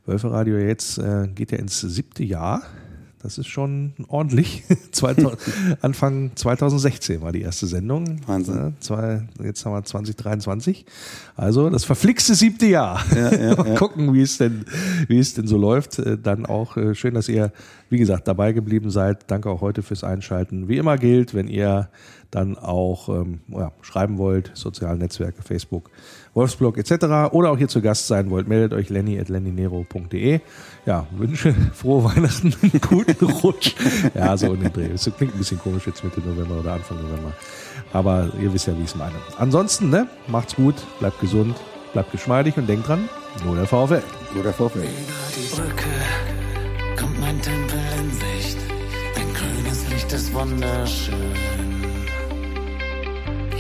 Wölferadio 0.06 0.58
jetzt 0.58 0.98
äh, 0.98 1.28
geht 1.34 1.52
ja 1.52 1.58
ins 1.58 1.80
siebte 1.80 2.24
Jahr. 2.24 2.62
Das 3.22 3.38
ist 3.38 3.46
schon 3.46 3.92
ordentlich. 4.08 4.64
Anfang 5.80 6.32
2016 6.34 7.22
war 7.22 7.32
die 7.32 7.42
erste 7.42 7.66
Sendung. 7.66 8.20
Wahnsinn. 8.26 8.74
Ja, 8.88 9.22
jetzt 9.42 9.64
haben 9.64 9.72
wir 9.72 9.84
2023. 9.84 10.84
Also 11.36 11.70
das 11.70 11.84
verflixte 11.84 12.34
siebte 12.34 12.66
Jahr. 12.66 13.04
Ja, 13.14 13.34
ja, 13.40 13.56
Mal 13.56 13.74
gucken, 13.74 14.12
wie 14.14 14.22
es 14.22 14.38
denn, 14.38 14.64
wie 15.08 15.18
es 15.18 15.34
denn 15.34 15.46
so 15.46 15.56
läuft. 15.56 15.98
Äh, 15.98 16.18
dann 16.18 16.46
auch 16.46 16.76
äh, 16.76 16.94
schön, 16.94 17.14
dass 17.14 17.28
ihr, 17.28 17.52
wie 17.90 17.98
gesagt, 17.98 18.28
dabei 18.28 18.52
geblieben 18.52 18.90
seid. 18.90 19.30
Danke 19.30 19.50
auch 19.50 19.60
heute 19.60 19.82
fürs 19.82 20.04
Einschalten. 20.04 20.68
Wie 20.68 20.76
immer 20.76 20.98
gilt, 20.98 21.34
wenn 21.34 21.48
ihr 21.48 21.88
dann 22.32 22.58
auch 22.58 23.08
ähm, 23.10 23.40
ja, 23.48 23.72
schreiben 23.82 24.18
wollt, 24.18 24.50
soziale 24.54 24.98
Netzwerke, 24.98 25.42
Facebook, 25.42 25.90
Wolfsblog 26.34 26.78
etc. 26.78 27.32
oder 27.32 27.50
auch 27.50 27.58
hier 27.58 27.68
zu 27.68 27.82
Gast 27.82 28.06
sein 28.06 28.30
wollt, 28.30 28.48
meldet 28.48 28.72
euch 28.72 28.88
lenny 28.88 29.20
at 29.20 29.28
lennynero.de. 29.28 30.40
Ja, 30.86 31.06
wünsche 31.12 31.54
frohe 31.74 32.04
Weihnachten, 32.04 32.54
einen 32.62 32.80
guten 32.80 33.26
Rutsch. 33.26 33.74
Ja, 34.14 34.36
so 34.36 34.54
in 34.54 34.60
den 34.60 34.72
Dreh. 34.72 34.88
Das 34.88 35.04
klingt 35.16 35.34
ein 35.34 35.38
bisschen 35.38 35.58
komisch 35.58 35.86
jetzt 35.86 36.02
Mitte 36.02 36.20
November 36.20 36.60
oder 36.60 36.72
Anfang 36.72 36.96
November. 37.02 37.32
Aber 37.92 38.30
ihr 38.40 38.52
wisst 38.52 38.66
ja, 38.66 38.76
wie 38.78 38.82
ich 38.82 38.88
es 38.88 38.96
meine. 38.96 39.14
Ansonsten, 39.36 39.90
ne, 39.90 40.08
macht's 40.26 40.56
gut, 40.56 40.76
bleibt 41.00 41.20
gesund, 41.20 41.54
bleibt 41.92 42.12
geschmeidig 42.12 42.56
und 42.56 42.66
denkt 42.66 42.88
dran, 42.88 43.10
nur 43.44 43.56
der 43.56 43.66
VfL. 43.66 44.02
Nur 44.34 44.42
der 44.42 44.54
VfL. 44.54 44.78
Über 44.78 44.88
die 45.36 45.54
Brücke 45.54 46.98
kommt 46.98 47.20
mein 47.20 47.40
Tempel 47.42 47.78
in 47.98 48.10
Sicht. 48.10 48.56
Dein 49.14 49.34
grünes 49.34 49.90
Licht 49.90 50.10
ist 50.10 50.32
wunderschön. 50.32 51.51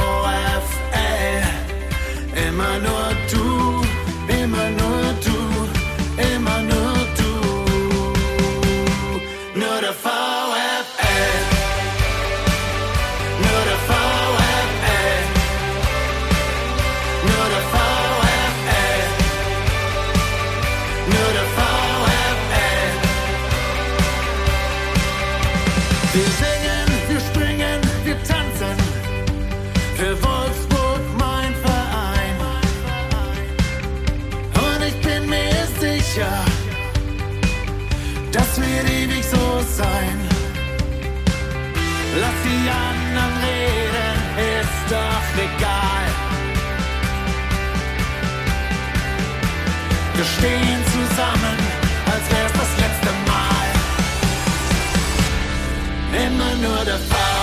Sicher, 36.13 36.45
das 38.33 38.61
wird 38.61 38.91
ewig 38.91 39.25
so 39.25 39.61
sein. 39.77 40.19
Lass 42.21 42.39
die 42.45 42.69
anderen 42.69 43.35
reden, 43.43 44.19
ist 44.61 44.91
doch 44.91 45.27
egal. 45.37 46.07
Wir 50.15 50.25
stehen 50.25 50.81
zusammen, 50.93 51.59
als 52.07 52.25
wär's 52.31 52.53
das 52.53 52.73
letzte 52.83 53.13
Mal. 53.31 53.69
Immer 56.27 56.55
nur 56.57 56.85
der 56.85 56.99
VfL. 56.99 57.41